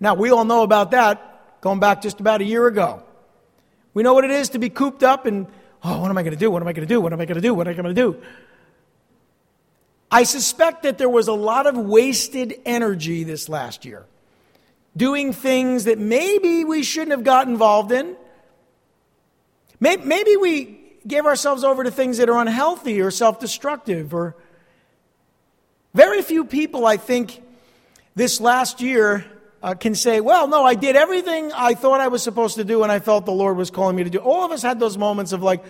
Now, 0.00 0.14
we 0.14 0.30
all 0.30 0.44
know 0.44 0.62
about 0.62 0.90
that 0.90 1.60
going 1.60 1.80
back 1.80 2.02
just 2.02 2.20
about 2.20 2.40
a 2.40 2.44
year 2.44 2.66
ago. 2.66 3.02
We 3.94 4.02
know 4.02 4.14
what 4.14 4.24
it 4.24 4.30
is 4.30 4.50
to 4.50 4.58
be 4.58 4.70
cooped 4.70 5.02
up 5.02 5.26
and, 5.26 5.46
oh, 5.82 6.00
what 6.00 6.10
am 6.10 6.18
I 6.18 6.22
going 6.22 6.32
to 6.34 6.38
do? 6.38 6.50
What 6.50 6.62
am 6.62 6.68
I 6.68 6.72
going 6.72 6.86
to 6.86 6.94
do? 6.94 7.00
What 7.00 7.12
am 7.12 7.20
I 7.20 7.24
going 7.24 7.36
to 7.36 7.40
do? 7.40 7.54
What 7.54 7.66
am 7.66 7.72
I 7.72 7.76
going 7.76 7.94
to 7.94 8.00
do? 8.00 8.22
I 10.10 10.24
suspect 10.24 10.82
that 10.82 10.98
there 10.98 11.08
was 11.08 11.28
a 11.28 11.32
lot 11.32 11.66
of 11.66 11.76
wasted 11.76 12.60
energy 12.64 13.24
this 13.24 13.48
last 13.48 13.84
year 13.84 14.06
doing 14.96 15.32
things 15.32 15.84
that 15.84 15.98
maybe 15.98 16.64
we 16.64 16.82
shouldn't 16.82 17.12
have 17.12 17.22
got 17.22 17.46
involved 17.46 17.92
in. 17.92 18.16
Maybe 19.78 20.36
we 20.36 20.79
gave 21.06 21.26
ourselves 21.26 21.64
over 21.64 21.84
to 21.84 21.90
things 21.90 22.18
that 22.18 22.28
are 22.28 22.40
unhealthy 22.40 23.00
or 23.00 23.10
self 23.10 23.40
destructive 23.40 24.14
or 24.14 24.36
very 25.94 26.22
few 26.22 26.44
people, 26.44 26.86
I 26.86 26.96
think, 26.96 27.42
this 28.14 28.40
last 28.40 28.80
year 28.80 29.24
uh, 29.62 29.74
can 29.74 29.94
say, 29.94 30.20
well, 30.20 30.48
no, 30.48 30.64
I 30.64 30.74
did 30.74 30.96
everything 30.96 31.52
I 31.52 31.74
thought 31.74 32.00
I 32.00 32.08
was 32.08 32.22
supposed 32.22 32.56
to 32.56 32.64
do 32.64 32.82
and 32.82 32.92
I 32.92 32.98
felt 32.98 33.26
the 33.26 33.32
Lord 33.32 33.56
was 33.56 33.70
calling 33.70 33.96
me 33.96 34.04
to 34.04 34.10
do. 34.10 34.18
All 34.18 34.44
of 34.44 34.52
us 34.52 34.62
had 34.62 34.78
those 34.78 34.96
moments 34.96 35.32
of 35.32 35.42
like, 35.42 35.64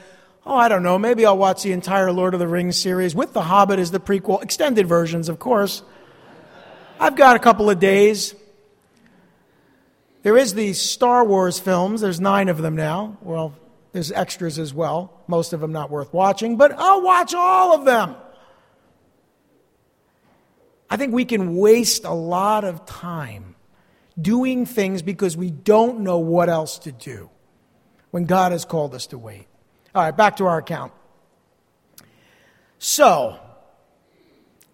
oh, 0.44 0.56
I 0.56 0.68
don't 0.68 0.82
know, 0.82 0.98
maybe 0.98 1.26
I'll 1.26 1.38
watch 1.38 1.62
the 1.62 1.72
entire 1.72 2.12
Lord 2.12 2.34
of 2.34 2.40
the 2.40 2.48
Rings 2.48 2.78
series 2.78 3.14
with 3.14 3.32
The 3.32 3.42
Hobbit 3.42 3.78
as 3.78 3.90
the 3.90 4.00
prequel, 4.00 4.42
extended 4.42 4.86
versions, 4.86 5.28
of 5.28 5.38
course. 5.38 5.82
I've 6.98 7.16
got 7.16 7.36
a 7.36 7.38
couple 7.38 7.70
of 7.70 7.78
days. 7.78 8.34
There 10.22 10.36
is 10.36 10.52
the 10.54 10.74
Star 10.74 11.24
Wars 11.24 11.58
films, 11.58 12.02
there's 12.02 12.20
nine 12.20 12.48
of 12.48 12.58
them 12.58 12.76
now. 12.76 13.16
Well, 13.22 13.54
there's 13.92 14.12
extras 14.12 14.58
as 14.58 14.72
well, 14.72 15.22
most 15.26 15.52
of 15.52 15.60
them 15.60 15.72
not 15.72 15.90
worth 15.90 16.12
watching, 16.12 16.56
but 16.56 16.72
I'll 16.76 17.02
watch 17.02 17.34
all 17.34 17.74
of 17.74 17.84
them. 17.84 18.14
I 20.88 20.96
think 20.96 21.12
we 21.14 21.24
can 21.24 21.56
waste 21.56 22.04
a 22.04 22.12
lot 22.12 22.64
of 22.64 22.84
time 22.84 23.54
doing 24.20 24.66
things 24.66 25.02
because 25.02 25.36
we 25.36 25.50
don't 25.50 26.00
know 26.00 26.18
what 26.18 26.48
else 26.48 26.78
to 26.80 26.92
do 26.92 27.30
when 28.10 28.24
God 28.24 28.52
has 28.52 28.64
called 28.64 28.94
us 28.94 29.06
to 29.08 29.18
wait. 29.18 29.46
All 29.94 30.02
right, 30.02 30.16
back 30.16 30.36
to 30.36 30.46
our 30.46 30.58
account. 30.58 30.92
So, 32.78 33.38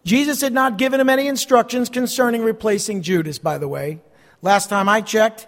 Jesus 0.04 0.40
had 0.40 0.52
not 0.52 0.78
given 0.78 1.00
him 1.00 1.10
any 1.10 1.26
instructions 1.26 1.88
concerning 1.88 2.42
replacing 2.42 3.02
Judas, 3.02 3.38
by 3.38 3.58
the 3.58 3.68
way. 3.68 4.00
Last 4.40 4.68
time 4.70 4.88
I 4.88 5.00
checked, 5.00 5.46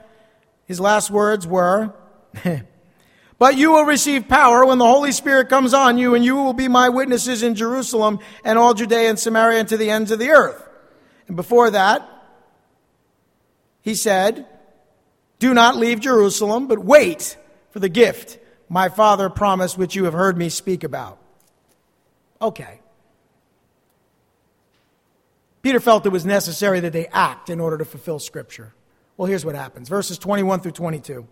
his 0.64 0.80
last 0.80 1.10
words 1.10 1.46
were, 1.46 1.94
But 3.38 3.56
you 3.56 3.70
will 3.70 3.84
receive 3.84 4.28
power 4.28 4.66
when 4.66 4.78
the 4.78 4.86
Holy 4.86 5.12
Spirit 5.12 5.48
comes 5.48 5.72
on 5.72 5.96
you, 5.96 6.14
and 6.14 6.24
you 6.24 6.34
will 6.36 6.52
be 6.52 6.66
my 6.66 6.88
witnesses 6.88 7.42
in 7.42 7.54
Jerusalem 7.54 8.18
and 8.44 8.58
all 8.58 8.74
Judea 8.74 9.10
and 9.10 9.18
Samaria 9.18 9.60
and 9.60 9.68
to 9.68 9.76
the 9.76 9.90
ends 9.90 10.10
of 10.10 10.18
the 10.18 10.30
earth. 10.30 10.68
And 11.28 11.36
before 11.36 11.70
that, 11.70 12.08
he 13.80 13.94
said, 13.94 14.46
Do 15.38 15.54
not 15.54 15.76
leave 15.76 16.00
Jerusalem, 16.00 16.66
but 16.66 16.80
wait 16.80 17.36
for 17.70 17.78
the 17.78 17.88
gift 17.88 18.38
my 18.68 18.88
Father 18.88 19.30
promised, 19.30 19.78
which 19.78 19.94
you 19.94 20.04
have 20.04 20.14
heard 20.14 20.36
me 20.36 20.48
speak 20.48 20.82
about. 20.82 21.18
Okay. 22.42 22.80
Peter 25.62 25.80
felt 25.80 26.06
it 26.06 26.10
was 26.10 26.26
necessary 26.26 26.80
that 26.80 26.92
they 26.92 27.06
act 27.08 27.50
in 27.50 27.60
order 27.60 27.78
to 27.78 27.84
fulfill 27.84 28.18
Scripture. 28.18 28.74
Well, 29.16 29.26
here's 29.26 29.44
what 29.44 29.54
happens 29.54 29.88
verses 29.88 30.18
21 30.18 30.60
through 30.60 30.72
22. 30.72 31.26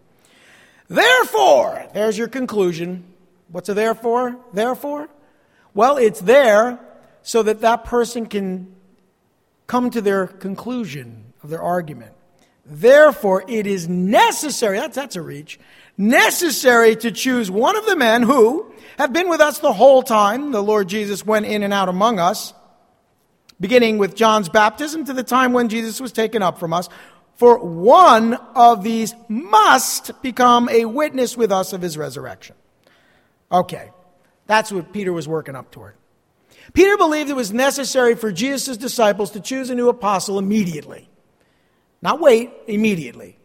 Therefore, 0.89 1.87
there's 1.95 2.17
your 2.17 2.29
conclusion. 2.29 3.05
What's 3.49 3.69
a 3.69 3.75
therefore? 3.75 4.37
Therefore? 4.53 5.09
Well, 5.75 5.97
it's 5.97 6.21
there 6.21 6.79
so 7.23 7.43
that 7.43 7.61
that 7.61 7.85
person 7.85 8.27
can 8.27 8.75
come 9.67 9.91
to 9.91 10.01
their 10.01 10.27
conclusion 10.27 11.33
of 11.43 11.51
their 11.51 11.63
argument. 11.63 12.13
Therefore, 12.65 13.45
it 13.47 13.67
is 13.67 13.89
necessary, 13.89 14.79
that's, 14.79 14.97
that's 14.97 15.17
a 15.17 15.23
reach, 15.23 15.59
necessary 15.97 16.97
to 16.97 17.13
choose 17.13 17.51
one 17.51 17.77
of 17.77 17.87
the 17.87 17.97
men 17.97 18.23
who 18.23 18.73
have 18.99 19.13
been 19.13 19.29
with 19.29 19.41
us 19.41 19.59
the 19.59 19.73
whole 19.73 20.03
time 20.03 20.51
the 20.51 20.63
Lord 20.63 20.89
Jesus 20.89 21.25
went 21.25 21.47
in 21.47 21.63
and 21.63 21.73
out 21.73 21.89
among 21.89 22.19
us, 22.19 22.53
beginning 23.61 23.99
with 23.99 24.17
John's 24.17 24.49
baptism 24.49 25.05
to 25.05 25.13
the 25.13 25.23
time 25.23 25.53
when 25.53 25.69
Jesus 25.69 26.01
was 26.01 26.13
taken 26.13 26.43
up 26.43 26.59
from 26.59 26.73
us. 26.73 26.89
For 27.37 27.59
one 27.59 28.35
of 28.55 28.83
these 28.83 29.15
must 29.29 30.23
become 30.23 30.69
a 30.69 30.87
witness 30.87 31.37
with 31.37 31.53
us 31.53 31.73
of 31.73 31.83
his 31.83 31.99
resurrection. 31.99 32.57
Okay, 33.53 33.91
that's 34.47 34.73
what 34.73 34.93
Peter 34.93 35.13
was 35.13 35.29
working 35.29 35.55
up 35.55 35.71
toward. 35.71 35.95
Peter 36.73 36.97
believed 36.97 37.31
it 37.31 37.37
was 37.37 37.53
necessary 37.53 38.15
for 38.15 38.33
Jesus' 38.33 38.77
disciples 38.77 39.31
to 39.33 39.41
choose 39.41 39.71
a 39.71 39.75
new 39.75 39.89
apostle 39.89 40.39
immediately. 40.39 41.09
Not 42.03 42.21
wait, 42.21 42.51
immediately. 42.67 43.39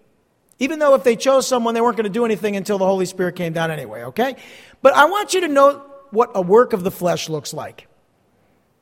Even 0.60 0.80
though 0.80 0.96
if 0.96 1.04
they 1.04 1.16
chose 1.16 1.48
someone, 1.48 1.74
they 1.74 1.82
weren't 1.82 1.98
going 1.98 2.06
to 2.06 2.10
do 2.10 2.26
anything 2.26 2.56
until 2.56 2.78
the 2.78 2.86
Holy 2.86 3.06
Spirit 3.06 3.36
came 3.36 3.54
down 3.54 3.72
anyway, 3.72 4.04
okay? 4.04 4.36
But 4.82 4.94
I 4.94 5.06
want 5.06 5.34
you 5.34 5.42
to 5.42 5.48
note 5.48 6.08
what 6.12 6.32
a 6.36 6.42
work 6.42 6.74
of 6.74 6.84
the 6.84 6.92
flesh 6.92 7.30
looks 7.30 7.54
like. 7.54 7.88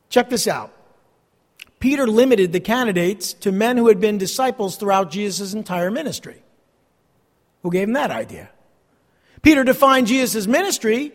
Check 0.09 0.29
this 0.29 0.47
out. 0.47 0.73
Peter 1.79 2.07
limited 2.07 2.51
the 2.51 2.59
candidates 2.59 3.33
to 3.33 3.51
men 3.51 3.77
who 3.77 3.87
had 3.87 3.99
been 3.99 4.17
disciples 4.17 4.75
throughout 4.75 5.11
Jesus' 5.11 5.53
entire 5.53 5.89
ministry. 5.89 6.43
Who 7.63 7.71
gave 7.71 7.87
him 7.87 7.93
that 7.93 8.11
idea? 8.11 8.49
Peter 9.41 9.63
defined 9.63 10.07
Jesus' 10.07 10.47
ministry 10.47 11.13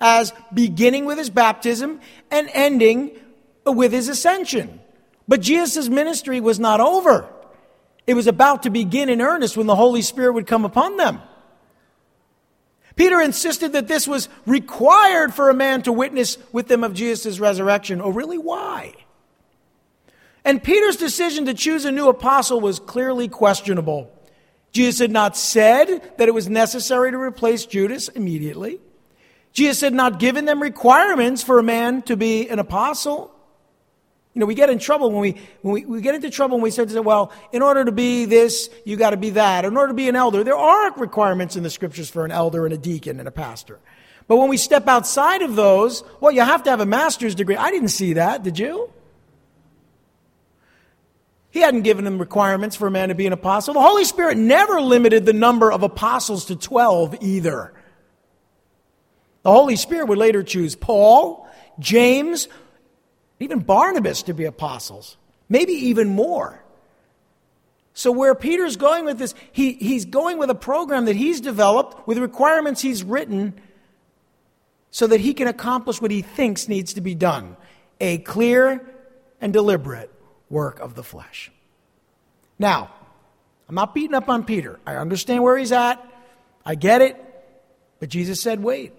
as 0.00 0.32
beginning 0.52 1.04
with 1.04 1.18
his 1.18 1.30
baptism 1.30 2.00
and 2.30 2.48
ending 2.52 3.12
with 3.66 3.92
his 3.92 4.08
ascension. 4.08 4.80
But 5.26 5.40
Jesus' 5.40 5.88
ministry 5.88 6.40
was 6.40 6.60
not 6.60 6.80
over. 6.80 7.28
It 8.06 8.14
was 8.14 8.26
about 8.26 8.64
to 8.64 8.70
begin 8.70 9.08
in 9.08 9.20
earnest 9.20 9.56
when 9.56 9.66
the 9.66 9.74
Holy 9.74 10.02
Spirit 10.02 10.34
would 10.34 10.46
come 10.46 10.64
upon 10.64 10.96
them. 10.96 11.20
Peter 12.96 13.20
insisted 13.20 13.72
that 13.72 13.88
this 13.88 14.06
was 14.06 14.28
required 14.46 15.34
for 15.34 15.50
a 15.50 15.54
man 15.54 15.82
to 15.82 15.92
witness 15.92 16.38
with 16.52 16.68
them 16.68 16.84
of 16.84 16.94
Jesus' 16.94 17.40
resurrection. 17.40 18.00
Oh, 18.00 18.10
really? 18.10 18.38
Why? 18.38 18.94
And 20.44 20.62
Peter's 20.62 20.96
decision 20.96 21.46
to 21.46 21.54
choose 21.54 21.84
a 21.84 21.92
new 21.92 22.08
apostle 22.08 22.60
was 22.60 22.78
clearly 22.78 23.28
questionable. 23.28 24.10
Jesus 24.72 24.98
had 24.98 25.10
not 25.10 25.36
said 25.36 26.12
that 26.18 26.28
it 26.28 26.34
was 26.34 26.48
necessary 26.48 27.10
to 27.12 27.18
replace 27.18 27.64
Judas 27.64 28.08
immediately. 28.08 28.80
Jesus 29.52 29.80
had 29.80 29.94
not 29.94 30.18
given 30.18 30.44
them 30.44 30.60
requirements 30.60 31.42
for 31.42 31.58
a 31.58 31.62
man 31.62 32.02
to 32.02 32.16
be 32.16 32.48
an 32.48 32.58
apostle. 32.58 33.30
You 34.34 34.40
know, 34.40 34.46
we 34.46 34.56
get 34.56 34.68
in 34.68 34.80
trouble 34.80 35.12
when 35.12 35.20
we, 35.20 35.40
when 35.62 35.74
we, 35.74 35.84
we 35.84 36.00
get 36.00 36.16
into 36.16 36.28
trouble 36.28 36.56
when 36.56 36.64
we 36.64 36.72
start 36.72 36.88
to 36.88 36.94
say, 36.94 37.00
well, 37.00 37.32
in 37.52 37.62
order 37.62 37.84
to 37.84 37.92
be 37.92 38.24
this, 38.24 38.68
you 38.84 38.96
got 38.96 39.10
to 39.10 39.16
be 39.16 39.30
that. 39.30 39.64
In 39.64 39.76
order 39.76 39.88
to 39.88 39.94
be 39.94 40.08
an 40.08 40.16
elder, 40.16 40.42
there 40.42 40.56
are 40.56 40.92
requirements 40.94 41.54
in 41.54 41.62
the 41.62 41.70
scriptures 41.70 42.10
for 42.10 42.24
an 42.24 42.32
elder 42.32 42.66
and 42.66 42.74
a 42.74 42.78
deacon 42.78 43.20
and 43.20 43.28
a 43.28 43.32
pastor. 43.32 43.78
But 44.26 44.38
when 44.38 44.48
we 44.48 44.56
step 44.56 44.88
outside 44.88 45.42
of 45.42 45.54
those, 45.54 46.02
well, 46.20 46.32
you 46.32 46.40
have 46.40 46.64
to 46.64 46.70
have 46.70 46.80
a 46.80 46.86
master's 46.86 47.36
degree. 47.36 47.54
I 47.54 47.70
didn't 47.70 47.90
see 47.90 48.14
that, 48.14 48.42
did 48.42 48.58
you? 48.58 48.90
He 51.54 51.60
hadn't 51.60 51.82
given 51.82 52.04
them 52.04 52.18
requirements 52.18 52.74
for 52.74 52.88
a 52.88 52.90
man 52.90 53.10
to 53.10 53.14
be 53.14 53.28
an 53.28 53.32
apostle. 53.32 53.74
The 53.74 53.80
Holy 53.80 54.02
Spirit 54.02 54.36
never 54.36 54.80
limited 54.80 55.24
the 55.24 55.32
number 55.32 55.70
of 55.70 55.84
apostles 55.84 56.46
to 56.46 56.56
12 56.56 57.18
either. 57.20 57.72
The 59.44 59.52
Holy 59.52 59.76
Spirit 59.76 60.08
would 60.08 60.18
later 60.18 60.42
choose 60.42 60.74
Paul, 60.74 61.48
James, 61.78 62.48
even 63.38 63.60
Barnabas 63.60 64.24
to 64.24 64.34
be 64.34 64.46
apostles, 64.46 65.16
maybe 65.48 65.74
even 65.74 66.08
more. 66.08 66.60
So, 67.92 68.10
where 68.10 68.34
Peter's 68.34 68.76
going 68.76 69.04
with 69.04 69.18
this, 69.18 69.32
he, 69.52 69.74
he's 69.74 70.06
going 70.06 70.38
with 70.38 70.50
a 70.50 70.56
program 70.56 71.04
that 71.04 71.14
he's 71.14 71.40
developed 71.40 72.08
with 72.08 72.18
requirements 72.18 72.80
he's 72.80 73.04
written 73.04 73.54
so 74.90 75.06
that 75.06 75.20
he 75.20 75.34
can 75.34 75.46
accomplish 75.46 76.02
what 76.02 76.10
he 76.10 76.20
thinks 76.20 76.66
needs 76.66 76.94
to 76.94 77.00
be 77.00 77.14
done 77.14 77.56
a 78.00 78.18
clear 78.18 78.84
and 79.40 79.52
deliberate 79.52 80.10
work 80.50 80.80
of 80.80 80.94
the 80.94 81.02
flesh. 81.02 81.50
Now, 82.58 82.90
I'm 83.68 83.74
not 83.74 83.94
beating 83.94 84.14
up 84.14 84.28
on 84.28 84.44
Peter. 84.44 84.78
I 84.86 84.96
understand 84.96 85.42
where 85.42 85.56
he's 85.56 85.72
at, 85.72 86.04
I 86.64 86.74
get 86.74 87.02
it, 87.02 87.20
but 88.00 88.08
Jesus 88.08 88.40
said, 88.40 88.62
wait. 88.62 88.92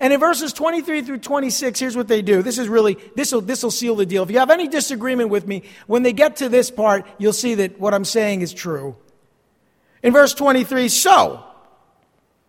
And 0.00 0.12
in 0.12 0.18
verses 0.20 0.52
23 0.52 1.02
through 1.02 1.18
26, 1.18 1.78
here's 1.78 1.96
what 1.96 2.08
they 2.08 2.22
do. 2.22 2.42
This 2.42 2.58
is 2.58 2.68
really, 2.68 2.96
this 3.14 3.32
will, 3.32 3.40
this 3.40 3.62
will 3.62 3.70
seal 3.70 3.94
the 3.94 4.06
deal. 4.06 4.22
If 4.22 4.30
you 4.30 4.38
have 4.38 4.50
any 4.50 4.68
disagreement 4.68 5.30
with 5.30 5.46
me, 5.46 5.62
when 5.86 6.02
they 6.02 6.12
get 6.12 6.36
to 6.36 6.48
this 6.48 6.70
part, 6.70 7.06
you'll 7.18 7.32
see 7.32 7.54
that 7.56 7.78
what 7.78 7.94
I'm 7.94 8.04
saying 8.04 8.42
is 8.42 8.52
true. 8.52 8.96
In 10.02 10.12
verse 10.12 10.34
23, 10.34 10.88
so, 10.88 11.44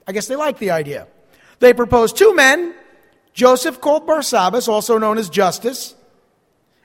I 0.08 0.12
guess 0.12 0.28
they 0.28 0.36
like 0.36 0.58
the 0.58 0.72
idea. 0.72 1.08
They 1.60 1.74
propose 1.74 2.14
two 2.14 2.36
men, 2.36 2.74
Joseph 3.34 3.82
called 3.82 4.08
Barsabbas, 4.08 4.68
also 4.68 4.98
known 4.98 5.18
as 5.18 5.30
Justus, 5.30 5.96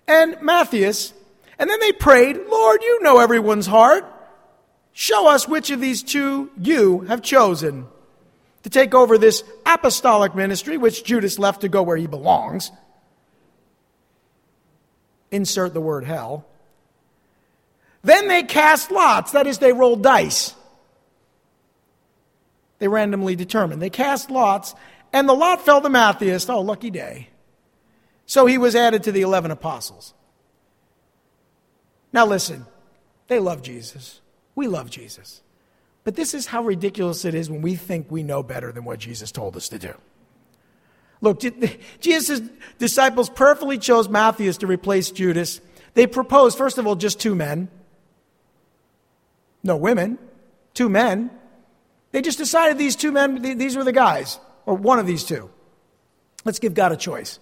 and 0.07 0.41
Matthias. 0.43 1.15
And 1.63 1.71
then 1.71 1.79
they 1.79 1.93
prayed, 1.93 2.41
Lord, 2.51 2.83
you 2.83 3.03
know 3.05 3.21
everyone's 3.21 3.69
heart. 3.69 4.05
Show 4.93 5.29
us 5.29 5.47
which 5.47 5.71
of 5.71 5.79
these 5.81 6.03
two 6.03 6.51
you 6.61 7.03
have 7.03 7.23
chosen 7.23 7.87
to 8.65 8.69
take 8.69 8.95
over 8.95 9.17
this 9.17 9.45
apostolic 9.65 10.35
ministry, 10.35 10.77
which 10.77 11.05
Judas 11.05 11.39
left 11.39 11.61
to 11.61 11.69
go 11.69 11.85
where 11.85 11.97
he 11.97 12.09
belongs. 12.09 12.73
Insert 15.31 15.73
the 15.73 15.81
word 15.81 16.03
hell. 16.03 16.45
Then 18.03 18.27
they 18.27 18.43
cast 18.43 18.91
lots, 18.91 19.31
that 19.31 19.47
is, 19.47 19.59
they 19.59 19.73
rolled 19.73 20.03
dice. 20.03 20.57
They 22.81 22.89
randomly 22.89 23.37
determined. 23.37 23.81
They 23.81 23.89
cast 23.89 24.33
lots, 24.33 24.75
and 25.13 25.29
the 25.29 25.33
lot 25.33 25.65
fell 25.65 25.81
to 25.81 25.89
Matthias. 25.89 26.49
Oh, 26.49 26.61
lucky 26.61 26.91
day. 26.91 27.29
So 28.27 28.47
he 28.47 28.59
was 28.59 28.75
added 28.75 29.05
to 29.05 29.13
the 29.13 29.21
11 29.21 29.53
apostles. 29.53 30.13
Now 32.13 32.27
listen, 32.27 32.67
they 33.29 33.39
love 33.39 33.63
Jesus. 33.63 34.21
We 34.55 34.69
love 34.69 34.91
Jesus. 34.91 35.43
But 36.05 36.17
this 36.17 36.35
is 36.35 36.47
how 36.47 36.65
ridiculous 36.65 37.25
it 37.25 37.35
is 37.35 37.49
when 37.49 37.63
we 37.63 37.77
think 37.77 38.11
we 38.11 38.23
know 38.23 38.43
better 38.43 38.73
than 38.73 38.85
what 38.85 38.99
Jesus 38.99 39.31
told 39.31 39.57
us 39.57 39.69
to 39.69 39.79
do. 39.79 39.95
Look, 41.21 41.41
Jesus' 42.01 42.41
disciples 42.79 43.31
perfectly 43.31 43.79
chose 43.79 44.09
Matthias 44.09 44.59
to 44.59 44.67
replace 44.67 45.11
Judas. 45.11 45.61
They 45.95 46.07
proposed, 46.07 46.59
first 46.59 46.79
of 46.79 46.87
all, 46.87 46.97
just 46.97 47.21
two 47.21 47.35
men. 47.35 47.69
No 49.63 49.77
women, 49.77 50.19
two 50.75 50.89
men. 50.89 51.31
They 52.11 52.21
just 52.21 52.39
decided 52.39 52.77
these 52.77 52.97
two 52.97 53.13
men, 53.13 53.41
these 53.41 53.77
were 53.77 53.85
the 53.85 53.93
guys, 53.93 54.39
or 54.67 54.75
one 54.75 54.99
of 54.99 55.07
these 55.07 55.25
two. 55.25 55.51
Let's 56.45 56.59
give 56.59 56.75
God 56.75 56.93
a 56.93 56.97
choice. 56.97 57.39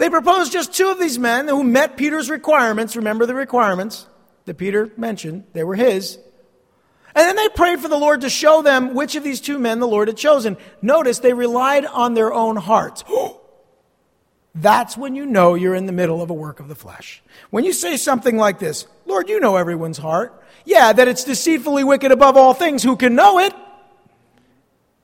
They 0.00 0.08
proposed 0.08 0.50
just 0.50 0.72
two 0.72 0.88
of 0.88 0.98
these 0.98 1.18
men 1.18 1.46
who 1.46 1.62
met 1.62 1.98
Peter's 1.98 2.30
requirements. 2.30 2.96
Remember 2.96 3.26
the 3.26 3.34
requirements 3.34 4.06
that 4.46 4.56
Peter 4.56 4.90
mentioned, 4.96 5.44
they 5.52 5.62
were 5.62 5.74
his. 5.74 6.16
And 7.14 7.26
then 7.26 7.36
they 7.36 7.50
prayed 7.50 7.80
for 7.80 7.88
the 7.88 7.98
Lord 7.98 8.22
to 8.22 8.30
show 8.30 8.62
them 8.62 8.94
which 8.94 9.14
of 9.14 9.22
these 9.22 9.42
two 9.42 9.58
men 9.58 9.78
the 9.78 9.86
Lord 9.86 10.08
had 10.08 10.16
chosen. 10.16 10.56
Notice 10.80 11.18
they 11.18 11.34
relied 11.34 11.84
on 11.84 12.14
their 12.14 12.32
own 12.32 12.56
hearts. 12.56 13.04
That's 14.54 14.96
when 14.96 15.14
you 15.14 15.26
know 15.26 15.54
you're 15.54 15.74
in 15.74 15.84
the 15.84 15.92
middle 15.92 16.22
of 16.22 16.30
a 16.30 16.34
work 16.34 16.60
of 16.60 16.68
the 16.68 16.74
flesh. 16.74 17.22
When 17.50 17.66
you 17.66 17.74
say 17.74 17.98
something 17.98 18.38
like 18.38 18.58
this, 18.58 18.86
Lord, 19.04 19.28
you 19.28 19.38
know 19.38 19.56
everyone's 19.56 19.98
heart. 19.98 20.42
Yeah, 20.64 20.94
that 20.94 21.08
it's 21.08 21.24
deceitfully 21.24 21.84
wicked 21.84 22.10
above 22.10 22.38
all 22.38 22.54
things. 22.54 22.82
Who 22.82 22.96
can 22.96 23.14
know 23.14 23.38
it? 23.38 23.52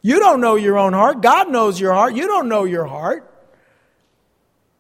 You 0.01 0.21
don't 0.21 0.41
know 0.41 0.55
your 0.55 0.79
own 0.79 0.95
heart. 0.95 1.21
God 1.21 1.51
knows 1.51 1.79
your 1.79 1.93
heart. 1.93 2.15
You 2.15 2.27
don't 2.27 2.49
know 2.49 2.65
your 2.65 2.87
heart. 2.87 3.35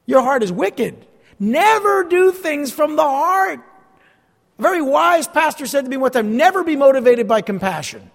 Your 0.06 0.22
heart 0.22 0.42
is 0.42 0.52
wicked. 0.52 1.04
Never 1.38 2.04
do 2.04 2.32
things 2.32 2.72
from 2.72 2.96
the 2.96 3.02
heart. 3.02 3.60
A 4.58 4.62
very 4.62 4.80
wise 4.80 5.28
pastor 5.28 5.66
said 5.66 5.84
to 5.84 5.90
me 5.90 5.96
one 5.96 6.12
time 6.12 6.36
never 6.36 6.64
be 6.64 6.76
motivated 6.76 7.28
by 7.28 7.42
compassion. 7.42 8.10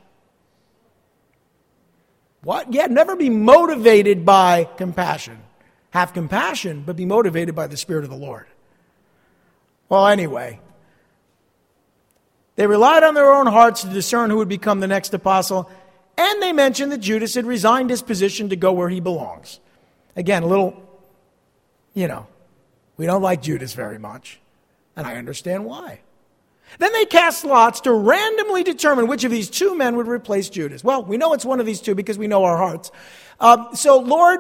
What? 2.44 2.74
Yeah, 2.74 2.88
never 2.88 3.16
be 3.16 3.30
motivated 3.30 4.26
by 4.26 4.68
compassion. 4.78 5.38
Have 5.92 6.14
compassion, 6.14 6.84
but 6.86 6.96
be 6.96 7.06
motivated 7.06 7.54
by 7.54 7.68
the 7.68 7.78
Spirit 7.78 8.04
of 8.04 8.10
the 8.10 8.16
Lord. 8.16 8.48
Well, 9.90 10.08
anyway, 10.08 10.60
they 12.56 12.66
relied 12.66 13.04
on 13.04 13.14
their 13.14 13.32
own 13.32 13.46
hearts 13.46 13.82
to 13.82 13.90
discern 13.90 14.30
who 14.30 14.38
would 14.38 14.50
become 14.50 14.80
the 14.80 14.88
next 14.88 15.14
apostle, 15.14 15.70
and 16.18 16.42
they 16.42 16.54
mentioned 16.54 16.92
that 16.92 17.00
Judas 17.00 17.36
had 17.36 17.46
resigned 17.46 17.90
his 17.90 18.02
position 18.02 18.50
to 18.50 18.56
go 18.56 18.72
where 18.72 18.90
he 18.90 19.00
belongs. 19.00 19.60
Again, 20.16 20.44
a 20.44 20.48
little, 20.48 20.91
you 21.94 22.08
know, 22.08 22.28
we 22.98 23.06
don't 23.06 23.22
like 23.22 23.42
Judas 23.42 23.74
very 23.74 23.98
much, 23.98 24.40
and 24.96 25.08
I 25.08 25.16
understand 25.16 25.66
why. 25.66 26.02
Then 26.80 26.94
they 26.94 27.06
cast 27.06 27.44
lots 27.44 27.82
to 27.82 27.92
randomly 27.92 28.64
determine 28.64 29.08
which 29.08 29.24
of 29.24 29.32
these 29.32 29.50
two 29.50 29.76
men 29.76 29.98
would 29.98 30.08
replace 30.08 30.50
Judas. 30.50 30.84
Well, 30.84 31.04
we 31.04 31.18
know 31.18 31.34
it's 31.34 31.46
one 31.46 31.60
of 31.60 31.66
these 31.66 31.82
two 31.82 31.96
because 31.96 32.18
we 32.18 32.28
know 32.28 32.44
our 32.44 32.58
hearts. 32.58 32.92
Uh, 33.40 33.74
so, 33.74 34.00
Lord, 34.00 34.40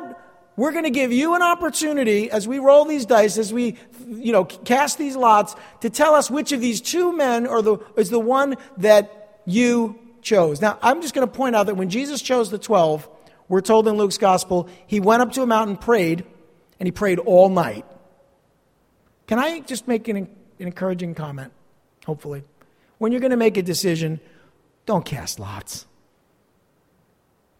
we're 0.56 0.72
going 0.72 0.84
to 0.86 0.92
give 0.92 1.12
you 1.12 1.36
an 1.36 1.42
opportunity 1.42 2.30
as 2.30 2.48
we 2.48 2.60
roll 2.60 2.86
these 2.86 3.06
dice, 3.06 3.38
as 3.38 3.52
we, 3.52 3.78
you 4.08 4.32
know, 4.32 4.46
cast 4.46 4.98
these 4.98 5.16
lots, 5.16 5.56
to 5.82 5.90
tell 5.90 6.14
us 6.14 6.32
which 6.32 6.52
of 6.52 6.62
these 6.62 6.82
two 6.82 7.16
men 7.16 7.48
are 7.48 7.62
the, 7.62 7.78
is 7.98 8.10
the 8.10 8.20
one 8.20 8.56
that 8.78 9.42
you 9.46 10.00
chose. 10.22 10.62
Now, 10.62 10.78
I'm 10.82 11.02
just 11.02 11.14
going 11.14 11.28
to 11.28 11.34
point 11.34 11.56
out 11.56 11.66
that 11.66 11.76
when 11.76 11.90
Jesus 11.90 12.22
chose 12.22 12.50
the 12.50 12.58
12, 12.58 13.10
we're 13.50 13.62
told 13.62 13.88
in 13.88 13.96
Luke's 13.96 14.18
gospel, 14.18 14.70
he 14.88 15.00
went 15.00 15.22
up 15.22 15.32
to 15.34 15.42
a 15.42 15.48
mountain, 15.48 15.76
and 15.76 15.82
prayed, 15.82 16.26
and 16.82 16.88
he 16.88 16.92
prayed 16.92 17.20
all 17.20 17.48
night. 17.48 17.86
Can 19.28 19.38
I 19.38 19.60
just 19.60 19.88
make 19.88 20.08
an, 20.08 20.18
an 20.18 20.28
encouraging 20.58 21.14
comment, 21.14 21.54
hopefully? 22.08 22.44
When 22.98 23.12
you're 23.12 23.22
going 23.22 23.30
to 23.30 23.38
make 23.38 23.56
a 23.56 23.62
decision, 23.62 24.20
don't 24.88 25.06
cast 25.06 25.40
lots. 25.40 25.86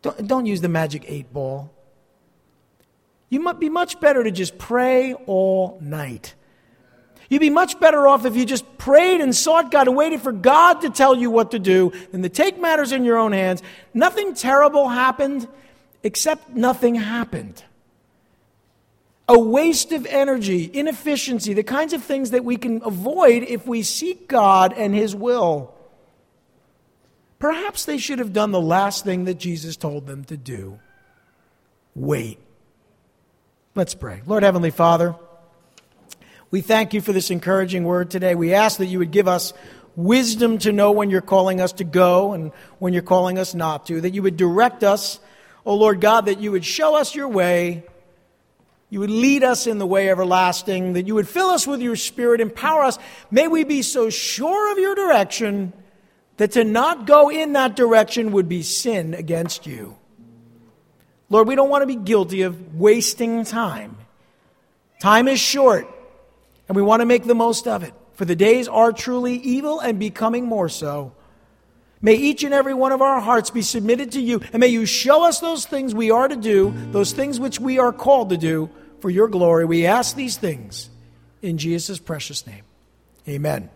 Don't, 0.02 0.28
don't 0.28 0.46
use 0.48 0.62
the 0.62 0.70
magic 0.70 1.06
eight 1.06 1.32
ball. 1.32 1.72
You 3.30 3.42
might 3.42 3.60
be 3.60 3.70
much 3.70 4.00
better 4.00 4.24
to 4.24 4.32
just 4.32 4.58
pray 4.58 5.14
all 5.14 5.78
night. 5.80 6.34
You'd 7.30 7.42
be 7.42 7.52
much 7.52 7.80
better 7.80 8.08
off 8.08 8.26
if 8.26 8.36
you 8.36 8.44
just 8.44 8.80
prayed 8.80 9.22
and 9.22 9.36
sought 9.36 9.70
God 9.70 9.88
and 9.88 9.96
waited 9.96 10.22
for 10.22 10.32
God 10.32 10.82
to 10.82 10.90
tell 10.90 11.16
you 11.16 11.30
what 11.30 11.52
to 11.52 11.60
do 11.60 11.94
than 12.12 12.24
to 12.24 12.30
take 12.30 12.60
matters 12.60 12.92
in 12.92 13.06
your 13.06 13.20
own 13.20 13.34
hands. 13.34 13.62
Nothing 13.94 14.34
terrible 14.34 14.90
happened, 14.90 15.48
except 16.02 16.50
nothing 16.50 16.96
happened. 16.96 17.64
A 19.32 19.40
waste 19.40 19.94
of 19.94 20.06
energy, 20.08 20.70
inefficiency, 20.74 21.54
the 21.54 21.64
kinds 21.64 21.94
of 21.94 22.04
things 22.04 22.32
that 22.32 22.44
we 22.44 22.58
can 22.58 22.82
avoid 22.84 23.44
if 23.44 23.66
we 23.66 23.82
seek 23.82 24.28
God 24.28 24.74
and 24.74 24.94
His 24.94 25.16
will. 25.16 25.74
Perhaps 27.40 27.86
they 27.86 27.98
should 27.98 28.20
have 28.20 28.34
done 28.34 28.52
the 28.52 28.60
last 28.60 29.06
thing 29.06 29.24
that 29.24 29.36
Jesus 29.36 29.78
told 29.78 30.06
them 30.06 30.26
to 30.26 30.36
do 30.36 30.80
wait. 31.96 32.40
Let's 33.74 33.96
pray. 33.96 34.22
Lord 34.26 34.44
Heavenly 34.44 34.70
Father, 34.70 35.16
we 36.50 36.60
thank 36.60 36.94
you 36.94 37.00
for 37.00 37.14
this 37.14 37.32
encouraging 37.32 37.86
word 37.86 38.12
today. 38.12 38.36
We 38.36 38.54
ask 38.54 38.80
that 38.80 38.88
you 38.88 39.00
would 39.00 39.12
give 39.12 39.30
us 39.30 39.54
wisdom 39.96 40.58
to 40.58 40.74
know 40.74 40.92
when 40.92 41.10
you're 41.10 41.22
calling 41.22 41.62
us 41.62 41.72
to 41.74 41.86
go 41.86 42.34
and 42.34 42.52
when 42.80 42.92
you're 42.92 43.02
calling 43.02 43.38
us 43.40 43.56
not 43.56 43.86
to, 43.86 44.02
that 44.02 44.14
you 44.14 44.24
would 44.24 44.36
direct 44.36 44.84
us, 44.84 45.22
oh 45.66 45.76
Lord 45.76 46.02
God, 46.02 46.26
that 46.26 46.42
you 46.42 46.52
would 46.52 46.66
show 46.66 46.96
us 46.98 47.16
your 47.16 47.30
way, 47.30 47.86
you 48.92 49.00
would 49.00 49.10
lead 49.10 49.42
us 49.42 49.68
in 49.68 49.78
the 49.80 49.88
way 49.88 50.10
everlasting, 50.10 50.94
that 50.94 51.08
you 51.08 51.16
would 51.16 51.28
fill 51.28 51.48
us 51.48 51.66
with 51.66 51.82
your 51.82 51.96
spirit, 51.96 52.42
empower 52.42 52.84
us. 52.84 53.00
May 53.32 53.48
we 53.48 53.64
be 53.64 53.84
so 53.84 54.10
sure 54.10 54.70
of 54.74 54.78
your 54.78 54.96
direction 54.96 55.72
that 56.36 56.52
to 56.52 56.66
not 56.66 57.08
go 57.08 57.30
in 57.30 57.54
that 57.54 57.78
direction 57.78 58.34
would 58.34 58.50
be 58.50 58.64
sin 58.64 59.14
against 59.14 59.66
you. 59.66 59.96
Lord, 61.30 61.48
we 61.48 61.56
don't 61.56 61.70
want 61.70 61.84
to 61.84 61.88
be 61.88 61.96
guilty 61.96 62.42
of 62.42 62.76
wasting 62.76 63.46
time. 63.46 63.96
Time 65.00 65.30
is 65.30 65.40
short 65.40 65.88
and 66.68 66.76
we 66.76 66.82
want 66.82 67.00
to 67.00 67.06
make 67.06 67.24
the 67.24 67.34
most 67.34 67.70
of 67.70 67.84
it. 67.84 67.94
For 68.16 68.26
the 68.26 68.36
days 68.36 68.68
are 68.68 68.92
truly 68.92 69.36
evil 69.36 69.80
and 69.80 70.00
becoming 70.00 70.46
more 70.46 70.68
so. 70.68 71.14
May 72.02 72.16
each 72.16 72.44
and 72.44 72.54
every 72.54 72.74
one 72.74 72.92
of 72.92 73.02
our 73.02 73.20
hearts 73.20 73.52
be 73.52 73.62
submitted 73.62 74.14
to 74.14 74.22
you, 74.22 74.42
and 74.52 74.60
may 74.60 74.68
you 74.68 74.86
show 74.86 75.24
us 75.26 75.40
those 75.40 75.66
things 75.66 75.94
we 75.94 76.10
are 76.10 76.28
to 76.28 76.36
do, 76.36 76.74
those 76.92 77.14
things 77.14 77.40
which 77.40 77.60
we 77.60 77.78
are 77.78 77.94
called 77.94 78.30
to 78.32 78.38
do 78.38 78.70
for 79.02 79.10
your 79.10 79.28
glory. 79.28 79.66
We 79.66 79.86
ask 79.86 80.16
these 80.16 80.38
things 80.38 80.90
in 81.42 81.58
Jesus' 81.58 82.00
precious 82.00 82.46
name. 82.48 82.64
Amen. 83.28 83.70